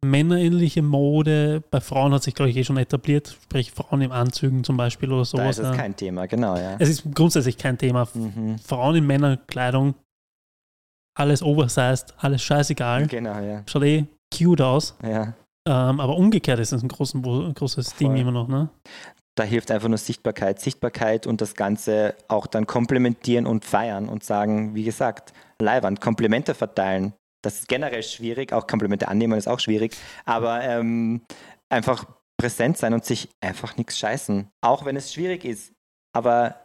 männerähnliche 0.06 0.82
Mode 0.82 1.62
bei 1.72 1.82
Frauen 1.82 2.14
hat 2.14 2.24
sich, 2.24 2.34
glaube 2.34 2.50
ich, 2.52 2.56
eh 2.58 2.64
schon 2.64 2.78
etabliert, 2.78 3.38
sprich 3.44 3.72
Frauen 3.72 4.02
in 4.02 4.12
Anzügen 4.12 4.64
zum 4.64 4.78
Beispiel 4.78 5.10
oder 5.12 5.22
Da 5.22 5.26
sowas. 5.26 5.58
ist 5.60 5.66
es 5.66 5.72
ja. 5.72 5.76
kein 5.76 5.96
Thema, 5.96 6.26
genau, 6.26 6.56
ja. 6.56 6.78
es 6.80 6.88
ist 6.90 7.04
grundsätzlich 7.14 7.58
kein 7.58 7.78
Thema. 7.78 8.08
Mhm. 8.14 8.58
Frauen 8.60 8.96
in 8.96 9.06
Männerkleidung, 9.08 9.96
alles 11.18 11.44
oversized, 11.44 12.14
alles 12.18 12.42
scheißegal. 12.42 13.08
Genau, 13.08 13.40
ja. 13.40 13.64
Schaut 13.66 13.84
eh 13.84 14.06
cute 14.34 14.62
aus. 14.62 14.96
ja. 15.04 15.34
Ähm, 15.68 16.00
aber 16.00 16.16
umgekehrt 16.16 16.58
ist 16.60 16.72
es 16.72 16.82
ein, 16.82 16.88
großen, 16.88 17.22
ein 17.24 17.54
großes 17.54 17.96
Ding 17.98 18.12
Voll. 18.12 18.20
immer 18.20 18.32
noch, 18.32 18.48
ne? 18.48 18.70
Da 19.40 19.46
hilft 19.46 19.72
einfach 19.72 19.88
nur 19.88 19.98
Sichtbarkeit. 19.98 20.60
Sichtbarkeit 20.60 21.26
und 21.26 21.40
das 21.40 21.56
Ganze 21.56 22.14
auch 22.28 22.46
dann 22.46 22.68
komplementieren 22.68 23.46
und 23.46 23.64
feiern 23.64 24.10
und 24.10 24.22
sagen, 24.22 24.76
wie 24.76 24.84
gesagt, 24.84 25.32
Leihwand, 25.62 26.02
Komplimente 26.02 26.54
verteilen. 26.54 27.14
Das 27.42 27.62
ist 27.62 27.70
generell 27.70 28.04
schwierig, 28.04 28.52
auch 28.52 28.68
Komplimente 28.68 29.08
annehmen 29.08 29.40
ist 29.40 29.48
auch 29.48 29.62
schwierig, 29.62 29.96
aber 30.26 30.62
ähm, 30.64 31.22
einfach 31.70 32.04
präsent 32.38 32.78
sein 32.78 32.94
und 32.94 33.06
sich 33.06 33.30
einfach 33.40 33.78
nichts 33.78 33.98
scheißen. 33.98 34.50
Auch 34.60 34.84
wenn 34.84 34.98
es 34.98 35.14
schwierig 35.14 35.46
ist. 35.46 35.72
Aber 36.14 36.60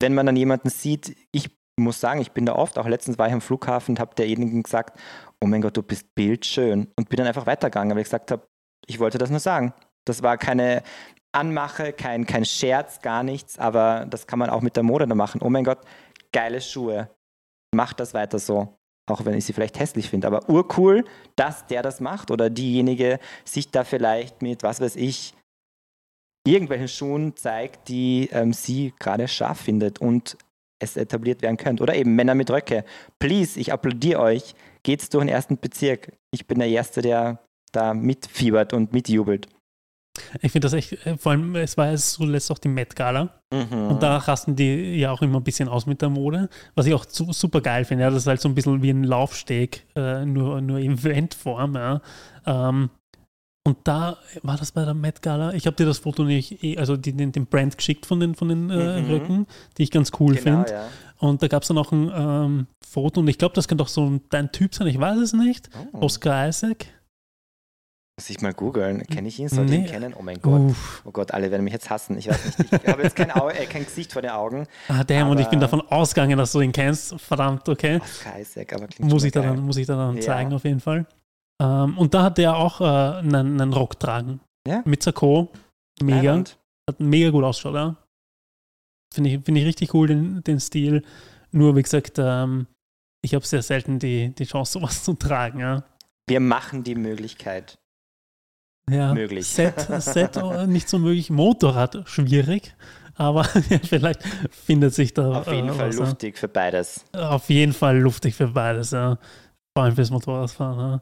wenn 0.00 0.14
man 0.14 0.26
dann 0.26 0.36
jemanden 0.36 0.70
sieht, 0.70 1.16
ich 1.32 1.50
muss 1.76 1.98
sagen, 1.98 2.20
ich 2.20 2.30
bin 2.30 2.46
da 2.46 2.54
oft, 2.54 2.78
auch 2.78 2.86
letztens 2.86 3.18
war 3.18 3.26
ich 3.26 3.32
am 3.32 3.40
Flughafen 3.40 3.94
und 3.96 4.00
habe 4.00 4.14
derjenigen 4.14 4.62
gesagt, 4.62 4.96
oh 5.42 5.48
mein 5.48 5.60
Gott, 5.60 5.76
du 5.76 5.82
bist 5.82 6.14
bildschön. 6.14 6.86
Und 6.94 7.08
bin 7.08 7.16
dann 7.16 7.26
einfach 7.26 7.46
weitergegangen, 7.46 7.96
weil 7.96 8.02
ich 8.02 8.06
gesagt 8.06 8.30
habe, 8.30 8.46
ich 8.86 9.00
wollte 9.00 9.18
das 9.18 9.30
nur 9.30 9.40
sagen. 9.40 9.74
Das 10.04 10.22
war 10.22 10.38
keine 10.38 10.84
Anmache, 11.36 11.92
kein, 11.92 12.24
kein 12.24 12.46
Scherz, 12.46 13.02
gar 13.02 13.22
nichts, 13.22 13.58
aber 13.58 14.06
das 14.08 14.26
kann 14.26 14.38
man 14.38 14.48
auch 14.48 14.62
mit 14.62 14.74
der 14.74 14.82
Mode 14.82 15.06
dann 15.06 15.18
machen. 15.18 15.42
Oh 15.42 15.50
mein 15.50 15.64
Gott, 15.64 15.80
geile 16.32 16.62
Schuhe. 16.62 17.10
Mach 17.74 17.92
das 17.92 18.14
weiter 18.14 18.38
so. 18.38 18.78
Auch 19.08 19.24
wenn 19.24 19.34
ich 19.34 19.44
sie 19.44 19.52
vielleicht 19.52 19.78
hässlich 19.78 20.08
finde, 20.08 20.26
aber 20.26 20.48
urcool, 20.48 21.04
dass 21.36 21.66
der 21.66 21.82
das 21.82 22.00
macht 22.00 22.30
oder 22.30 22.48
diejenige 22.48 23.20
sich 23.44 23.70
da 23.70 23.84
vielleicht 23.84 24.40
mit, 24.40 24.62
was 24.62 24.80
weiß 24.80 24.96
ich, 24.96 25.34
irgendwelchen 26.46 26.88
Schuhen 26.88 27.36
zeigt, 27.36 27.88
die 27.88 28.30
ähm, 28.32 28.54
sie 28.54 28.94
gerade 28.98 29.28
scharf 29.28 29.60
findet 29.60 30.00
und 30.00 30.38
es 30.78 30.96
etabliert 30.96 31.42
werden 31.42 31.58
könnte. 31.58 31.82
Oder 31.82 31.94
eben 31.96 32.14
Männer 32.16 32.34
mit 32.34 32.50
Röcke. 32.50 32.84
Please, 33.18 33.60
ich 33.60 33.72
applaudiere 33.72 34.20
euch. 34.20 34.54
Geht's 34.82 35.10
durch 35.10 35.24
den 35.24 35.28
ersten 35.28 35.58
Bezirk. 35.58 36.12
Ich 36.30 36.46
bin 36.46 36.58
der 36.58 36.68
Erste, 36.68 37.02
der 37.02 37.40
da 37.72 37.94
mitfiebert 37.94 38.72
und 38.72 38.92
mitjubelt. 38.92 39.48
Ich 40.42 40.52
finde 40.52 40.66
das 40.66 40.72
echt, 40.72 41.06
äh, 41.06 41.16
vor 41.18 41.32
allem, 41.32 41.54
es 41.56 41.76
war 41.76 41.90
jetzt 41.90 42.12
zuletzt 42.12 42.50
auch 42.50 42.58
die 42.58 42.68
Met 42.68 42.94
Gala. 42.96 43.30
Mhm. 43.52 43.88
Und 43.88 44.02
da 44.02 44.16
rasten 44.18 44.56
die 44.56 44.96
ja 44.96 45.10
auch 45.12 45.22
immer 45.22 45.38
ein 45.38 45.44
bisschen 45.44 45.68
aus 45.68 45.86
mit 45.86 46.02
der 46.02 46.08
Mode, 46.10 46.48
was 46.74 46.86
ich 46.86 46.94
auch 46.94 47.04
su 47.08 47.32
super 47.32 47.60
geil 47.60 47.84
finde. 47.84 48.04
Ja, 48.04 48.10
das 48.10 48.22
ist 48.22 48.26
halt 48.26 48.40
so 48.40 48.48
ein 48.48 48.54
bisschen 48.54 48.82
wie 48.82 48.90
ein 48.90 49.04
Laufsteg, 49.04 49.86
äh, 49.94 50.24
nur, 50.24 50.60
nur 50.60 50.78
in 50.78 50.92
Eventform. 50.98 51.74
Ja. 51.74 52.00
Ähm, 52.46 52.90
und 53.66 53.78
da 53.82 54.16
war 54.42 54.56
das 54.56 54.70
bei 54.70 54.84
der 54.84 54.94
Met 54.94 55.22
Gala. 55.22 55.52
Ich 55.54 55.66
habe 55.66 55.74
dir 55.76 55.86
das 55.86 55.98
Foto 55.98 56.22
nicht, 56.22 56.62
eh- 56.62 56.78
also 56.78 56.96
die, 56.96 57.12
den, 57.12 57.32
den 57.32 57.46
Brand 57.46 57.76
geschickt 57.76 58.06
von 58.06 58.20
den, 58.20 58.34
von 58.36 58.48
den 58.48 58.70
äh, 58.70 59.00
Mhm. 59.02 59.10
Röcken, 59.10 59.46
die 59.76 59.82
ich 59.82 59.90
ganz 59.90 60.12
cool 60.20 60.34
genau, 60.36 60.62
finde. 60.64 60.70
ja. 60.72 60.84
Und 61.18 61.42
da 61.42 61.48
gab 61.48 61.62
es 61.62 61.68
dann 61.68 61.78
auch 61.78 61.90
ein 61.92 62.12
ähm, 62.14 62.66
Foto 62.86 63.20
und 63.20 63.28
ich 63.28 63.38
glaube, 63.38 63.54
das 63.54 63.66
könnte 63.66 63.82
auch 63.82 63.88
so 63.88 64.20
dein 64.28 64.52
Typ 64.52 64.74
sein, 64.74 64.86
ich 64.86 65.00
weiß 65.00 65.18
es 65.18 65.32
nicht. 65.32 65.70
Oh. 65.94 66.02
Oscar 66.02 66.46
Isaac. 66.48 66.86
Muss 68.18 68.30
ich 68.30 68.40
mal 68.40 68.54
googeln. 68.54 69.02
Kenne 69.08 69.28
ich 69.28 69.38
ihn? 69.38 69.48
Soll 69.50 69.66
ich 69.66 69.72
ihn 69.72 69.82
Nee. 69.82 69.88
kennen? 69.88 70.14
Oh 70.18 70.22
mein 70.22 70.40
Gott. 70.40 70.60
Uff. 70.70 71.02
Oh 71.04 71.10
Gott, 71.10 71.32
alle 71.32 71.50
werden 71.50 71.64
mich 71.64 71.74
jetzt 71.74 71.90
hassen. 71.90 72.16
Ich 72.16 72.28
weiß 72.28 72.58
nicht. 72.58 72.72
Ich 72.72 72.88
habe 72.88 73.02
jetzt 73.02 73.14
kein, 73.14 73.30
Au 73.30 73.50
äh, 73.50 73.66
kein 73.66 73.84
Gesicht 73.84 74.10
vor 74.12 74.22
den 74.22 74.30
Augen. 74.30 74.66
Ah, 74.88 75.04
damn, 75.04 75.28
und 75.28 75.38
ich 75.38 75.48
bin 75.48 75.60
davon 75.60 75.82
ausgegangen, 75.82 76.38
dass 76.38 76.52
du 76.52 76.60
ihn 76.62 76.72
kennst. 76.72 77.20
Verdammt, 77.20 77.68
okay. 77.68 78.00
Oscar 78.02 78.38
Isaac, 78.40 78.72
aber 78.72 78.86
klingt 78.86 79.10
Muss 79.10 79.22
ich, 79.24 79.32
geil. 79.34 79.42
dann, 79.42 79.60
muss 79.60 79.76
ich 79.76 79.86
da 79.86 79.96
dann 79.96 80.16
Ja. 80.16 80.22
zeigen, 80.22 80.54
auf 80.54 80.64
jeden 80.64 80.80
Fall. 80.80 81.06
Ähm, 81.62 81.98
und 81.98 82.14
da 82.14 82.22
hat 82.22 82.38
der 82.38 82.56
auch 82.56 82.80
äh, 82.80 82.84
einen, 83.18 83.60
einen 83.60 83.72
Rock 83.74 84.00
tragen. 84.00 84.40
Ja. 84.66 84.80
Mit 84.86 85.02
Sakko. 85.02 85.50
Mega. 86.02 86.16
Leibend. 86.32 86.58
Hat 86.88 87.00
mega 87.00 87.28
gut 87.30 87.44
ausgeschaut, 87.44 87.74
ja. 87.74 87.96
Finde 89.12 89.30
ich, 89.30 89.44
finde 89.44 89.60
ich 89.60 89.66
richtig 89.66 89.92
cool, 89.94 90.06
den, 90.08 90.42
den 90.42 90.58
Stil. 90.60 91.02
Nur, 91.52 91.76
wie 91.76 91.82
gesagt, 91.82 92.14
ähm, 92.18 92.66
ich 93.22 93.34
habe 93.34 93.46
sehr 93.46 93.62
selten 93.62 93.98
die, 93.98 94.30
die 94.34 94.44
Chance, 94.46 94.72
sowas 94.78 95.04
zu 95.04 95.12
tragen, 95.12 95.60
ja. 95.60 95.84
Wir 96.28 96.40
machen 96.40 96.82
die 96.82 96.94
Möglichkeit. 96.94 97.78
Ja 98.90 99.14
Möglich. 99.14 99.46
Set, 99.46 99.86
Set 100.00 100.36
äh, 100.36 100.66
nicht 100.66 100.88
so 100.88 100.98
möglich. 100.98 101.30
Motorrad 101.30 102.02
schwierig, 102.06 102.74
aber 103.14 103.44
vielleicht 103.84 104.22
findet 104.50 104.94
sich 104.94 105.14
da 105.14 105.40
Auf 105.40 105.52
jeden 105.52 105.68
äh, 105.68 105.72
Fall 105.72 105.94
luftig 105.94 106.38
für 106.38 106.48
beides. 106.48 107.04
Auf 107.12 107.48
jeden 107.48 107.72
Fall 107.72 107.98
luftig 107.98 108.34
für 108.34 108.48
beides, 108.48 108.92
ja. 108.92 109.18
Vor 109.76 109.84
allem 109.84 109.94
fürs 109.94 110.10
Motorradfahren. 110.10 111.00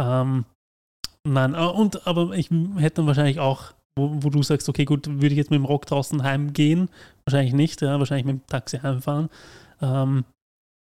Ja. 0.00 0.20
Ähm, 0.22 0.44
nein, 1.26 1.54
äh, 1.54 1.58
und 1.58 2.06
aber 2.06 2.32
ich 2.32 2.50
hätte 2.76 2.96
dann 2.96 3.06
wahrscheinlich 3.06 3.40
auch, 3.40 3.72
wo, 3.96 4.22
wo 4.22 4.30
du 4.30 4.42
sagst, 4.42 4.68
okay, 4.68 4.84
gut, 4.84 5.06
würde 5.06 5.28
ich 5.28 5.36
jetzt 5.36 5.50
mit 5.50 5.58
dem 5.58 5.64
Rock 5.64 5.86
draußen 5.86 6.22
heimgehen? 6.22 6.88
Wahrscheinlich 7.26 7.54
nicht, 7.54 7.82
ja, 7.82 7.98
wahrscheinlich 7.98 8.26
mit 8.26 8.36
dem 8.36 8.46
Taxi 8.46 8.78
heimfahren. 8.78 9.28
Ähm, 9.80 10.24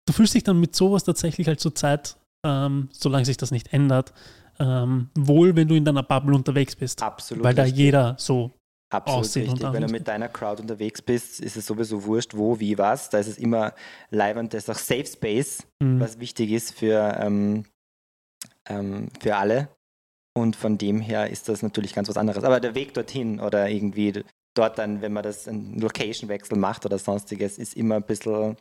du 0.08 0.14
fühlst 0.14 0.34
dich 0.34 0.44
dann 0.44 0.60
mit 0.60 0.76
sowas 0.76 1.04
tatsächlich 1.04 1.48
halt 1.48 1.60
zur 1.60 1.76
Zeit, 1.76 2.18
ähm, 2.46 2.90
solange 2.92 3.26
sich 3.26 3.38
das 3.38 3.52
nicht 3.52 3.74
ändert, 3.74 4.14
ähm, 4.60 5.10
wohl, 5.16 5.56
wenn 5.56 5.68
du 5.68 5.76
in 5.76 5.86
deiner 5.86 6.04
Bubble 6.04 6.36
unterwegs 6.36 6.76
bist. 6.76 7.02
Absolut. 7.02 7.44
weil 7.44 7.54
da 7.54 7.64
richtig. 7.64 7.80
jeder 7.80 8.16
so 8.18 8.52
Absolut 8.90 9.22
aussieht, 9.22 9.52
richtig. 9.52 9.74
Wenn 9.74 9.88
du 9.88 9.92
mit 9.92 10.08
deiner 10.08 10.30
Crowd 10.30 10.62
unterwegs 10.62 11.02
bist, 11.02 11.40
ist 11.40 11.58
es 11.58 11.66
sowieso 11.66 12.04
wurscht, 12.06 12.36
wo, 12.36 12.60
wie, 12.60 12.78
was. 12.78 13.10
Da 13.10 13.18
ist 13.18 13.28
es 13.28 13.38
immer 13.38 13.74
leibend. 14.10 14.54
Das 14.54 14.64
ist 14.64 14.70
auch 14.70 14.78
Safe 14.78 15.06
Space, 15.06 15.64
mh, 15.82 16.00
was 16.00 16.20
wichtig 16.20 16.52
ist 16.52 16.74
für, 16.74 17.18
ähm, 17.20 17.66
ähm, 18.70 19.10
für 19.20 19.36
alle. 19.36 19.70
Und 20.38 20.56
von 20.56 20.78
dem 20.78 21.02
her 21.02 21.30
ist 21.30 21.50
das 21.50 21.62
natürlich 21.64 21.94
ganz 21.94 22.10
was 22.10 22.18
anderes. 22.18 22.44
Aber 22.44 22.60
der 22.60 22.76
Weg 22.76 22.94
dorthin 22.94 23.40
oder 23.40 23.70
irgendwie 23.70 24.24
dort 24.54 24.78
dann, 24.78 25.02
wenn 25.02 25.14
man 25.14 25.24
das 25.24 25.48
einen 25.48 25.80
Location-Wechsel 25.80 26.58
macht 26.58 26.86
oder 26.86 27.00
sonstiges, 27.00 27.58
ist 27.58 27.76
immer 27.76 27.96
ein 27.96 28.04
bisschen. 28.04 28.58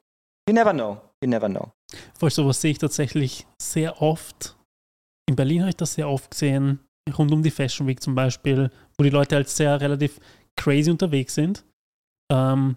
You 0.49 0.55
never 0.55 0.73
know. 0.73 1.01
You 1.23 1.29
never 1.29 1.49
know. 1.49 1.73
Voll 2.19 2.31
sowas 2.31 2.61
sehe 2.61 2.73
ich 2.73 2.79
tatsächlich 2.79 3.47
sehr 3.61 4.01
oft. 4.01 4.57
In 5.29 5.37
Berlin 5.37 5.61
habe 5.61 5.71
ich 5.71 5.77
das 5.77 5.95
sehr 5.95 6.09
oft 6.09 6.31
gesehen, 6.31 6.81
rund 7.17 7.33
um 7.33 7.43
die 7.43 7.51
Fashion 7.51 7.87
Week 7.87 8.03
zum 8.03 8.15
Beispiel, 8.15 8.71
wo 8.99 9.05
die 9.05 9.11
Leute 9.11 9.37
halt 9.37 9.49
sehr 9.49 9.81
relativ 9.81 10.21
crazy 10.57 10.91
unterwegs 10.91 11.35
sind 11.35 11.65
ähm, 12.33 12.77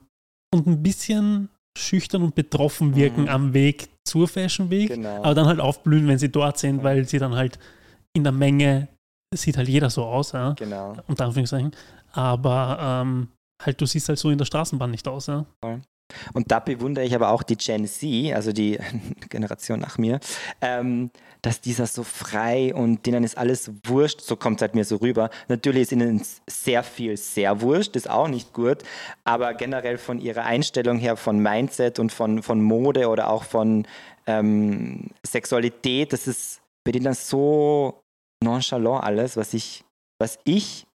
und 0.54 0.68
ein 0.68 0.82
bisschen 0.82 1.50
schüchtern 1.78 2.24
und 2.24 2.36
betroffen 2.36 2.96
wirken 2.96 3.24
Mhm. 3.24 3.30
am 3.30 3.54
Weg 3.54 3.90
zur 4.08 4.28
Fashion 4.28 4.70
Week, 4.70 4.88
Genau. 4.90 5.18
aber 5.24 5.36
dann 5.36 5.46
halt 5.48 5.60
aufblühen, 5.60 6.08
wenn 6.08 6.18
sie 6.18 6.32
dort 6.32 6.58
sind, 6.58 6.78
Ja. 6.78 6.84
weil 6.84 7.06
sie 7.08 7.20
dann 7.20 7.36
halt 7.36 7.60
in 8.16 8.24
der 8.24 8.32
Menge, 8.34 8.88
sieht 9.36 9.58
halt 9.58 9.68
jeder 9.68 9.90
so 9.90 10.06
aus, 10.06 10.32
ja, 10.32 10.54
genau. 10.54 10.96
unter 11.08 11.26
Anführungszeichen, 11.26 11.72
aber 12.14 12.78
ähm, 12.82 13.28
halt 13.62 13.80
du 13.80 13.86
siehst 13.86 14.10
halt 14.10 14.18
so 14.18 14.30
in 14.32 14.38
der 14.38 14.46
Straßenbahn 14.46 14.90
nicht 14.90 15.08
aus, 15.08 15.28
ja. 15.28 15.46
Und 16.34 16.52
da 16.52 16.60
bewundere 16.60 17.06
ich 17.06 17.16
aber 17.16 17.30
auch 17.30 17.44
die 17.44 17.58
Gen 17.58 17.88
Z, 17.88 18.34
also 18.34 18.52
die 18.52 18.80
Generation 19.30 19.80
nach 19.80 19.98
mir, 19.98 20.20
ähm, 20.62 21.12
dass 21.42 21.62
dieser 21.62 21.86
so 21.86 22.04
frei 22.04 22.74
und 22.74 23.06
denen 23.06 23.24
ist 23.24 23.38
alles 23.38 23.72
wurscht, 23.86 24.22
so 24.22 24.36
kommt 24.36 24.58
es 24.58 24.62
halt 24.62 24.76
mir 24.76 24.86
so 24.86 24.98
rüber. 24.98 25.30
Natürlich 25.48 25.84
ist 25.84 25.92
ihnen 25.92 26.22
sehr 26.48 26.84
viel 26.84 27.18
sehr 27.18 27.62
wurscht, 27.62 27.96
ist 27.96 28.10
auch 28.10 28.28
nicht 28.28 28.54
gut, 28.54 28.84
aber 29.24 29.54
generell 29.54 29.98
von 29.98 30.20
ihrer 30.20 30.44
Einstellung 30.44 30.98
her, 30.98 31.18
von 31.18 31.40
Mindset 31.40 32.00
und 32.00 32.12
von, 32.12 32.42
von 32.44 32.62
Mode 32.62 33.10
oder 33.10 33.30
auch 33.30 33.44
von 33.44 33.86
ähm, 34.26 35.10
Sexualität, 35.26 36.14
das 36.14 36.28
ist 36.28 36.62
bei 36.84 36.92
denen 36.92 37.14
so 37.14 38.02
nonchalant 38.44 39.04
alles, 39.04 39.38
was 39.38 39.54
ich, 39.54 39.84
was 40.20 40.40
ich 40.44 40.88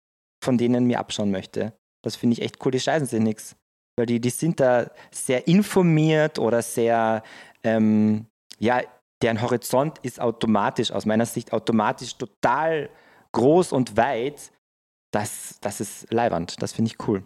von 0.43 0.57
denen 0.57 0.85
mir 0.85 0.99
abschauen 0.99 1.31
möchte. 1.31 1.73
Das 2.03 2.15
finde 2.15 2.33
ich 2.33 2.41
echt 2.41 2.63
cool, 2.65 2.71
die 2.71 2.79
scheißen 2.79 3.07
sich 3.07 3.21
nichts. 3.21 3.55
Weil 3.97 4.07
die, 4.07 4.19
die 4.19 4.29
sind 4.29 4.59
da 4.59 4.89
sehr 5.11 5.47
informiert 5.47 6.39
oder 6.39 6.61
sehr, 6.61 7.23
ähm, 7.63 8.25
ja, 8.59 8.81
deren 9.21 9.41
Horizont 9.41 9.99
ist 9.99 10.19
automatisch, 10.19 10.91
aus 10.91 11.05
meiner 11.05 11.25
Sicht 11.25 11.53
automatisch 11.53 12.15
total 12.17 12.89
groß 13.31 13.71
und 13.71 13.95
weit. 13.97 14.51
Das, 15.11 15.59
das 15.61 15.79
ist 15.79 16.11
leiwand, 16.11 16.61
das 16.61 16.73
finde 16.73 16.91
ich 16.91 17.07
cool. 17.07 17.23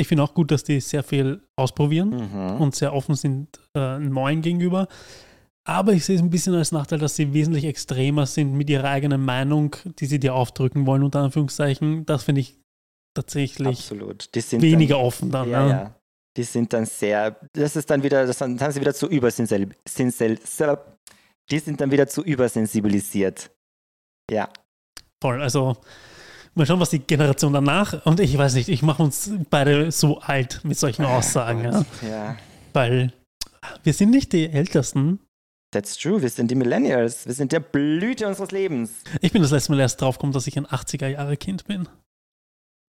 Ich 0.00 0.06
finde 0.06 0.22
auch 0.22 0.34
gut, 0.34 0.50
dass 0.50 0.62
die 0.64 0.80
sehr 0.80 1.02
viel 1.02 1.42
ausprobieren. 1.56 2.10
Mhm. 2.10 2.60
und 2.60 2.74
sehr 2.74 2.92
offen 2.92 3.14
sind 3.14 3.60
äh, 3.76 3.98
neuen 3.98 4.42
gegenüber. 4.42 4.88
Aber 5.68 5.92
ich 5.92 6.04
sehe 6.04 6.16
es 6.16 6.22
ein 6.22 6.30
bisschen 6.30 6.54
als 6.54 6.72
Nachteil, 6.72 6.98
dass 6.98 7.16
sie 7.16 7.34
wesentlich 7.34 7.64
extremer 7.64 8.24
sind 8.24 8.54
mit 8.54 8.70
ihrer 8.70 8.88
eigenen 8.88 9.22
Meinung, 9.22 9.76
die 9.98 10.06
sie 10.06 10.18
dir 10.18 10.34
aufdrücken 10.34 10.86
wollen, 10.86 11.02
unter 11.02 11.20
Anführungszeichen. 11.20 12.06
Das 12.06 12.24
finde 12.24 12.40
ich 12.40 12.58
tatsächlich 13.14 13.66
Absolut. 13.68 14.30
Weniger 14.52 14.96
dann, 14.96 15.04
offen 15.04 15.30
dann. 15.30 15.50
ja, 15.50 15.64
ne? 15.64 15.70
ja. 15.70 15.97
Die 16.38 16.44
sind 16.44 16.72
dann 16.72 16.86
sehr, 16.86 17.36
das 17.52 17.76
ist 17.76 17.90
dann 17.90 18.02
wieder, 18.02 18.24
das 18.24 18.40
haben 18.40 18.56
sie 18.56 18.80
wieder 18.80 18.94
zu 18.94 19.08
übersensibel, 19.08 19.74
sensel- 19.86 20.38
die 21.50 21.58
sind 21.58 21.80
dann 21.80 21.90
wieder 21.90 22.06
zu 22.06 22.22
übersensibilisiert. 22.24 23.50
Ja, 24.30 24.48
Voll. 25.20 25.42
Also 25.42 25.76
Mal 26.54 26.66
schauen, 26.66 26.80
was 26.80 26.90
die 26.90 26.98
Generation 26.98 27.52
danach, 27.52 28.04
und 28.06 28.18
ich 28.18 28.36
weiß 28.36 28.54
nicht, 28.54 28.68
ich 28.68 28.82
mache 28.82 29.02
uns 29.02 29.30
beide 29.48 29.92
so 29.92 30.18
alt 30.18 30.60
mit 30.64 30.76
solchen 30.78 31.04
Aussagen. 31.04 31.62
ja. 31.64 31.84
Ja. 32.08 32.36
Weil 32.72 33.12
wir 33.84 33.92
sind 33.92 34.10
nicht 34.10 34.32
die 34.32 34.48
Ältesten. 34.48 35.20
That's 35.72 35.96
true, 35.96 36.20
wir 36.20 36.30
sind 36.30 36.50
die 36.50 36.54
Millennials. 36.56 37.26
Wir 37.26 37.34
sind 37.34 37.52
der 37.52 37.60
Blüte 37.60 38.26
unseres 38.26 38.50
Lebens. 38.50 38.90
Ich 39.20 39.32
bin 39.32 39.42
das 39.42 39.50
letzte 39.52 39.70
Mal 39.72 39.80
erst 39.80 40.00
draufgekommen, 40.00 40.32
dass 40.32 40.46
ich 40.46 40.56
ein 40.56 40.66
80er-Jahre-Kind 40.66 41.66
bin. 41.66 41.88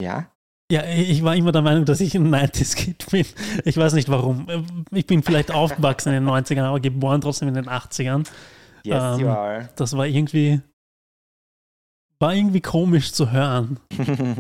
Ja? 0.01 0.31
Ja, 0.72 0.84
ich 0.86 1.24
war 1.24 1.36
immer 1.36 1.51
der 1.51 1.63
Meinung, 1.63 1.86
dass 1.86 1.99
ich 1.99 2.13
ein 2.15 2.34
90s-Kind 2.34 3.09
bin. 3.09 3.26
Ich 3.65 3.76
weiß 3.76 3.93
nicht 3.93 4.07
warum. 4.07 4.47
Ich 4.91 5.07
bin 5.07 5.24
vielleicht 5.24 5.51
aufgewachsen 5.51 6.13
in 6.13 6.24
den 6.24 6.30
90ern, 6.32 6.61
aber 6.61 6.80
geboren 6.80 7.22
trotzdem 7.22 7.47
in 7.47 7.55
den 7.55 7.67
80ern. 7.67 8.28
Yes, 8.84 9.15
Ähm, 9.15 9.20
you 9.20 9.28
are. 9.28 9.70
Das 9.76 9.97
war 9.97 10.05
irgendwie, 10.05 10.61
war 12.20 12.36
irgendwie 12.36 12.61
komisch 12.61 13.11
zu 13.11 13.32
hören. 13.32 13.80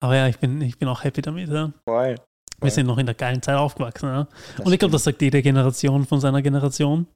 Aber 0.00 0.14
ja, 0.14 0.28
ich 0.28 0.38
bin, 0.38 0.60
ich 0.60 0.78
bin 0.78 0.88
auch 0.88 1.04
happy 1.04 1.22
damit. 1.22 1.48
Ja. 1.48 1.72
Voll. 1.88 2.16
Wir 2.60 2.70
sind 2.70 2.86
noch 2.86 2.98
in 2.98 3.06
der 3.06 3.14
geilen 3.14 3.42
Zeit 3.42 3.56
aufgewachsen. 3.56 4.08
Ja. 4.08 4.28
Und 4.62 4.72
ich 4.72 4.78
glaube, 4.78 4.92
das 4.92 5.04
sagt 5.04 5.22
jede 5.22 5.42
Generation 5.42 6.04
von 6.04 6.20
seiner 6.20 6.42
Generation. 6.42 7.06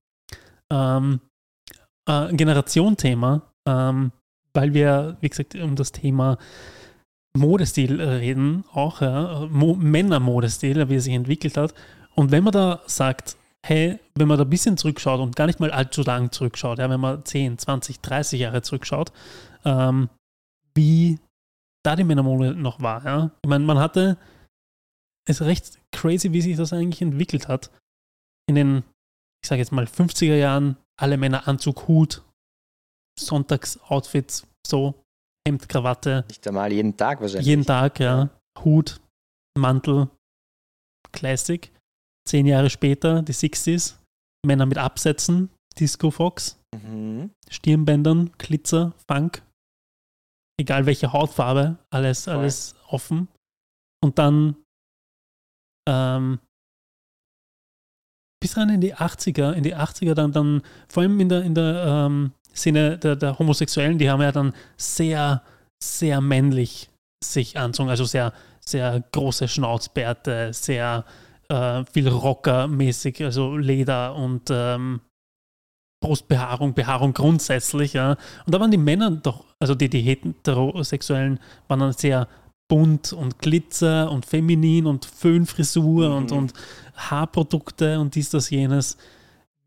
Ähm, 0.73 1.21
äh, 2.09 2.33
Generation-Thema, 2.35 3.43
ähm, 3.67 4.13
weil 4.55 4.75
wir, 4.75 5.17
wie 5.21 5.29
gesagt, 5.29 5.55
um 5.57 5.77
das 5.77 5.93
Thema 5.93 6.39
Modestil 7.37 8.01
reden, 8.01 8.65
auch 8.73 9.01
ja, 9.01 9.47
Mo 9.51 9.75
Männermodestil, 9.75 10.89
wie 10.89 10.97
er 10.97 11.01
sich 11.01 11.15
entwickelt 11.15 11.57
hat. 11.57 11.75
Und 12.15 12.33
wenn 12.33 12.45
man 12.45 12.53
da 12.53 12.83
sagt, 12.87 13.37
hey, 13.65 13.99
wenn 14.15 14.29
man 14.29 14.39
da 14.39 14.45
ein 14.45 14.51
bisschen 14.51 14.77
zurückschaut 14.77 15.21
und 15.21 15.37
gar 15.37 15.47
nicht 15.47 15.61
mal 15.61 15.71
allzu 15.71 16.03
lang 16.03 16.33
zurückschaut, 16.33 16.79
ja, 16.79 16.91
wenn 16.91 17.01
man 17.01 17.25
10, 17.25 17.59
20, 17.59 18.01
30 18.01 18.41
Jahre 18.41 18.63
zurückschaut, 18.63 19.13
ähm, 19.65 20.09
wie 20.75 21.19
da 21.85 21.97
die 21.97 22.05
Männermode 22.05 22.55
noch 22.55 22.81
war. 22.81 23.05
Ja. 23.05 23.31
Ich 23.43 23.49
meine, 23.49 23.65
man 23.65 23.79
hatte 23.79 24.17
es 25.29 25.43
recht 25.43 25.79
crazy, 25.93 26.33
wie 26.33 26.41
sich 26.41 26.57
das 26.57 26.73
eigentlich 26.73 27.03
entwickelt 27.03 27.49
hat. 27.49 27.71
In 28.49 28.55
den, 28.55 28.83
ich 29.43 29.49
sage 29.49 29.61
jetzt 29.61 29.73
mal, 29.73 29.85
50er 29.85 30.37
Jahren, 30.37 30.77
alle 30.99 31.17
Männer 31.17 31.47
Anzug, 31.47 31.87
Hut, 31.87 32.23
Sonntagsoutfits, 33.19 34.47
so, 34.67 35.01
Hemd, 35.51 35.69
Krawatte, 35.69 36.25
Nicht 36.29 36.47
einmal 36.47 36.73
jeden 36.73 36.97
Tag 36.97 37.21
wahrscheinlich. 37.21 37.47
jeden 37.47 37.65
Tag, 37.67 37.99
ja, 37.99 38.31
Hut, 38.65 39.01
Mantel, 39.59 40.09
Classic. 41.13 41.73
Zehn 42.29 42.47
Jahre 42.47 42.71
später, 42.71 43.23
die 43.23 43.33
60s, 43.33 43.97
Männer 44.47 44.67
mit 44.67 44.79
Absätzen, 44.79 45.51
Disco 45.79 46.11
Fox, 46.11 46.57
Mhm. 46.73 47.31
Stirnbändern, 47.49 48.31
Glitzer, 48.39 48.93
Funk, 49.09 49.43
egal 50.61 50.87
welche 50.87 51.13
Hautfarbe, 51.13 51.79
alles, 51.93 52.25
Voll. 52.25 52.35
alles 52.37 52.77
offen. 52.87 53.27
Und 54.05 54.19
dann 54.21 54.55
ähm, 55.89 56.39
bis 58.41 58.57
rein 58.57 58.69
in 58.69 58.81
die 58.81 58.95
80er, 58.95 59.53
in 59.55 59.65
die 59.65 59.75
80er 59.75 60.15
dann, 60.15 60.31
dann 60.31 60.63
vor 60.89 61.03
allem 61.03 61.19
in 61.19 61.29
der, 61.29 61.43
in 61.43 61.55
der 61.57 61.85
ähm, 61.87 62.33
Szene 62.55 62.99
der, 62.99 63.17
der 63.17 63.39
Homosexuellen, 63.39 63.99
die 63.99 64.11
haben 64.11 64.23
ja 64.23 64.33
dann 64.33 64.53
sehr, 64.77 65.43
sehr 65.83 66.21
männlich 66.21 66.91
sich 67.23 67.59
anzogen, 67.59 67.91
also 67.91 68.05
sehr, 68.05 68.33
sehr 68.65 69.03
große 69.13 69.49
Schnauzbärte, 69.49 70.53
sehr 70.53 71.05
äh, 71.49 71.85
viel 71.93 72.09
Rocker-mäßig, 72.09 73.23
also 73.25 73.57
Leder 73.57 74.15
und 74.15 74.49
ähm, 74.51 75.01
Brustbehaarung, 76.03 76.73
Behaarung 76.75 77.13
grundsätzlich, 77.13 77.93
ja. 77.93 78.17
Und 78.47 78.55
da 78.55 78.61
waren 78.61 78.71
die 78.71 78.79
Männer 78.79 79.11
doch, 79.11 79.45
also 79.59 79.75
die, 79.75 79.91
die 79.91 80.01
Heterosexuellen, 80.01 81.39
waren 81.69 81.81
dann 81.81 81.93
sehr 81.93 82.27
bunt 82.71 83.13
und 83.13 83.39
Glitzer 83.39 84.11
und 84.11 84.25
feminin 84.25 84.87
und 84.87 85.05
Föhnfrisur 85.05 86.09
Mhm. 86.09 86.17
und, 86.17 86.33
und 86.33 86.53
Haarprodukte 86.97 87.99
und 88.01 88.15
dies, 88.15 88.31
das, 88.31 88.49
jenes. 88.49 88.97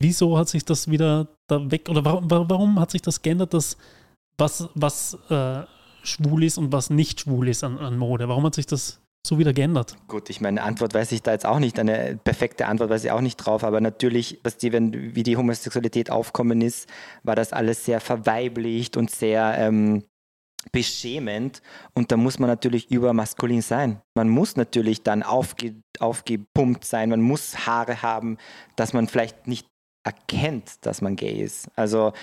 Wieso 0.03 0.37
hat 0.37 0.49
sich 0.49 0.65
das 0.65 0.89
wieder 0.89 1.29
da 1.47 1.71
weg, 1.71 1.87
oder 1.89 2.03
warum, 2.03 2.29
warum- 2.29 2.79
hat 2.79 2.91
sich 2.91 3.01
das 3.01 3.21
geändert, 3.21 3.53
dass 3.53 3.77
was, 4.37 4.67
was 4.75 5.17
äh, 5.29 5.61
schwul 6.03 6.43
ist 6.43 6.57
und 6.57 6.73
was 6.73 6.89
nicht 6.89 7.21
schwul 7.21 7.47
ist 7.47 7.63
an, 7.63 7.77
an 7.77 7.97
Mode? 7.97 8.27
Warum 8.27 8.45
hat 8.45 8.55
sich 8.55 8.65
das 8.65 8.99
so 9.25 9.39
wieder 9.39 9.53
geändert? 9.53 9.95
Gut, 10.09 10.29
ich 10.29 10.41
meine, 10.41 10.61
Antwort 10.61 10.93
weiß 10.93 11.13
ich 11.13 11.21
da 11.21 11.31
jetzt 11.31 11.45
auch 11.45 11.59
nicht, 11.59 11.79
eine 11.79 12.19
perfekte 12.21 12.67
Antwort 12.67 12.89
weiß 12.89 13.05
ich 13.05 13.11
auch 13.11 13.21
nicht 13.21 13.37
drauf, 13.37 13.63
aber 13.63 13.79
natürlich, 13.79 14.41
was 14.43 14.57
die, 14.57 14.73
wenn, 14.73 15.15
wie 15.15 15.23
die 15.23 15.37
Homosexualität 15.37 16.11
aufkommen 16.11 16.59
ist, 16.59 16.89
war 17.23 17.35
das 17.35 17.53
alles 17.53 17.85
sehr 17.85 18.01
verweiblicht 18.01 18.97
und 18.97 19.09
sehr 19.09 19.55
ähm, 19.57 20.03
beschämend 20.73 21.61
und 21.93 22.11
da 22.11 22.17
muss 22.17 22.39
man 22.39 22.49
natürlich 22.49 22.91
übermaskulin 22.91 23.61
sein. 23.61 24.01
Man 24.15 24.27
muss 24.29 24.57
natürlich 24.57 25.03
dann 25.03 25.23
aufge, 25.23 25.75
aufgepumpt 25.99 26.83
sein, 26.83 27.09
man 27.09 27.21
muss 27.21 27.65
Haare 27.65 28.01
haben, 28.01 28.37
dass 28.75 28.91
man 28.93 29.07
vielleicht 29.07 29.47
nicht 29.47 29.67
erkennt, 30.03 30.85
dass 30.85 31.01
man 31.01 31.15
gay 31.15 31.41
ist. 31.41 31.69
Also 31.75 32.13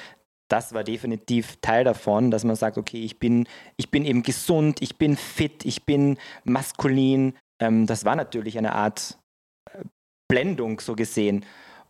das 0.50 0.74
war 0.74 0.84
definitiv 0.84 1.56
Teil 1.60 1.84
davon, 1.84 2.30
dass 2.30 2.44
man 2.44 2.56
sagt, 2.56 2.76
okay, 2.76 3.02
ich 3.02 3.18
bin, 3.18 3.46
ich 3.76 3.90
bin 3.90 4.04
eben 4.04 4.22
gesund, 4.22 4.82
ich 4.82 4.96
bin 4.96 5.16
fit, 5.16 5.64
ich 5.64 5.84
bin 5.84 6.18
maskulin. 6.44 7.34
Ähm, 7.60 7.86
das 7.86 8.04
war 8.04 8.16
natürlich 8.16 8.58
eine 8.58 8.72
Art 8.74 9.18
äh, 9.72 9.84
Blendung 10.28 10.80
so 10.80 10.96
gesehen. 10.96 11.44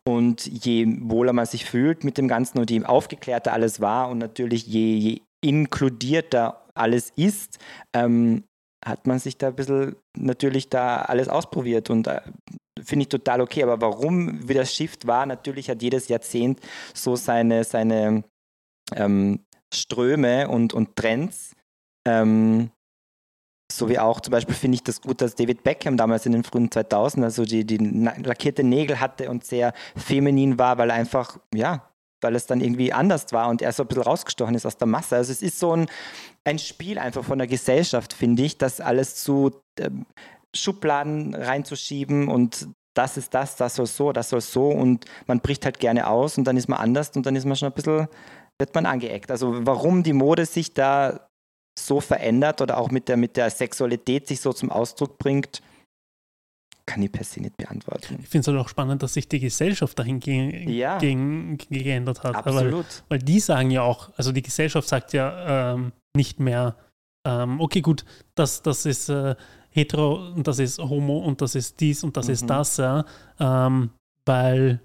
Und 0.07 0.47
je 0.47 0.87
wohler 1.01 1.33
man 1.33 1.47
sich 1.47 1.65
fühlt 1.65 2.05
mit 2.05 2.19
dem 2.19 2.29
Ganzen 2.29 2.59
und 2.59 2.71
je 2.71 2.85
aufgeklärter 2.85 3.53
alles 3.53 3.81
war 3.81 4.09
und 4.09 4.19
natürlich 4.19 4.67
je, 4.67 4.97
je 4.97 5.21
inkludierter 5.43 6.67
alles 6.75 7.13
ist, 7.17 7.59
ähm, 7.95 8.45
hat 8.85 9.07
man 9.07 9.19
sich 9.19 9.37
da 9.37 9.49
ein 9.49 9.57
bisschen 9.57 9.97
natürlich 10.17 10.69
da 10.71 11.03
alles 11.03 11.29
ausprobiert 11.29 11.91
und 11.91 12.07
äh, 12.07 12.21
finde 12.85 13.05
ich 13.05 13.09
total 13.09 13.41
okay. 13.41 13.63
Aber 13.63 13.81
warum 13.81 14.49
wie 14.49 14.55
das 14.55 14.75
Shift 14.75 15.07
war, 15.07 15.27
natürlich 15.27 15.71
hat 15.71 15.83
jedes 15.83 16.09
Jahrzehnt 16.09 16.61
so 16.95 17.17
seine, 17.17 17.65
seine 17.65 18.25
ähm, 18.95 19.41
Ströme 19.73 20.49
und, 20.49 20.73
und 20.73 20.97
Trends. 20.97 21.55
Ähm, 22.07 22.71
so 23.71 23.89
wie 23.89 23.99
auch 23.99 24.21
zum 24.21 24.33
Beispiel 24.33 24.55
finde 24.55 24.77
ich 24.77 24.83
das 24.83 25.01
gut, 25.01 25.21
dass 25.21 25.35
David 25.35 25.63
Beckham 25.63 25.97
damals 25.97 26.27
in 26.27 26.33
den 26.33 26.45
frühen 26.45 26.71
2000 26.71 27.25
also 27.25 27.45
die, 27.45 27.65
die 27.65 27.77
lackierte 27.77 28.65
Nägel 28.65 29.01
hatte 29.01 29.31
und 29.31 29.45
sehr 29.45 29.73
feminin 29.97 30.59
war, 30.59 30.77
weil 30.79 30.91
einfach, 30.91 31.39
ja, 31.55 31.89
weil 32.21 32.35
es 32.35 32.47
dann 32.47 32.61
irgendwie 32.61 32.93
anders 32.93 33.33
war 33.33 33.49
und 33.49 33.63
er 33.63 33.73
so 33.73 33.85
ein 33.85 33.89
bisschen 33.89 34.03
rausgestochen 34.03 34.55
ist 34.55 34.67
aus 34.67 34.77
der 34.77 34.89
Masse. 34.89 35.17
Also 35.17 35.33
es 35.33 35.43
ist 35.43 35.59
so 35.59 35.75
ein, 35.75 35.87
ein 36.45 36.59
Spiel 36.59 36.99
einfach 36.99 37.25
von 37.25 37.39
der 37.39 37.47
Gesellschaft, 37.47 38.13
finde 38.13 38.43
ich, 38.43 38.59
das 38.59 38.81
alles 38.81 39.17
zu 39.17 39.53
ähm, 39.79 40.05
Schubladen 40.57 41.35
reinzuschieben 41.35 42.29
und 42.29 42.69
das 42.95 43.17
ist 43.17 43.35
das, 43.35 43.57
das 43.57 43.77
soll 43.77 43.87
so, 43.87 44.13
das 44.13 44.31
soll 44.31 44.41
so 44.41 44.69
und 44.69 45.05
man 45.27 45.41
bricht 45.41 45.65
halt 45.65 45.79
gerne 45.79 46.09
aus 46.09 46.37
und 46.39 46.45
dann 46.45 46.57
ist 46.57 46.69
man 46.69 46.81
anders 46.81 47.11
und 47.17 47.25
dann 47.25 47.37
ist 47.37 47.45
man 47.45 47.57
schon 47.57 47.69
ein 47.69 47.75
bisschen, 47.75 48.09
wird 48.59 48.75
man 48.75 48.87
angeeckt. 48.87 49.31
Also 49.31 49.65
warum 49.67 50.03
die 50.03 50.13
Mode 50.13 50.45
sich 50.47 50.75
da 50.75 51.29
so 51.79 52.01
verändert 52.01 52.61
oder 52.61 52.79
auch 52.79 52.91
mit 52.91 53.09
der, 53.09 53.17
mit 53.17 53.37
der 53.37 53.49
Sexualität 53.51 54.27
sich 54.27 54.41
so 54.41 54.53
zum 54.53 54.71
Ausdruck 54.71 55.19
bringt, 55.19 55.63
kann 56.85 57.03
ich 57.03 57.13
per 57.13 57.23
se 57.23 57.41
nicht 57.41 57.57
beantworten. 57.57 58.19
Ich 58.21 58.29
finde 58.29 58.41
es 58.41 58.49
halt 58.49 58.59
auch 58.59 58.69
spannend, 58.69 59.03
dass 59.03 59.15
sich 59.15 59.29
die 59.29 59.39
Gesellschaft 59.39 59.97
dahingehend 59.97 60.69
Ja. 60.69 60.99
geändert 60.99 62.25
hat. 62.25 62.35
Absolut. 62.35 63.05
Weil 63.09 63.21
die 63.21 63.39
sagen 63.39 63.71
ja 63.71 63.83
auch, 63.83 64.11
also 64.17 64.33
die 64.33 64.43
Gesellschaft 64.43 64.89
sagt 64.89 65.13
ja 65.13 65.75
ähm, 65.75 65.93
nicht 66.17 66.41
mehr, 66.41 66.75
ähm, 67.25 67.61
okay, 67.61 67.81
gut, 67.81 68.05
das, 68.35 68.63
das 68.63 68.87
ist 68.87 69.09
äh, 69.09 69.37
hetero 69.71 70.33
und 70.35 70.47
das 70.47 70.59
ist 70.59 70.79
homo 70.79 71.19
und 71.19 71.41
das 71.41 71.55
ist 71.55 71.81
dies 71.81 72.03
und 72.05 72.17
das 72.17 72.27
Mhm. 72.27 72.33
ist 72.33 72.51
das, 72.51 72.77
ja. 72.77 73.05
Ähm, 73.39 73.91
weil, 74.27 74.81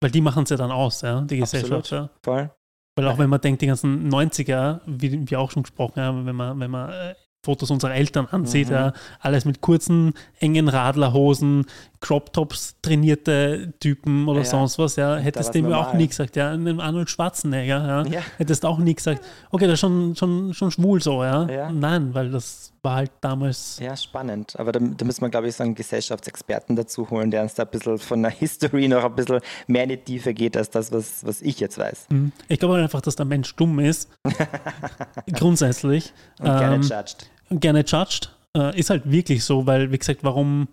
weil 0.00 0.10
die 0.10 0.20
machen 0.20 0.44
es 0.44 0.50
ja 0.50 0.56
dann 0.56 0.70
aus, 0.70 1.02
ja, 1.02 1.20
die 1.22 1.38
Gesellschaft. 1.38 1.90
Ja. 1.90 2.10
Voll. 2.22 2.50
Weil 2.96 3.08
auch 3.08 3.18
wenn 3.18 3.28
man 3.28 3.40
denkt, 3.40 3.60
die 3.62 3.66
ganzen 3.66 4.08
90er, 4.08 4.80
wie 4.86 5.28
wir 5.30 5.38
auch 5.40 5.50
schon 5.50 5.62
gesprochen 5.64 6.00
haben, 6.02 6.24
wenn 6.26 6.36
man, 6.36 6.58
wenn 6.60 6.70
man 6.70 6.90
äh, 6.90 7.14
Fotos 7.44 7.70
unserer 7.70 7.94
Eltern 7.94 8.26
ansieht, 8.26 8.68
Mhm. 8.68 8.74
ja, 8.74 8.92
alles 9.20 9.44
mit 9.44 9.60
kurzen, 9.60 10.14
engen 10.40 10.68
Radlerhosen, 10.68 11.66
Crop-Tops, 12.00 12.76
trainierte 12.82 13.72
Typen 13.80 14.28
oder 14.28 14.40
Ja, 14.40 14.44
sonst 14.44 14.78
was, 14.78 14.96
ja, 14.96 15.16
hättest 15.16 15.54
du 15.54 15.72
auch 15.74 15.94
nie 15.94 16.06
gesagt, 16.08 16.36
ja, 16.36 16.50
einem 16.50 16.80
Arnold 16.80 17.08
Schwarzenegger, 17.10 17.86
ja, 17.86 18.04
Ja. 18.06 18.20
hättest 18.38 18.64
auch 18.64 18.78
nie 18.78 18.94
gesagt, 18.94 19.22
okay, 19.50 19.66
das 19.66 19.74
ist 19.74 19.80
schon, 19.80 20.14
schon, 20.16 20.54
schon 20.54 20.70
schwul 20.70 21.02
so, 21.02 21.22
ja. 21.24 21.48
Ja. 21.48 21.70
Nein, 21.72 22.14
weil 22.14 22.30
das 22.30 22.72
war 22.82 22.96
halt 22.96 23.10
damals, 23.20 23.78
Ja, 23.80 23.96
spannend. 23.96 24.54
Aber 24.58 24.72
da, 24.72 24.78
da 24.80 25.04
müssen 25.04 25.20
wir, 25.22 25.28
glaube 25.30 25.48
ich, 25.48 25.56
so 25.56 25.64
einen 25.64 25.74
Gesellschaftsexperten 25.74 26.76
dazu 26.76 27.08
holen, 27.10 27.30
der 27.30 27.42
uns 27.42 27.54
da 27.54 27.64
ein 27.64 27.70
bisschen 27.70 27.98
von 27.98 28.22
der 28.22 28.30
History 28.38 28.86
noch 28.88 29.04
ein 29.04 29.14
bisschen 29.14 29.40
mehr 29.66 29.84
in 29.84 29.88
die 29.90 29.96
Tiefe 29.98 30.34
geht, 30.34 30.56
als 30.56 30.70
das, 30.70 30.92
was, 30.92 31.24
was 31.26 31.42
ich 31.42 31.58
jetzt 31.60 31.78
weiß. 31.78 32.06
Hm. 32.10 32.32
ich 32.48 32.58
glaube 32.58 32.76
einfach, 32.76 33.00
dass 33.00 33.16
der 33.16 33.26
Mensch 33.26 33.54
dumm 33.56 33.78
ist, 33.80 34.08
grundsätzlich. 35.32 36.12
Und 36.38 36.46
gerne 36.46 36.76
Ähm, 36.76 36.82
judged. 36.82 37.30
gerne 37.50 37.80
judged. 37.86 38.30
Äh, 38.56 38.78
ist 38.78 38.90
halt 38.90 39.10
wirklich 39.10 39.44
so, 39.44 39.66
weil, 39.66 39.90
wie 39.92 39.98
gesagt, 39.98 40.20
warum 40.22 40.68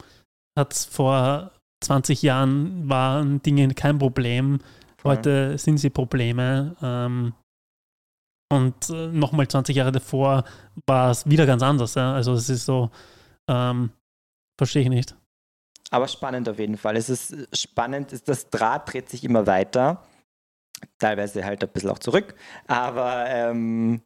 hat 0.57 0.73
vor 0.73 1.51
20 1.83 2.21
Jahren 2.21 2.89
waren 2.89 3.41
Dinge 3.41 3.73
kein 3.73 3.99
Problem, 3.99 4.59
heute 5.03 5.57
sind 5.57 5.77
sie 5.77 5.89
Probleme. 5.89 6.75
Ähm, 6.81 7.33
Und 8.51 8.89
äh, 8.89 9.07
nochmal 9.07 9.47
20 9.47 9.75
Jahre 9.75 9.91
davor 9.91 10.43
war 10.85 11.09
es 11.11 11.27
wieder 11.27 11.45
ganz 11.47 11.63
anders. 11.63 11.95
Ja? 11.95 12.13
Also 12.13 12.33
es 12.33 12.49
ist 12.49 12.65
so, 12.65 12.91
ähm, 13.49 13.89
verstehe 14.59 14.83
ich 14.83 14.89
nicht. 14.89 15.15
Aber 15.89 16.07
spannend 16.07 16.47
auf 16.47 16.59
jeden 16.59 16.77
Fall. 16.77 16.95
Es 16.95 17.09
ist 17.09 17.35
spannend, 17.53 18.27
das 18.27 18.49
Draht 18.49 18.93
dreht 18.93 19.09
sich 19.09 19.23
immer 19.23 19.47
weiter. 19.47 20.03
Teilweise 20.99 21.43
halt 21.43 21.63
ein 21.63 21.69
bisschen 21.69 21.89
auch 21.89 21.99
zurück. 21.99 22.35
Aber 22.67 23.25
ähm, 23.27 24.01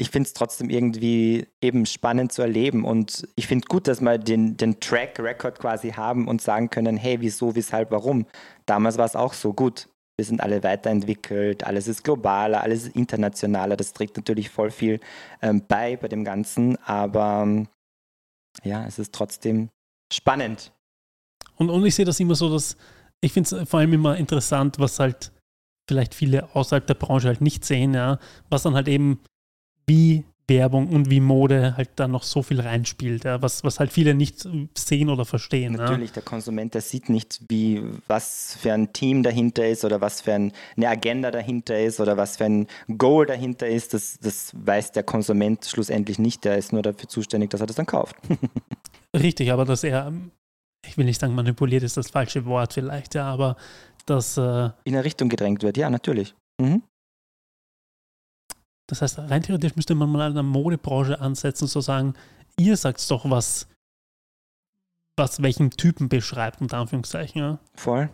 ich 0.00 0.10
finde 0.10 0.28
es 0.28 0.32
trotzdem 0.32 0.70
irgendwie 0.70 1.46
eben 1.60 1.84
spannend 1.84 2.32
zu 2.32 2.40
erleben. 2.40 2.84
Und 2.86 3.28
ich 3.36 3.46
finde 3.46 3.68
gut, 3.68 3.86
dass 3.86 4.00
wir 4.00 4.16
den, 4.16 4.56
den 4.56 4.80
Track 4.80 5.18
Record 5.18 5.58
quasi 5.58 5.90
haben 5.90 6.26
und 6.26 6.40
sagen 6.40 6.70
können, 6.70 6.96
hey, 6.96 7.20
wieso, 7.20 7.54
weshalb, 7.54 7.90
warum. 7.90 8.26
Damals 8.64 8.96
war 8.96 9.04
es 9.04 9.14
auch 9.14 9.34
so 9.34 9.52
gut. 9.52 9.88
Wir 10.16 10.24
sind 10.24 10.40
alle 10.40 10.62
weiterentwickelt, 10.62 11.64
alles 11.64 11.86
ist 11.86 12.02
globaler, 12.02 12.62
alles 12.62 12.84
ist 12.84 12.96
internationaler. 12.96 13.76
Das 13.76 13.92
trägt 13.92 14.16
natürlich 14.16 14.48
voll 14.48 14.70
viel 14.70 15.00
ähm, 15.42 15.62
bei 15.68 15.96
bei 15.96 16.08
dem 16.08 16.24
Ganzen. 16.24 16.76
Aber 16.84 17.66
ja, 18.64 18.86
es 18.86 18.98
ist 18.98 19.14
trotzdem 19.14 19.68
spannend. 20.12 20.72
Und, 21.56 21.68
und 21.68 21.84
ich 21.84 21.94
sehe 21.94 22.06
das 22.06 22.20
immer 22.20 22.34
so, 22.34 22.50
dass 22.50 22.76
ich 23.20 23.34
finde 23.34 23.54
es 23.54 23.68
vor 23.68 23.80
allem 23.80 23.92
immer 23.92 24.16
interessant, 24.16 24.78
was 24.78 24.98
halt 24.98 25.30
vielleicht 25.86 26.14
viele 26.14 26.54
außerhalb 26.54 26.86
der 26.86 26.94
Branche 26.94 27.28
halt 27.28 27.42
nicht 27.42 27.66
sehen, 27.66 27.92
ja, 27.92 28.18
was 28.48 28.62
dann 28.62 28.74
halt 28.74 28.88
eben 28.88 29.20
wie 29.90 30.24
Werbung 30.46 30.88
und 30.88 31.10
wie 31.10 31.20
Mode 31.20 31.76
halt 31.76 31.90
da 31.96 32.08
noch 32.08 32.22
so 32.24 32.42
viel 32.42 32.60
reinspielt, 32.60 33.24
ja, 33.24 33.40
was, 33.40 33.64
was 33.64 33.80
halt 33.80 33.92
viele 33.92 34.14
nicht 34.14 34.46
sehen 34.76 35.08
oder 35.08 35.24
verstehen. 35.24 35.74
Natürlich, 35.74 36.10
ja. 36.10 36.14
der 36.14 36.22
Konsument, 36.24 36.74
der 36.74 36.80
sieht 36.80 37.08
nicht, 37.08 37.40
wie, 37.48 37.82
was 38.08 38.56
für 38.60 38.72
ein 38.72 38.92
Team 38.92 39.22
dahinter 39.22 39.66
ist 39.66 39.84
oder 39.84 40.00
was 40.00 40.20
für 40.20 40.34
ein, 40.34 40.52
eine 40.76 40.88
Agenda 40.88 41.30
dahinter 41.30 41.80
ist 41.80 42.00
oder 42.00 42.16
was 42.16 42.36
für 42.36 42.44
ein 42.44 42.66
Goal 42.98 43.26
dahinter 43.26 43.68
ist. 43.68 43.94
Das, 43.94 44.18
das 44.18 44.52
weiß 44.54 44.92
der 44.92 45.04
Konsument 45.04 45.64
schlussendlich 45.64 46.18
nicht. 46.18 46.44
Der 46.44 46.58
ist 46.58 46.72
nur 46.72 46.82
dafür 46.82 47.08
zuständig, 47.08 47.50
dass 47.50 47.60
er 47.60 47.66
das 47.66 47.76
dann 47.76 47.86
kauft. 47.86 48.16
Richtig, 49.16 49.52
aber 49.52 49.64
dass 49.64 49.84
er, 49.84 50.12
ich 50.86 50.98
will 50.98 51.04
nicht 51.04 51.20
sagen, 51.20 51.34
manipuliert 51.34 51.84
ist 51.84 51.96
das 51.96 52.10
falsche 52.10 52.44
Wort 52.44 52.74
vielleicht, 52.74 53.14
ja, 53.14 53.26
aber 53.26 53.56
dass. 54.06 54.36
Äh, 54.36 54.70
In 54.84 54.94
eine 54.94 55.04
Richtung 55.04 55.28
gedrängt 55.28 55.62
wird, 55.62 55.76
ja, 55.76 55.88
natürlich. 55.90 56.34
Mhm. 56.60 56.82
Das 58.90 59.02
heißt, 59.02 59.20
rein 59.20 59.42
theoretisch 59.42 59.76
müsste 59.76 59.94
man 59.94 60.10
mal 60.10 60.26
an 60.26 60.34
der 60.34 60.42
Modebranche 60.42 61.20
ansetzen, 61.20 61.68
so 61.68 61.80
sagen, 61.80 62.14
ihr 62.58 62.76
sagt 62.76 63.08
doch, 63.08 63.30
was, 63.30 63.68
was 65.16 65.40
welchen 65.42 65.70
Typen 65.70 66.08
beschreibt, 66.08 66.60
unter 66.60 66.78
Anführungszeichen. 66.78 67.40
Ja. 67.40 67.58
Voll. 67.76 68.10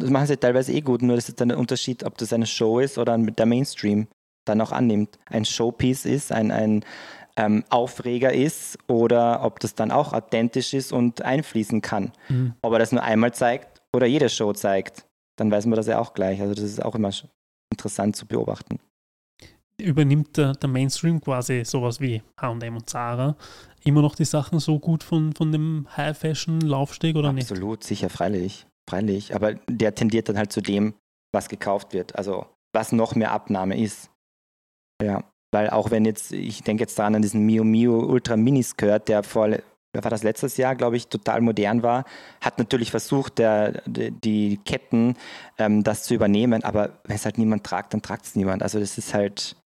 Das 0.00 0.10
machen 0.10 0.26
sie 0.26 0.36
teilweise 0.36 0.72
eh 0.72 0.80
gut, 0.80 1.02
nur 1.02 1.14
das 1.14 1.28
ist 1.28 1.40
dann 1.40 1.48
der 1.48 1.58
Unterschied, 1.58 2.02
ob 2.02 2.18
das 2.18 2.32
eine 2.32 2.46
Show 2.46 2.80
ist 2.80 2.98
oder 2.98 3.16
der 3.16 3.46
Mainstream 3.46 4.08
dann 4.44 4.60
auch 4.60 4.72
annimmt. 4.72 5.16
Ein 5.26 5.44
Showpiece 5.44 6.06
ist, 6.06 6.32
ein, 6.32 6.50
ein 6.50 6.84
ähm, 7.36 7.62
Aufreger 7.70 8.32
ist 8.32 8.78
oder 8.88 9.44
ob 9.44 9.60
das 9.60 9.76
dann 9.76 9.92
auch 9.92 10.12
authentisch 10.12 10.74
ist 10.74 10.92
und 10.92 11.22
einfließen 11.22 11.82
kann. 11.82 12.10
Mhm. 12.28 12.54
Ob 12.62 12.72
er 12.72 12.80
das 12.80 12.90
nur 12.90 13.04
einmal 13.04 13.32
zeigt 13.32 13.80
oder 13.92 14.06
jede 14.06 14.28
Show 14.28 14.52
zeigt, 14.52 15.06
dann 15.36 15.52
weiß 15.52 15.66
man 15.66 15.76
das 15.76 15.86
ja 15.86 16.00
auch 16.00 16.14
gleich. 16.14 16.40
Also 16.40 16.54
das 16.54 16.64
ist 16.64 16.84
auch 16.84 16.96
immer 16.96 17.10
interessant 17.70 18.16
zu 18.16 18.26
beobachten 18.26 18.80
übernimmt 19.80 20.36
der, 20.36 20.52
der 20.54 20.68
Mainstream 20.68 21.20
quasi 21.20 21.64
sowas 21.64 22.00
wie 22.00 22.22
HM 22.40 22.76
und 22.76 22.88
Zara 22.88 23.36
immer 23.84 24.02
noch 24.02 24.14
die 24.14 24.24
Sachen 24.24 24.58
so 24.58 24.78
gut 24.78 25.04
von, 25.04 25.32
von 25.32 25.52
dem 25.52 25.86
High-Fashion-Laufsteg 25.96 27.14
oder 27.14 27.28
Absolut, 27.28 27.34
nicht? 27.36 27.50
Absolut, 27.52 27.84
sicher, 27.84 28.10
freilich. 28.10 28.66
Freilich. 28.88 29.34
Aber 29.34 29.54
der 29.68 29.94
tendiert 29.94 30.28
dann 30.28 30.38
halt 30.38 30.52
zu 30.52 30.60
dem, 30.60 30.94
was 31.32 31.48
gekauft 31.48 31.92
wird. 31.92 32.16
Also 32.16 32.46
was 32.74 32.92
noch 32.92 33.14
mehr 33.14 33.32
Abnahme 33.32 33.80
ist. 33.80 34.10
Ja. 35.02 35.24
Weil 35.52 35.70
auch 35.70 35.90
wenn 35.90 36.04
jetzt, 36.04 36.32
ich 36.32 36.62
denke 36.62 36.82
jetzt 36.82 36.98
daran 36.98 37.14
an 37.14 37.22
diesen 37.22 37.46
Mio 37.46 37.64
Mio 37.64 38.00
Ultra 38.00 38.36
Mini 38.36 38.62
Skirt, 38.62 39.08
der 39.08 39.22
vor, 39.22 39.48
war 39.48 40.10
das 40.10 40.24
letztes 40.24 40.56
Jahr, 40.56 40.74
glaube 40.74 40.96
ich, 40.96 41.06
total 41.06 41.40
modern 41.40 41.82
war, 41.82 42.04
hat 42.40 42.58
natürlich 42.58 42.90
versucht, 42.90 43.38
der, 43.38 43.82
die 43.86 44.58
Ketten 44.64 45.14
ähm, 45.58 45.84
das 45.84 46.02
zu 46.02 46.14
übernehmen, 46.14 46.64
aber 46.64 46.98
wenn 47.04 47.16
es 47.16 47.24
halt 47.24 47.38
niemand 47.38 47.64
tragt, 47.64 47.94
dann 47.94 48.02
tragt 48.02 48.26
es 48.26 48.34
niemand. 48.34 48.62
Also 48.62 48.80
das 48.80 48.98
ist 48.98 49.14
halt, 49.14 49.56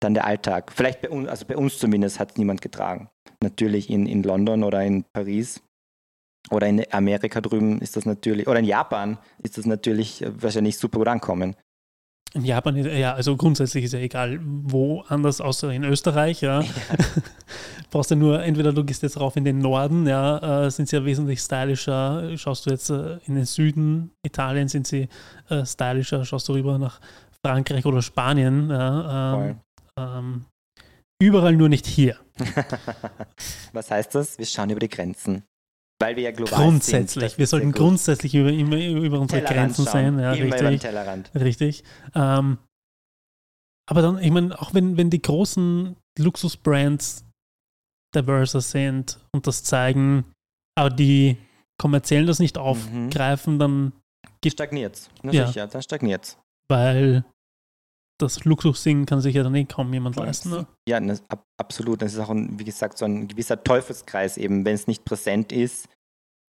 dann 0.00 0.14
der 0.14 0.26
Alltag. 0.26 0.72
Vielleicht 0.72 1.02
bei 1.02 1.10
uns, 1.10 1.28
also 1.28 1.46
bei 1.46 1.56
uns 1.56 1.78
zumindest 1.78 2.20
hat 2.20 2.32
es 2.32 2.36
niemand 2.36 2.60
getragen. 2.60 3.08
Natürlich 3.42 3.90
in, 3.90 4.06
in 4.06 4.22
London 4.22 4.64
oder 4.64 4.82
in 4.82 5.04
Paris 5.12 5.62
oder 6.50 6.66
in 6.66 6.84
Amerika 6.92 7.40
drüben 7.40 7.80
ist 7.80 7.96
das 7.96 8.06
natürlich, 8.06 8.46
oder 8.46 8.58
in 8.58 8.64
Japan 8.64 9.18
ist 9.42 9.58
das 9.58 9.66
natürlich 9.66 10.24
wahrscheinlich 10.26 10.78
super 10.78 10.98
gut 10.98 11.08
ankommen. 11.08 11.56
In 12.34 12.44
Japan, 12.44 12.76
ja, 12.76 13.14
also 13.14 13.36
grundsätzlich 13.36 13.84
ist 13.84 13.92
ja 13.92 13.98
egal, 13.98 14.38
wo 14.42 15.02
anders, 15.08 15.40
außer 15.40 15.72
in 15.72 15.84
Österreich, 15.84 16.42
ja. 16.42 16.60
ja. 16.60 16.68
Brauchst 17.90 18.10
du 18.10 18.16
nur, 18.16 18.42
entweder 18.42 18.72
du 18.72 18.84
gehst 18.84 19.02
jetzt 19.02 19.18
rauf 19.18 19.36
in 19.36 19.44
den 19.44 19.58
Norden, 19.58 20.06
ja, 20.06 20.66
äh, 20.66 20.70
sind 20.70 20.88
sie 20.88 20.96
ja 20.96 21.04
wesentlich 21.04 21.40
stylischer. 21.40 22.36
Schaust 22.36 22.66
du 22.66 22.70
jetzt 22.70 22.90
äh, 22.90 23.18
in 23.24 23.36
den 23.36 23.46
Süden 23.46 24.10
Italien, 24.22 24.68
sind 24.68 24.86
sie 24.86 25.08
äh, 25.48 25.64
stylischer. 25.64 26.24
Schaust 26.24 26.48
du 26.48 26.52
rüber 26.52 26.78
nach 26.78 27.00
Frankreich 27.42 27.86
oder 27.86 28.02
Spanien, 28.02 28.68
ja, 28.70 29.54
ähm, 29.98 30.44
überall 31.20 31.56
nur 31.56 31.68
nicht 31.68 31.86
hier. 31.86 32.18
Was 33.72 33.90
heißt 33.90 34.14
das? 34.14 34.38
Wir 34.38 34.46
schauen 34.46 34.70
über 34.70 34.80
die 34.80 34.88
Grenzen. 34.88 35.44
Weil 35.98 36.16
wir 36.16 36.24
ja 36.24 36.30
global 36.30 36.62
grundsätzlich, 36.62 37.30
sind. 37.30 37.38
wir 37.38 37.46
sollten 37.46 37.72
grundsätzlich 37.72 38.34
über, 38.34 38.52
über, 38.52 38.76
über 38.76 39.18
unsere 39.18 39.42
Tellerrand 39.42 39.74
Grenzen 39.74 39.84
schauen. 39.84 39.92
sein. 39.92 40.18
Ja, 40.18 40.32
immer 40.34 40.54
richtig. 40.54 40.80
Tellerrand. 40.80 41.30
Richtig. 41.34 41.84
Ähm, 42.14 42.58
aber 43.88 44.02
dann, 44.02 44.18
ich 44.18 44.30
meine, 44.30 44.60
auch 44.60 44.74
wenn, 44.74 44.98
wenn 44.98 45.08
die 45.08 45.22
großen 45.22 45.96
Luxusbrands 46.18 47.24
diverser 48.14 48.60
sind 48.60 49.20
und 49.32 49.46
das 49.46 49.64
zeigen, 49.64 50.24
aber 50.76 50.90
die 50.90 51.38
kommerziellen 51.80 52.26
das 52.26 52.40
nicht 52.40 52.56
mhm. 52.56 52.62
aufgreifen, 52.62 53.54
mhm. 53.54 53.58
dann 53.58 53.92
stagniert 54.46 54.94
es. 54.96 55.10
Ja. 55.22 55.46
sicher, 55.46 55.66
dann 55.66 55.82
stagniert 55.82 56.24
es. 56.24 56.38
Weil 56.68 57.24
das 58.18 58.44
Luxussingen 58.44 59.06
kann 59.06 59.20
sich 59.20 59.34
ja 59.34 59.42
dann 59.42 59.54
eh 59.54 59.64
kaum 59.64 59.92
jemand 59.92 60.16
leisten. 60.16 60.50
Ne? 60.50 60.66
Ja, 60.88 61.00
das, 61.00 61.22
ab, 61.28 61.44
absolut. 61.58 62.02
Das 62.02 62.14
ist 62.14 62.18
auch, 62.18 62.30
ein, 62.30 62.58
wie 62.58 62.64
gesagt, 62.64 62.98
so 62.98 63.04
ein 63.04 63.28
gewisser 63.28 63.62
Teufelskreis 63.62 64.36
eben. 64.38 64.64
Wenn 64.64 64.74
es 64.74 64.86
nicht 64.86 65.04
präsent 65.04 65.52
ist, 65.52 65.88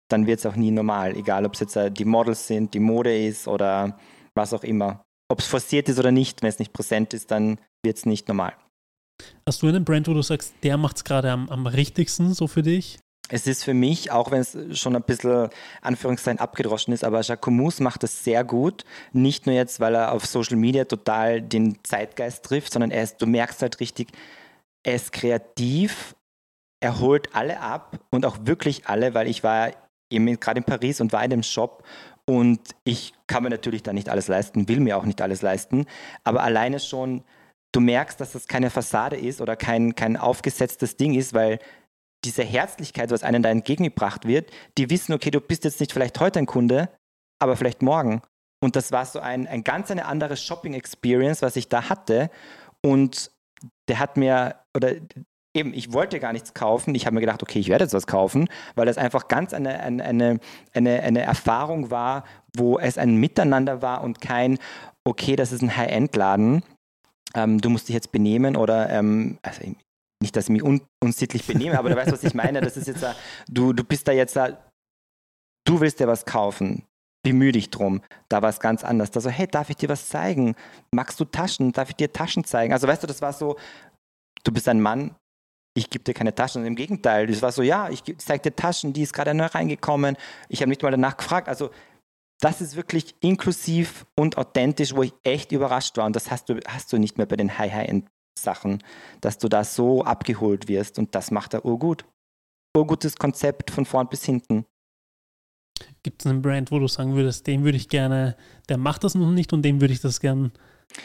dann 0.10 0.28
wird 0.28 0.40
es 0.40 0.46
auch 0.46 0.56
nie 0.56 0.72
normal. 0.72 1.16
Egal, 1.16 1.46
ob 1.46 1.54
es 1.54 1.62
jetzt 1.62 1.76
äh, 1.76 1.90
die 1.90 2.06
Models 2.06 2.48
sind, 2.48 2.74
die 2.74 2.80
Mode 2.80 3.18
ist 3.18 3.48
oder 3.48 3.98
was 4.36 4.54
auch 4.54 4.64
immer. 4.64 5.04
Ob 5.32 5.40
es 5.40 5.48
forciert 5.48 5.90
ist 5.90 6.00
oder 6.00 6.12
nicht, 6.12 6.42
wenn 6.42 6.50
es 6.50 6.60
nicht 6.60 6.74
präsent 6.74 7.14
ist, 7.14 7.32
dann 7.32 7.60
wird 7.84 7.98
es 7.98 8.06
nicht 8.06 8.28
normal. 8.28 8.54
Hast 9.48 9.62
du 9.62 9.68
einen 9.68 9.86
Brand, 9.86 10.08
wo 10.08 10.14
du 10.14 10.22
sagst, 10.22 10.54
der 10.64 10.78
macht 10.78 10.98
es 10.98 11.04
gerade 11.04 11.32
am, 11.32 11.50
am 11.50 11.66
richtigsten 11.66 12.34
so 12.34 12.48
für 12.48 12.62
dich? 12.62 13.00
Es 13.34 13.48
ist 13.48 13.64
für 13.64 13.74
mich, 13.74 14.12
auch 14.12 14.30
wenn 14.30 14.42
es 14.42 14.56
schon 14.80 14.96
ein 14.96 15.02
bisschen 15.02 15.50
Anführungszeichen 15.82 16.40
abgedroschen 16.40 16.94
ist, 16.94 17.04
aber 17.04 17.22
Jacquemus 17.22 17.80
macht 17.80 18.04
es 18.04 18.24
sehr 18.24 18.44
gut. 18.44 18.86
Nicht 19.12 19.48
nur 19.48 19.56
jetzt, 19.56 19.80
weil 19.80 19.96
er 19.96 20.12
auf 20.12 20.28
Social 20.28 20.56
Media 20.56 20.86
total 20.86 21.42
den 21.42 21.84
Zeitgeist 21.84 22.46
trifft, 22.46 22.72
sondern 22.72 22.92
er 22.92 23.02
ist, 23.02 23.20
du 23.24 23.26
merkst 23.26 23.64
halt 23.64 23.80
richtig, 23.80 24.10
er 24.84 24.94
ist 24.94 25.14
kreativ, 25.14 26.16
er 26.80 27.00
holt 27.00 27.34
alle 27.34 27.60
ab 27.60 27.98
und 28.12 28.28
auch 28.28 28.38
wirklich 28.44 28.86
alle, 28.86 29.16
weil 29.16 29.28
ich 29.28 29.44
war 29.44 29.72
eben 30.12 30.40
gerade 30.40 30.60
in 30.60 30.64
Paris 30.64 31.02
und 31.02 31.12
war 31.12 31.24
in 31.24 31.32
dem 31.32 31.44
Shop 31.44 31.84
und 32.26 32.60
ich 32.84 33.16
kann 33.26 33.42
mir 33.42 33.50
natürlich 33.50 33.82
da 33.82 33.94
nicht 33.94 34.10
alles 34.10 34.28
leisten, 34.28 34.68
will 34.68 34.80
mir 34.80 34.96
auch 34.96 35.06
nicht 35.06 35.24
alles 35.24 35.42
leisten, 35.42 35.88
aber 36.24 36.44
alleine 36.44 36.80
schon, 36.80 37.24
du 37.72 37.80
merkst, 37.80 38.22
dass 38.22 38.34
das 38.34 38.48
keine 38.48 38.70
Fassade 38.70 39.16
ist 39.16 39.42
oder 39.42 39.56
kein, 39.56 39.96
kein 39.96 40.18
aufgesetztes 40.18 40.98
Ding 40.98 41.16
ist, 41.16 41.34
weil 41.34 41.58
diese 42.26 42.44
Herzlichkeit, 42.44 43.12
was 43.12 43.24
einem 43.24 43.44
da 43.44 43.50
entgegengebracht 43.50 44.26
wird, 44.28 44.52
die 44.78 44.90
wissen, 44.90 45.14
okay, 45.14 45.32
du 45.32 45.42
bist 45.42 45.64
jetzt 45.64 45.80
nicht 45.80 45.92
vielleicht 45.92 46.20
heute 46.20 46.40
ein 46.40 46.46
Kunde, 46.46 46.90
aber 47.40 47.56
vielleicht 47.56 47.82
morgen. 47.82 48.22
Und 48.62 48.76
das 48.76 48.92
war 48.92 49.06
so 49.06 49.20
ein, 49.20 49.46
ein 49.48 49.64
ganz 49.64 49.92
eine 49.92 50.06
andere 50.06 50.38
Shopping-Experience, 50.38 51.42
was 51.42 51.58
ich 51.58 51.68
da 51.68 51.90
hatte. 51.90 52.30
Und 52.82 53.32
der 53.90 54.00
hat 54.00 54.16
mir, 54.16 54.56
oder 54.76 54.94
eben, 55.54 55.74
ich 55.74 55.94
wollte 55.94 56.20
gar 56.20 56.34
nichts 56.34 56.54
kaufen. 56.54 56.96
Ich 56.96 57.06
habe 57.06 57.16
mir 57.16 57.20
gedacht, 57.22 57.44
okay, 57.44 57.60
ich 57.60 57.70
werde 57.70 57.84
jetzt 57.84 57.94
was 57.94 58.08
kaufen, 58.08 58.48
weil 58.76 58.86
das 58.86 58.98
einfach 58.98 59.28
ganz 59.28 59.54
eine, 59.54 59.80
eine, 59.80 60.04
eine, 60.04 60.40
eine, 60.74 61.02
eine 61.02 61.22
Erfahrung 61.22 61.92
war, 61.92 62.24
wo 62.56 62.80
es 62.80 62.98
ein 62.98 63.16
Miteinander 63.16 63.82
war 63.82 64.04
und 64.04 64.22
kein, 64.22 64.58
okay, 65.04 65.36
das 65.36 65.52
ist 65.52 65.62
ein 65.62 65.76
High-End-Laden. 65.76 66.64
Ähm, 67.36 67.60
du 67.62 67.70
musst 67.70 67.90
dich 67.90 67.96
jetzt 67.96 68.12
benehmen 68.12 68.56
oder 68.56 68.90
ähm, 68.90 69.40
also 69.42 69.62
nicht, 70.24 70.36
dass 70.36 70.46
ich 70.46 70.50
mich 70.50 70.64
un 70.64 70.82
unsittlich 71.04 71.46
benehme, 71.46 71.78
aber 71.78 71.90
du 71.90 71.96
weißt, 71.96 72.12
was 72.12 72.24
ich 72.24 72.34
meine. 72.34 72.62
Das 72.62 72.78
ist 72.78 72.88
jetzt, 72.88 73.06
du, 73.48 73.74
du 73.74 73.84
bist 73.84 74.08
da 74.08 74.12
jetzt, 74.12 74.36
du 74.36 75.80
willst 75.80 76.00
dir 76.00 76.08
was 76.08 76.26
kaufen. 76.26 76.84
Bemühe 77.26 77.52
dich 77.52 77.70
drum. 77.70 78.02
Da 78.28 78.42
war 78.42 78.50
es 78.50 78.60
ganz 78.60 78.84
anders. 78.84 79.12
Da 79.12 79.22
so, 79.22 79.30
hey, 79.30 79.48
darf 79.48 79.70
ich 79.70 79.78
dir 79.78 79.88
was 79.88 80.10
zeigen? 80.10 80.56
Magst 80.92 81.20
du 81.20 81.26
Taschen? 81.26 81.72
Darf 81.72 81.90
ich 81.90 81.96
dir 81.96 82.12
Taschen 82.12 82.44
zeigen? 82.44 82.74
Also 82.74 82.88
weißt 82.88 83.04
du, 83.04 83.08
das 83.08 83.22
war 83.22 83.32
so, 83.32 83.58
du 84.44 84.52
bist 84.52 84.68
ein 84.68 84.82
Mann, 84.82 85.16
ich 85.74 85.90
gebe 85.90 86.04
dir 86.04 86.14
keine 86.14 86.36
Taschen. 86.36 86.62
Und 86.62 86.68
Im 86.68 86.76
Gegenteil, 86.76 87.28
das 87.28 87.42
war 87.42 87.52
so, 87.52 87.62
ja, 87.62 87.90
ich 87.90 88.04
zeige 88.18 88.50
dir 88.50 88.56
Taschen, 88.56 88.92
die 88.92 89.04
ist 89.04 89.14
gerade 89.14 89.34
neu 89.34 89.46
reingekommen. 89.46 90.18
Ich 90.50 90.62
habe 90.62 90.70
nicht 90.70 90.82
mal 90.84 90.92
danach 90.92 91.16
gefragt. 91.16 91.48
Also 91.48 91.70
das 92.42 92.60
ist 92.60 92.76
wirklich 92.76 93.16
inklusiv 93.22 94.06
und 94.18 94.38
authentisch, 94.38 94.94
wo 94.96 95.04
ich 95.04 95.14
echt 95.24 95.54
überrascht 95.54 95.96
war. 95.98 96.06
Und 96.06 96.16
das 96.16 96.30
hast 96.30 96.50
du, 96.50 96.60
hast 96.68 96.92
du 96.92 96.98
nicht 96.98 97.18
mehr 97.18 97.26
bei 97.26 97.38
den 97.38 97.58
High-High-End 97.58 98.06
Sachen, 98.38 98.84
dass 99.22 99.38
du 99.38 99.48
da 99.48 99.64
so 99.64 100.04
abgeholt 100.04 100.68
wirst 100.68 101.00
und 101.00 101.16
das 101.16 101.32
macht 101.32 101.54
er 101.54 101.66
urgut. 101.66 102.06
Urgutes 102.76 103.16
Konzept 103.16 103.72
von 103.72 103.86
vorn 103.86 104.10
bis 104.10 104.26
hinten. 104.26 104.66
Gibt 106.04 106.22
es 106.22 106.28
einen 106.28 106.42
Brand, 106.42 106.72
wo 106.72 106.80
du 106.80 106.88
sagen 106.88 107.16
würdest, 107.16 107.48
dem 107.48 107.64
würde 107.64 107.78
ich 107.78 107.90
gerne, 107.90 108.36
der 108.70 108.78
macht 108.78 109.04
das 109.04 109.16
noch 109.16 109.32
nicht 109.32 109.54
und 109.54 109.64
dem 109.64 109.82
würde 109.82 109.94
ich 109.94 110.02
das 110.02 110.20
gerne 110.20 110.52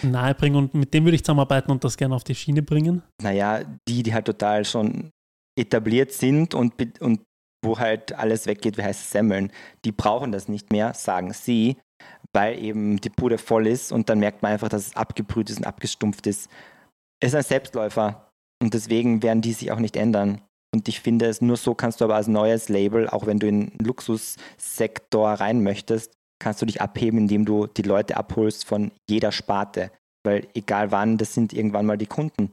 nahebringen 0.02 0.58
und 0.58 0.74
mit 0.74 0.92
dem 0.92 1.04
würde 1.04 1.16
ich 1.16 1.24
zusammenarbeiten 1.24 1.70
und 1.70 1.84
das 1.84 1.96
gerne 1.96 2.14
auf 2.14 2.24
die 2.24 2.34
Schiene 2.34 2.62
bringen? 2.62 3.02
Naja, 3.22 3.62
die, 3.88 4.02
die 4.02 4.12
halt 4.12 4.26
total 4.26 4.64
schon 4.64 5.10
etabliert 5.58 6.12
sind 6.12 6.54
und, 6.54 7.00
und 7.00 7.20
wo 7.64 7.78
halt 7.78 8.12
alles 8.12 8.46
weggeht, 8.46 8.78
wie 8.78 8.82
heißt 8.82 9.00
es, 9.00 9.10
Semmeln, 9.10 9.52
die 9.84 9.92
brauchen 9.92 10.32
das 10.32 10.48
nicht 10.48 10.70
mehr, 10.72 10.94
sagen 10.94 11.32
sie, 11.32 11.76
weil 12.32 12.62
eben 12.62 13.00
die 13.00 13.10
Bude 13.10 13.38
voll 13.38 13.66
ist 13.66 13.92
und 13.92 14.08
dann 14.08 14.20
merkt 14.20 14.42
man 14.42 14.52
einfach, 14.52 14.68
dass 14.68 14.88
es 14.88 14.96
abgebrüht 14.96 15.50
ist 15.50 15.58
und 15.58 15.66
abgestumpft 15.66 16.26
ist. 16.26 16.48
Es 17.20 17.30
ist 17.30 17.34
ein 17.34 17.42
Selbstläufer 17.42 18.30
und 18.62 18.74
deswegen 18.74 19.22
werden 19.22 19.42
die 19.42 19.52
sich 19.52 19.72
auch 19.72 19.78
nicht 19.78 19.96
ändern. 19.96 20.40
Und 20.74 20.88
ich 20.88 21.00
finde 21.00 21.26
es, 21.26 21.40
nur 21.40 21.56
so 21.56 21.74
kannst 21.74 22.00
du 22.00 22.04
aber 22.04 22.16
als 22.16 22.28
neues 22.28 22.68
Label, 22.68 23.08
auch 23.08 23.26
wenn 23.26 23.38
du 23.38 23.48
in 23.48 23.70
den 23.70 23.86
Luxussektor 23.86 25.28
rein 25.30 25.62
möchtest, 25.62 26.12
kannst 26.38 26.62
du 26.62 26.66
dich 26.66 26.80
abheben, 26.80 27.18
indem 27.18 27.44
du 27.44 27.66
die 27.66 27.82
Leute 27.82 28.16
abholst 28.16 28.66
von 28.66 28.92
jeder 29.08 29.32
Sparte. 29.32 29.90
Weil 30.24 30.46
egal 30.54 30.92
wann, 30.92 31.16
das 31.16 31.34
sind 31.34 31.52
irgendwann 31.52 31.86
mal 31.86 31.98
die 31.98 32.06
Kunden. 32.06 32.52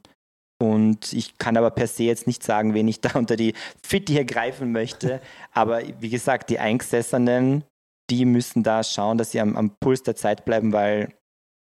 Und 0.61 1.11
ich 1.11 1.37
kann 1.37 1.57
aber 1.57 1.71
per 1.71 1.87
se 1.87 2.03
jetzt 2.03 2.27
nicht 2.27 2.43
sagen, 2.43 2.73
wen 2.73 2.87
ich 2.87 3.01
da 3.01 3.17
unter 3.17 3.35
die 3.35 3.53
Fittiche 3.85 4.25
greifen 4.25 4.71
möchte. 4.71 5.21
Aber 5.51 5.81
wie 5.99 6.09
gesagt, 6.09 6.49
die 6.49 6.59
Eingesessenen, 6.59 7.63
die 8.09 8.25
müssen 8.25 8.63
da 8.63 8.83
schauen, 8.83 9.17
dass 9.17 9.31
sie 9.31 9.41
am, 9.41 9.55
am 9.57 9.75
Puls 9.79 10.03
der 10.03 10.15
Zeit 10.15 10.45
bleiben, 10.45 10.71
weil 10.71 11.13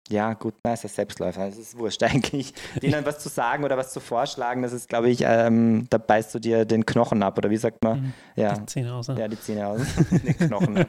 ja, 0.09 0.35
gut, 0.35 0.55
na, 0.65 0.73
ist 0.73 0.83
ja 0.85 0.89
Selbstläufer, 0.89 1.47
es 1.49 1.59
ist 1.59 1.79
wurscht 1.79 2.03
eigentlich. 2.05 2.53
Denen 2.83 3.05
was 3.05 3.19
zu 3.19 3.29
sagen 3.29 3.65
oder 3.65 3.77
was 3.77 3.93
zu 3.93 4.01
vorschlagen, 4.01 4.63
das 4.63 4.73
ist, 4.73 4.89
glaube 4.89 5.11
ich, 5.11 5.21
ähm, 5.23 5.87
da 5.91 5.99
beißt 5.99 6.35
du 6.35 6.39
dir 6.39 6.65
den 6.65 6.87
Knochen 6.87 7.23
ab, 7.23 7.39
oder 7.39 7.51
wie 7.51 7.57
sagt 7.57 7.83
man? 7.83 8.01
Mhm. 8.01 8.13
Ja. 8.37 8.55
Die 8.55 8.67
Zähne 8.67 8.95
aus. 8.95 9.09
Ja, 9.09 9.29
die 9.29 9.41
Zähne 9.41 9.67
aus. 9.67 9.81
den 10.11 10.37
Knochen. 10.37 10.77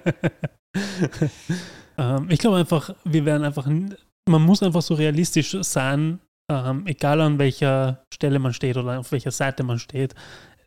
ähm, 1.98 2.28
ich 2.30 2.40
glaube 2.40 2.58
einfach, 2.58 2.96
wir 3.04 3.26
werden 3.26 3.44
einfach, 3.44 3.68
man 3.68 4.42
muss 4.42 4.64
einfach 4.64 4.82
so 4.82 4.94
realistisch 4.94 5.58
sein, 5.62 6.20
ähm, 6.50 6.88
egal 6.88 7.22
an 7.22 7.40
welcher 7.40 8.04
Stelle 8.14 8.40
man 8.40 8.54
steht 8.54 8.78
oder 8.78 9.00
auf 9.00 9.12
welcher 9.12 9.32
Seite 9.32 9.64
man 9.64 9.80
steht. 9.80 10.16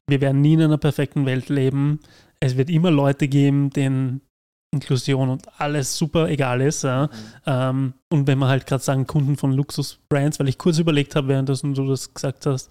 Wir 0.07 0.21
werden 0.21 0.41
nie 0.41 0.55
in 0.55 0.63
einer 0.63 0.79
perfekten 0.79 1.27
Welt 1.27 1.49
leben. 1.49 2.01
Es 2.41 2.57
wird 2.57 2.71
immer 2.71 2.91
Leute 2.91 3.29
geben, 3.29 3.71
denen 3.71 4.21
Inklusion 4.73 5.29
und 5.29 5.61
alles 5.61 5.97
super 5.97 6.29
egal 6.29 6.61
ist. 6.61 6.83
Ja. 6.83 7.07
Mhm. 7.07 7.11
Ähm, 7.47 7.95
und 8.11 8.27
wenn 8.27 8.39
man 8.39 8.49
halt 8.49 8.67
gerade 8.67 8.83
sagen, 8.83 9.07
Kunden 9.07 9.37
von 9.37 9.53
Luxusbrands, 9.53 10.41
weil 10.41 10.49
ich 10.49 10.59
kurz 10.59 10.79
überlegt 10.79 11.15
habe, 11.15 11.29
während 11.29 11.49
du 11.49 11.87
das 11.87 12.13
gesagt 12.13 12.47
hast, 12.47 12.71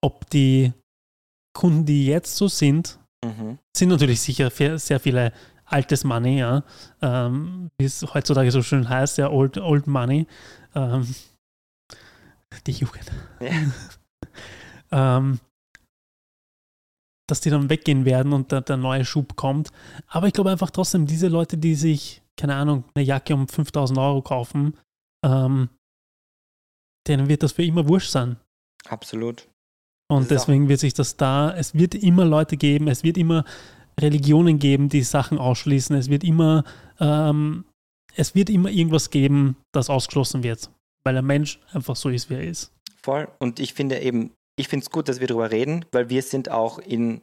ob 0.00 0.28
die 0.30 0.72
Kunden, 1.56 1.84
die 1.84 2.06
jetzt 2.06 2.36
so 2.36 2.48
sind, 2.48 2.98
mhm. 3.24 3.58
sind 3.76 3.90
natürlich 3.90 4.20
sicher 4.20 4.50
sehr 4.78 5.00
viele 5.00 5.32
altes 5.64 6.04
Money, 6.04 6.38
ja, 6.38 6.62
ähm, 7.02 7.70
wie 7.78 7.84
es 7.84 8.02
heutzutage 8.14 8.50
so 8.50 8.62
schön 8.62 8.88
heißt, 8.88 9.18
ja, 9.18 9.30
Old, 9.30 9.58
old 9.58 9.86
Money. 9.86 10.26
Ähm, 10.74 11.14
die 12.66 12.72
Jugend. 12.72 13.10
Ja. 13.40 13.50
ähm, 15.18 15.40
dass 17.28 17.40
die 17.40 17.50
dann 17.50 17.70
weggehen 17.70 18.04
werden 18.04 18.32
und 18.32 18.50
der, 18.50 18.62
der 18.62 18.76
neue 18.76 19.04
Schub 19.04 19.36
kommt. 19.36 19.70
Aber 20.08 20.26
ich 20.26 20.32
glaube 20.32 20.50
einfach 20.50 20.70
trotzdem, 20.70 21.06
diese 21.06 21.28
Leute, 21.28 21.56
die 21.56 21.76
sich, 21.76 22.22
keine 22.36 22.56
Ahnung, 22.56 22.84
eine 22.94 23.04
Jacke 23.04 23.34
um 23.34 23.46
5000 23.46 23.98
Euro 23.98 24.22
kaufen, 24.22 24.76
ähm, 25.24 25.68
denen 27.06 27.28
wird 27.28 27.42
das 27.42 27.52
für 27.52 27.64
immer 27.64 27.86
wurscht 27.86 28.10
sein. 28.10 28.36
Absolut. 28.88 29.48
Und 30.10 30.30
deswegen 30.30 30.68
wird 30.68 30.80
sich 30.80 30.94
das 30.94 31.16
da, 31.16 31.54
es 31.54 31.74
wird 31.74 31.94
immer 31.94 32.24
Leute 32.24 32.56
geben, 32.56 32.88
es 32.88 33.04
wird 33.04 33.18
immer 33.18 33.44
Religionen 34.00 34.58
geben, 34.58 34.88
die 34.88 35.02
Sachen 35.02 35.38
ausschließen, 35.38 35.94
es 35.96 36.08
wird 36.08 36.24
immer, 36.24 36.64
ähm, 36.98 37.66
es 38.14 38.34
wird 38.34 38.48
immer 38.48 38.70
irgendwas 38.70 39.10
geben, 39.10 39.56
das 39.72 39.90
ausgeschlossen 39.90 40.42
wird, 40.42 40.70
weil 41.04 41.12
der 41.12 41.22
Mensch 41.22 41.60
einfach 41.72 41.94
so 41.94 42.08
ist, 42.08 42.30
wie 42.30 42.34
er 42.34 42.44
ist. 42.44 42.72
Voll. 43.02 43.28
Und 43.38 43.60
ich 43.60 43.74
finde 43.74 44.00
eben, 44.00 44.32
ich 44.58 44.68
finde 44.68 44.84
es 44.84 44.90
gut, 44.90 45.08
dass 45.08 45.20
wir 45.20 45.26
darüber 45.26 45.50
reden, 45.50 45.84
weil 45.92 46.10
wir 46.10 46.22
sind 46.22 46.50
auch 46.50 46.78
in 46.78 47.22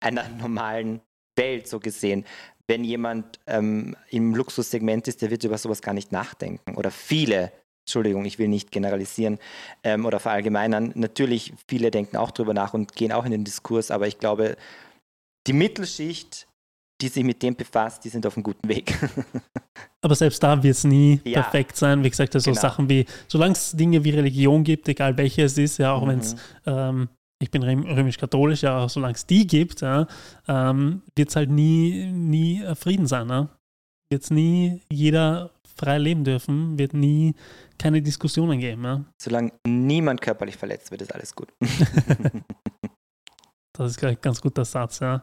einer 0.00 0.28
normalen 0.40 1.00
Welt 1.36 1.66
so 1.66 1.80
gesehen. 1.80 2.24
Wenn 2.66 2.84
jemand 2.84 3.40
ähm, 3.46 3.96
im 4.10 4.34
Luxussegment 4.34 5.08
ist, 5.08 5.22
der 5.22 5.30
wird 5.30 5.44
über 5.44 5.58
sowas 5.58 5.82
gar 5.82 5.94
nicht 5.94 6.12
nachdenken. 6.12 6.76
Oder 6.76 6.90
viele, 6.90 7.52
Entschuldigung, 7.86 8.24
ich 8.24 8.38
will 8.38 8.48
nicht 8.48 8.70
generalisieren 8.70 9.38
ähm, 9.82 10.06
oder 10.06 10.20
verallgemeinern. 10.20 10.92
Natürlich, 10.94 11.52
viele 11.68 11.90
denken 11.90 12.16
auch 12.16 12.30
darüber 12.30 12.54
nach 12.54 12.72
und 12.72 12.94
gehen 12.94 13.12
auch 13.12 13.24
in 13.24 13.32
den 13.32 13.44
Diskurs, 13.44 13.90
aber 13.90 14.06
ich 14.06 14.18
glaube, 14.18 14.56
die 15.46 15.52
Mittelschicht 15.52 16.46
die 17.00 17.08
sich 17.08 17.24
mit 17.24 17.42
dem 17.42 17.56
befasst, 17.56 18.04
die 18.04 18.08
sind 18.08 18.26
auf 18.26 18.36
einem 18.36 18.44
guten 18.44 18.68
Weg. 18.68 18.96
Aber 20.00 20.14
selbst 20.14 20.42
da 20.42 20.62
wird 20.62 20.76
es 20.76 20.84
nie 20.84 21.20
ja. 21.24 21.42
perfekt 21.42 21.76
sein. 21.76 22.04
Wie 22.04 22.10
gesagt, 22.10 22.34
also 22.34 22.50
genau. 22.50 22.60
Sachen 22.60 22.88
wie, 22.88 23.06
solange 23.26 23.52
es 23.52 23.72
Dinge 23.72 24.04
wie 24.04 24.10
Religion 24.10 24.62
gibt, 24.62 24.88
egal 24.88 25.16
welche 25.16 25.42
es 25.42 25.58
ist, 25.58 25.78
ja, 25.78 25.92
auch 25.92 26.04
mhm. 26.04 26.08
wenn 26.08 26.18
es, 26.20 26.36
ähm, 26.66 27.08
ich 27.40 27.50
bin 27.50 27.62
römisch-katholisch, 27.62 28.62
ja, 28.62 28.88
solange 28.88 29.14
es 29.14 29.26
die 29.26 29.46
gibt, 29.46 29.80
ja, 29.80 30.06
ähm, 30.46 31.02
wird 31.16 31.30
es 31.30 31.36
halt 31.36 31.50
nie, 31.50 32.06
nie 32.12 32.62
Frieden 32.74 33.06
sein. 33.06 33.26
Ne? 33.26 33.48
Wird 34.10 34.22
es 34.22 34.30
nie 34.30 34.80
jeder 34.90 35.50
frei 35.76 35.98
leben 35.98 36.24
dürfen, 36.24 36.78
wird 36.78 36.94
nie 36.94 37.34
keine 37.78 38.00
Diskussionen 38.00 38.60
geben. 38.60 38.84
Ja? 38.84 39.04
Solange 39.20 39.52
niemand 39.66 40.20
körperlich 40.20 40.56
verletzt 40.56 40.90
wird, 40.90 41.02
ist 41.02 41.14
alles 41.14 41.34
gut. 41.34 41.52
das 43.72 43.90
ist 43.96 44.22
ganz 44.22 44.40
guter 44.40 44.64
Satz, 44.64 45.00
ja. 45.00 45.22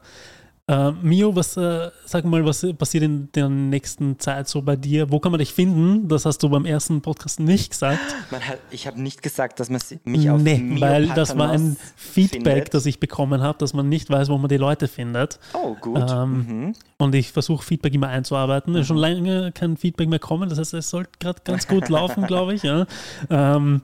Uh, 0.71 0.93
Mio, 1.01 1.35
was, 1.35 1.57
uh, 1.57 1.89
sag 2.05 2.23
mal, 2.23 2.45
was 2.45 2.65
passiert 2.77 3.03
in 3.03 3.29
der 3.33 3.49
nächsten 3.49 4.17
Zeit 4.19 4.47
so 4.47 4.61
bei 4.61 4.77
dir? 4.77 5.11
Wo 5.11 5.19
kann 5.19 5.33
man 5.33 5.39
dich 5.39 5.51
finden? 5.51 6.07
Das 6.07 6.25
hast 6.25 6.41
du 6.43 6.49
beim 6.49 6.63
ersten 6.65 7.01
Podcast 7.01 7.41
nicht 7.41 7.71
gesagt. 7.71 7.99
Hat, 8.31 8.59
ich 8.69 8.87
habe 8.87 9.01
nicht 9.01 9.21
gesagt, 9.21 9.59
dass 9.59 9.69
man 9.69 9.81
mich 10.05 10.29
auf 10.29 10.41
Nee, 10.41 10.59
Mio 10.59 10.79
weil 10.79 11.07
Patanos 11.07 11.27
das 11.29 11.37
war 11.37 11.49
ein 11.51 11.75
Feedback, 11.97 12.53
findet. 12.53 12.73
das 12.73 12.85
ich 12.85 13.01
bekommen 13.01 13.41
habe, 13.41 13.57
dass 13.57 13.73
man 13.73 13.89
nicht 13.89 14.09
weiß, 14.09 14.29
wo 14.29 14.37
man 14.37 14.47
die 14.47 14.55
Leute 14.55 14.87
findet. 14.87 15.39
Oh, 15.51 15.75
gut. 15.75 16.09
Ähm, 16.09 16.31
mhm. 16.47 16.73
Und 16.99 17.15
ich 17.15 17.33
versuche 17.33 17.65
Feedback 17.65 17.93
immer 17.93 18.07
einzuarbeiten. 18.07 18.71
Mhm. 18.71 18.85
Schon 18.85 18.97
lange 18.97 19.51
kein 19.51 19.75
Feedback 19.75 20.07
mehr 20.07 20.19
kommen, 20.19 20.47
das 20.47 20.57
heißt, 20.57 20.73
es 20.75 20.89
sollte 20.89 21.11
gerade 21.19 21.41
ganz 21.43 21.67
gut 21.67 21.89
laufen, 21.89 22.25
glaube 22.27 22.53
ich. 22.53 22.63
Ja. 22.63 22.85
Ähm, 23.29 23.81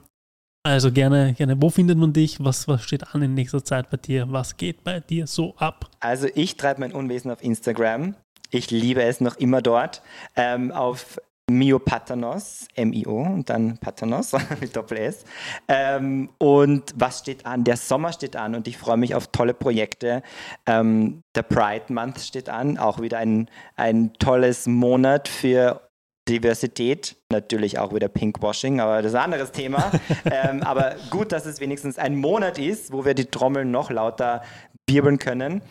also 0.62 0.92
gerne, 0.92 1.34
gerne. 1.34 1.60
Wo 1.60 1.70
findet 1.70 1.98
man 1.98 2.12
dich? 2.12 2.42
Was, 2.44 2.68
was 2.68 2.82
steht 2.82 3.14
an 3.14 3.22
in 3.22 3.34
nächster 3.34 3.64
Zeit 3.64 3.90
bei 3.90 3.96
dir? 3.96 4.26
Was 4.30 4.56
geht 4.56 4.84
bei 4.84 5.00
dir 5.00 5.26
so 5.26 5.54
ab? 5.56 5.90
Also 6.00 6.28
ich 6.34 6.56
treibe 6.56 6.80
mein 6.80 6.92
Unwesen 6.92 7.30
auf 7.30 7.42
Instagram. 7.42 8.14
Ich 8.50 8.70
liebe 8.70 9.02
es 9.02 9.20
noch 9.20 9.36
immer 9.36 9.62
dort. 9.62 10.02
Ähm, 10.36 10.72
auf 10.72 11.18
Mio 11.50 11.78
Patanos, 11.78 12.68
M-I-O 12.74 13.22
und 13.22 13.48
dann 13.48 13.78
Patanos 13.78 14.32
mit 14.60 14.76
Doppel-S. 14.76 15.24
Ähm, 15.66 16.30
und 16.38 16.92
was 16.94 17.20
steht 17.20 17.46
an? 17.46 17.64
Der 17.64 17.76
Sommer 17.76 18.12
steht 18.12 18.36
an 18.36 18.54
und 18.54 18.68
ich 18.68 18.76
freue 18.76 18.98
mich 18.98 19.14
auf 19.14 19.28
tolle 19.28 19.54
Projekte. 19.54 20.22
Ähm, 20.66 21.22
der 21.34 21.42
Pride 21.42 21.92
Month 21.92 22.20
steht 22.20 22.48
an, 22.48 22.78
auch 22.78 23.00
wieder 23.00 23.18
ein, 23.18 23.50
ein 23.76 24.12
tolles 24.18 24.66
Monat 24.66 25.28
für 25.28 25.87
Diversität, 26.28 27.16
natürlich 27.30 27.78
auch 27.78 27.94
wieder 27.94 28.08
Pinkwashing, 28.08 28.80
aber 28.80 29.02
das 29.02 29.12
ist 29.12 29.16
ein 29.16 29.24
anderes 29.24 29.52
Thema. 29.52 29.90
ähm, 30.30 30.62
aber 30.62 30.96
gut, 31.10 31.32
dass 31.32 31.46
es 31.46 31.60
wenigstens 31.60 31.98
ein 31.98 32.16
Monat 32.16 32.58
ist, 32.58 32.92
wo 32.92 33.04
wir 33.04 33.14
die 33.14 33.26
Trommeln 33.26 33.70
noch 33.70 33.90
lauter 33.90 34.42
wirbeln 34.88 35.18
können. 35.18 35.62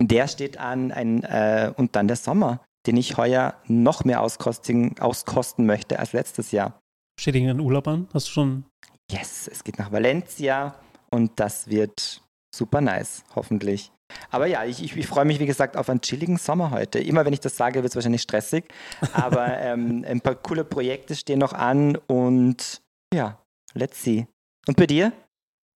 Der 0.00 0.26
steht 0.28 0.58
an 0.58 0.90
ein, 0.92 1.22
äh, 1.22 1.72
und 1.76 1.96
dann 1.96 2.08
der 2.08 2.16
Sommer, 2.16 2.60
den 2.86 2.96
ich 2.96 3.16
heuer 3.16 3.54
noch 3.66 4.04
mehr 4.04 4.20
auskosten, 4.20 4.98
auskosten 4.98 5.66
möchte 5.66 5.98
als 5.98 6.12
letztes 6.12 6.50
Jahr. 6.50 6.80
Steht 7.18 7.36
irgendein 7.36 7.60
Urlaub 7.60 7.86
an? 7.86 8.08
Hast 8.12 8.26
du 8.28 8.32
schon? 8.32 8.64
Yes, 9.10 9.48
es 9.48 9.62
geht 9.62 9.78
nach 9.78 9.92
Valencia 9.92 10.74
und 11.10 11.32
das 11.36 11.68
wird 11.68 12.22
super 12.54 12.80
nice, 12.80 13.24
hoffentlich. 13.34 13.92
Aber 14.30 14.46
ja, 14.46 14.64
ich, 14.64 14.82
ich, 14.82 14.96
ich 14.96 15.06
freue 15.06 15.24
mich, 15.24 15.38
wie 15.38 15.46
gesagt, 15.46 15.76
auf 15.76 15.88
einen 15.88 16.00
chilligen 16.00 16.36
Sommer 16.36 16.70
heute. 16.70 16.98
Immer 16.98 17.24
wenn 17.24 17.32
ich 17.32 17.40
das 17.40 17.56
sage, 17.56 17.76
wird 17.76 17.86
es 17.86 17.94
wahrscheinlich 17.94 18.22
stressig. 18.22 18.64
Aber 19.12 19.46
ähm, 19.60 20.04
ein 20.06 20.20
paar 20.20 20.34
coole 20.34 20.64
Projekte 20.64 21.14
stehen 21.14 21.38
noch 21.38 21.52
an 21.52 21.96
und 22.06 22.82
ja, 23.12 23.38
let's 23.74 24.02
see. 24.02 24.26
Und 24.66 24.76
bei 24.76 24.86
dir? 24.86 25.12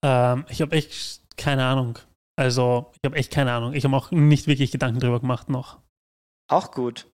Ähm, 0.05 0.45
ich 0.49 0.61
habe 0.61 0.75
echt 0.77 1.23
keine 1.37 1.65
Ahnung. 1.65 1.99
Also, 2.37 2.93
ich 2.95 3.09
habe 3.09 3.17
echt 3.17 3.33
keine 3.33 3.53
Ahnung. 3.53 3.73
Ich 3.75 3.85
habe 3.85 3.97
auch 3.97 4.11
nicht 4.11 4.47
wirklich 4.47 4.71
Gedanken 4.71 5.01
drüber 5.01 5.21
gemacht 5.21 5.49
noch. 5.49 5.81
Auch 6.49 6.71
gut. 6.71 7.11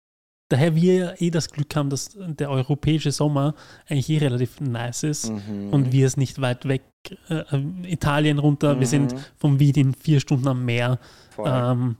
Daher 0.51 0.75
wir 0.75 1.21
eh 1.21 1.31
das 1.31 1.51
Glück 1.51 1.75
haben, 1.77 1.89
dass 1.89 2.11
der 2.15 2.51
europäische 2.51 3.11
Sommer 3.11 3.55
eigentlich 3.89 4.11
eh 4.11 4.19
relativ 4.19 4.61
nice 4.61 5.03
ist 5.03 5.31
mhm. 5.31 5.71
und 5.73 5.93
wir 5.93 6.07
es 6.07 6.19
nicht 6.19 6.43
weit 6.43 6.69
weg, 6.69 6.83
äh, 7.29 7.59
Italien 7.85 8.39
runter, 8.39 8.75
mhm. 8.75 8.81
wir 8.81 8.87
sind 8.87 9.15
mhm. 9.15 9.25
vom 9.37 9.59
Wien 9.59 9.75
in 9.75 9.95
vier 9.95 10.21
Stunden 10.21 10.49
am 10.49 10.65
Meer. 10.65 10.99
Ähm, 11.39 11.97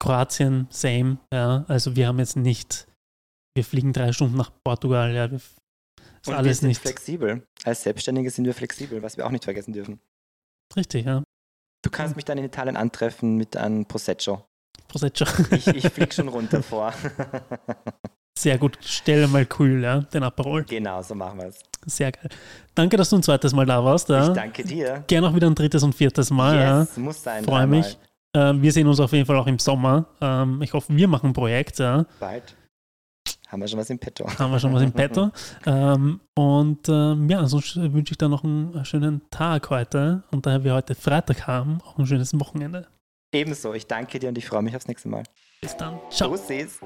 Kroatien, 0.00 0.66
same, 0.70 1.18
ja. 1.32 1.64
Also 1.68 1.96
wir 1.96 2.08
haben 2.08 2.18
jetzt 2.18 2.36
nicht, 2.36 2.86
wir 3.54 3.64
fliegen 3.64 3.92
drei 3.92 4.12
Stunden 4.12 4.36
nach 4.36 4.50
Portugal, 4.64 5.14
ja. 5.14 5.30
Wir, 5.30 5.36
Ist 5.36 5.56
Und 6.26 6.32
wir 6.32 6.36
alles 6.36 6.58
sind 6.58 6.68
nicht 6.68 6.80
flexibel. 6.80 7.46
Als 7.64 7.82
Selbstständige 7.82 8.30
sind 8.30 8.44
wir 8.44 8.54
flexibel, 8.54 9.02
was 9.02 9.16
wir 9.16 9.26
auch 9.26 9.30
nicht 9.30 9.44
vergessen 9.44 9.72
dürfen. 9.72 10.00
richtig, 10.76 11.06
ja. 11.06 11.22
Du 11.82 11.90
kannst 11.90 12.16
mich 12.16 12.24
dann 12.24 12.38
in 12.38 12.44
Italien 12.44 12.76
antreffen 12.76 13.36
mit 13.36 13.56
einem 13.56 13.84
Prosecco. 13.84 14.46
Prosecco. 14.88 15.26
Ich, 15.50 15.66
ich 15.66 15.88
flieg 15.88 16.14
schon 16.14 16.28
runter 16.36 16.62
vor. 16.62 16.94
Sehr 18.36 18.58
gut. 18.58 18.78
Stelle 18.80 19.28
mal 19.28 19.46
cool, 19.58 19.80
ja, 19.82 20.00
den 20.00 20.22
Aperol. 20.24 20.64
genau, 20.64 21.00
so 21.02 21.14
machen 21.14 21.38
wir 21.38 21.46
es. 21.46 21.60
Sehr 21.86 22.10
geil. 22.10 22.28
Danke, 22.74 22.96
dass 22.96 23.10
du 23.10 23.16
ein 23.16 23.22
zweites 23.22 23.52
Mal 23.52 23.66
da 23.66 23.84
warst. 23.84 24.08
Ja. 24.08 24.28
Ich 24.28 24.32
danke 24.32 24.64
dir. 24.64 25.04
Gerne 25.06 25.28
auch 25.28 25.34
wieder 25.34 25.46
ein 25.48 25.54
drittes 25.54 25.82
und 25.82 25.94
viertes 25.94 26.30
Mal. 26.30 26.56
Ja. 26.56 26.80
Yes, 26.80 26.96
muss 26.96 27.22
sein. 27.22 27.44
Freue 27.44 27.66
mich. 27.66 27.96
Ähm, 28.34 28.60
wir 28.62 28.72
sehen 28.72 28.88
uns 28.88 28.98
auf 28.98 29.12
jeden 29.12 29.26
Fall 29.26 29.36
auch 29.36 29.46
im 29.46 29.58
Sommer. 29.58 30.06
Ähm, 30.20 30.60
ich 30.62 30.72
hoffe, 30.72 30.94
wir 30.96 31.06
machen 31.06 31.30
ein 31.30 31.32
Projekt. 31.32 31.78
Ja. 31.78 32.04
Bald. 32.18 32.56
Haben 33.48 33.60
wir 33.60 33.68
schon 33.68 33.78
was 33.78 33.90
im 33.90 33.98
Petto. 33.98 34.26
Haben 34.38 34.50
wir 34.50 34.58
schon 34.58 34.74
was 34.74 34.82
im 34.82 34.92
Petto. 34.92 35.30
Ähm, 35.66 36.20
und 36.34 36.88
ähm, 36.88 37.30
ja, 37.30 37.46
sonst 37.46 37.76
wünsche 37.76 38.12
ich 38.12 38.18
dann 38.18 38.32
noch 38.32 38.42
einen 38.42 38.84
schönen 38.84 39.22
Tag 39.30 39.70
heute. 39.70 40.24
Und 40.32 40.46
da 40.46 40.64
wir 40.64 40.74
heute 40.74 40.94
Freitag 40.94 41.46
haben, 41.46 41.80
auch 41.86 41.98
ein 41.98 42.06
schönes 42.06 42.38
Wochenende. 42.38 42.88
Ebenso, 43.32 43.72
ich 43.74 43.86
danke 43.86 44.18
dir 44.18 44.28
und 44.28 44.38
ich 44.38 44.46
freue 44.46 44.62
mich 44.62 44.74
aufs 44.74 44.88
nächste 44.88 45.08
Mal. 45.08 45.22
Bis 45.60 45.76
dann. 45.76 45.98
Ciao. 46.10 46.30
Tschüssis. 46.34 46.80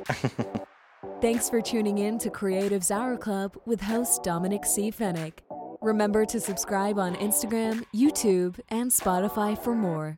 Thanks 1.20 1.48
for 1.48 1.60
tuning 1.60 1.98
in 1.98 2.18
to 2.18 2.30
Creatives 2.30 2.90
Hour 2.90 3.16
Club 3.16 3.56
with 3.66 3.80
host 3.80 4.24
Dominic 4.24 4.64
C. 4.64 4.90
Fennick. 4.90 5.38
Remember 5.80 6.24
to 6.24 6.40
subscribe 6.40 6.98
on 6.98 7.14
Instagram, 7.16 7.84
YouTube, 7.94 8.58
and 8.68 8.90
Spotify 8.90 9.56
for 9.56 9.76
more. 9.76 10.16